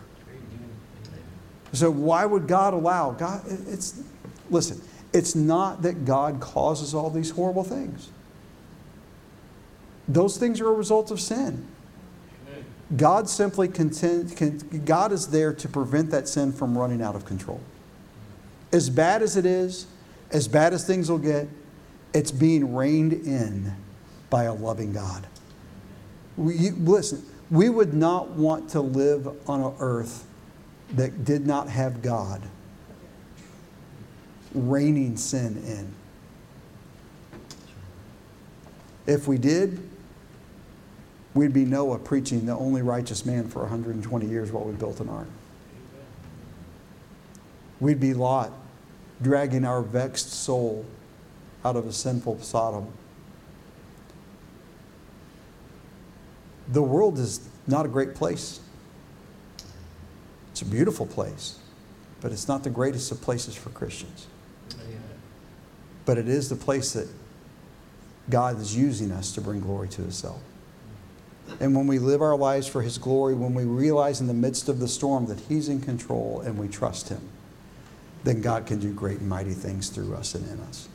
So 1.73 1.89
why 1.89 2.25
would 2.25 2.47
God 2.47 2.73
allow? 2.73 3.11
God, 3.11 3.41
it's 3.47 4.01
listen. 4.49 4.81
It's 5.13 5.35
not 5.35 5.81
that 5.81 6.05
God 6.05 6.39
causes 6.39 6.93
all 6.93 7.09
these 7.09 7.31
horrible 7.31 7.63
things. 7.63 8.09
Those 10.07 10.37
things 10.37 10.61
are 10.61 10.67
a 10.67 10.73
result 10.73 11.11
of 11.11 11.19
sin. 11.19 11.67
God 12.97 13.29
simply 13.29 13.67
contend, 13.67 14.35
can, 14.35 14.57
God 14.85 15.11
is 15.11 15.27
there 15.27 15.53
to 15.53 15.69
prevent 15.69 16.11
that 16.11 16.27
sin 16.27 16.51
from 16.51 16.77
running 16.77 17.01
out 17.01 17.15
of 17.15 17.25
control. 17.25 17.61
As 18.73 18.89
bad 18.89 19.21
as 19.21 19.37
it 19.37 19.45
is, 19.45 19.87
as 20.31 20.47
bad 20.47 20.73
as 20.73 20.85
things 20.85 21.09
will 21.09 21.17
get, 21.17 21.47
it's 22.13 22.31
being 22.31 22.73
reined 22.73 23.13
in 23.13 23.73
by 24.29 24.43
a 24.45 24.53
loving 24.53 24.91
God. 24.93 25.27
We, 26.37 26.71
listen, 26.71 27.25
We 27.51 27.67
would 27.67 27.93
not 27.93 28.29
want 28.29 28.69
to 28.69 28.79
live 28.79 29.27
on 29.47 29.61
an 29.61 29.73
earth 29.79 30.25
that 30.93 31.25
did 31.25 31.45
not 31.45 31.67
have 31.67 32.01
God 32.01 32.41
reining 34.55 35.17
sin 35.17 35.61
in. 35.67 35.93
If 39.05 39.27
we 39.27 39.37
did, 39.37 39.85
we'd 41.33 41.53
be 41.53 41.65
Noah 41.65 41.99
preaching 41.99 42.45
the 42.45 42.55
only 42.55 42.81
righteous 42.81 43.25
man 43.25 43.47
for 43.47 43.59
120 43.59 44.25
years 44.25 44.51
while 44.51 44.63
we 44.63 44.73
built 44.73 44.99
an 44.99 45.09
ark. 45.09 45.27
We'd 47.79 47.99
be 47.99 48.13
Lot 48.13 48.51
dragging 49.21 49.65
our 49.65 49.81
vexed 49.81 50.31
soul 50.31 50.85
out 51.63 51.75
of 51.75 51.85
a 51.85 51.93
sinful 51.93 52.41
Sodom. 52.41 52.87
The 56.67 56.81
world 56.81 57.19
is 57.19 57.47
not 57.67 57.85
a 57.85 57.89
great 57.89 58.15
place. 58.15 58.59
It's 60.51 60.61
a 60.61 60.65
beautiful 60.65 61.05
place, 61.05 61.59
but 62.19 62.31
it's 62.31 62.47
not 62.47 62.63
the 62.63 62.69
greatest 62.69 63.11
of 63.11 63.21
places 63.21 63.55
for 63.55 63.69
Christians. 63.69 64.27
But 66.05 66.17
it 66.17 66.27
is 66.27 66.49
the 66.49 66.55
place 66.55 66.93
that 66.93 67.07
God 68.29 68.59
is 68.59 68.75
using 68.75 69.11
us 69.11 69.33
to 69.33 69.41
bring 69.41 69.59
glory 69.59 69.87
to 69.89 70.01
Himself. 70.01 70.41
And 71.59 71.75
when 71.75 71.87
we 71.87 71.99
live 71.99 72.21
our 72.21 72.35
lives 72.35 72.67
for 72.67 72.81
His 72.81 72.97
glory, 72.97 73.33
when 73.33 73.53
we 73.53 73.63
realize 73.63 74.21
in 74.21 74.27
the 74.27 74.33
midst 74.33 74.69
of 74.69 74.79
the 74.79 74.87
storm 74.87 75.25
that 75.27 75.39
He's 75.41 75.69
in 75.69 75.81
control 75.81 76.41
and 76.45 76.57
we 76.57 76.67
trust 76.67 77.09
Him, 77.09 77.21
then 78.23 78.41
God 78.41 78.65
can 78.65 78.79
do 78.79 78.93
great 78.93 79.19
and 79.19 79.29
mighty 79.29 79.53
things 79.53 79.89
through 79.89 80.15
us 80.15 80.35
and 80.35 80.47
in 80.49 80.59
us. 80.61 80.87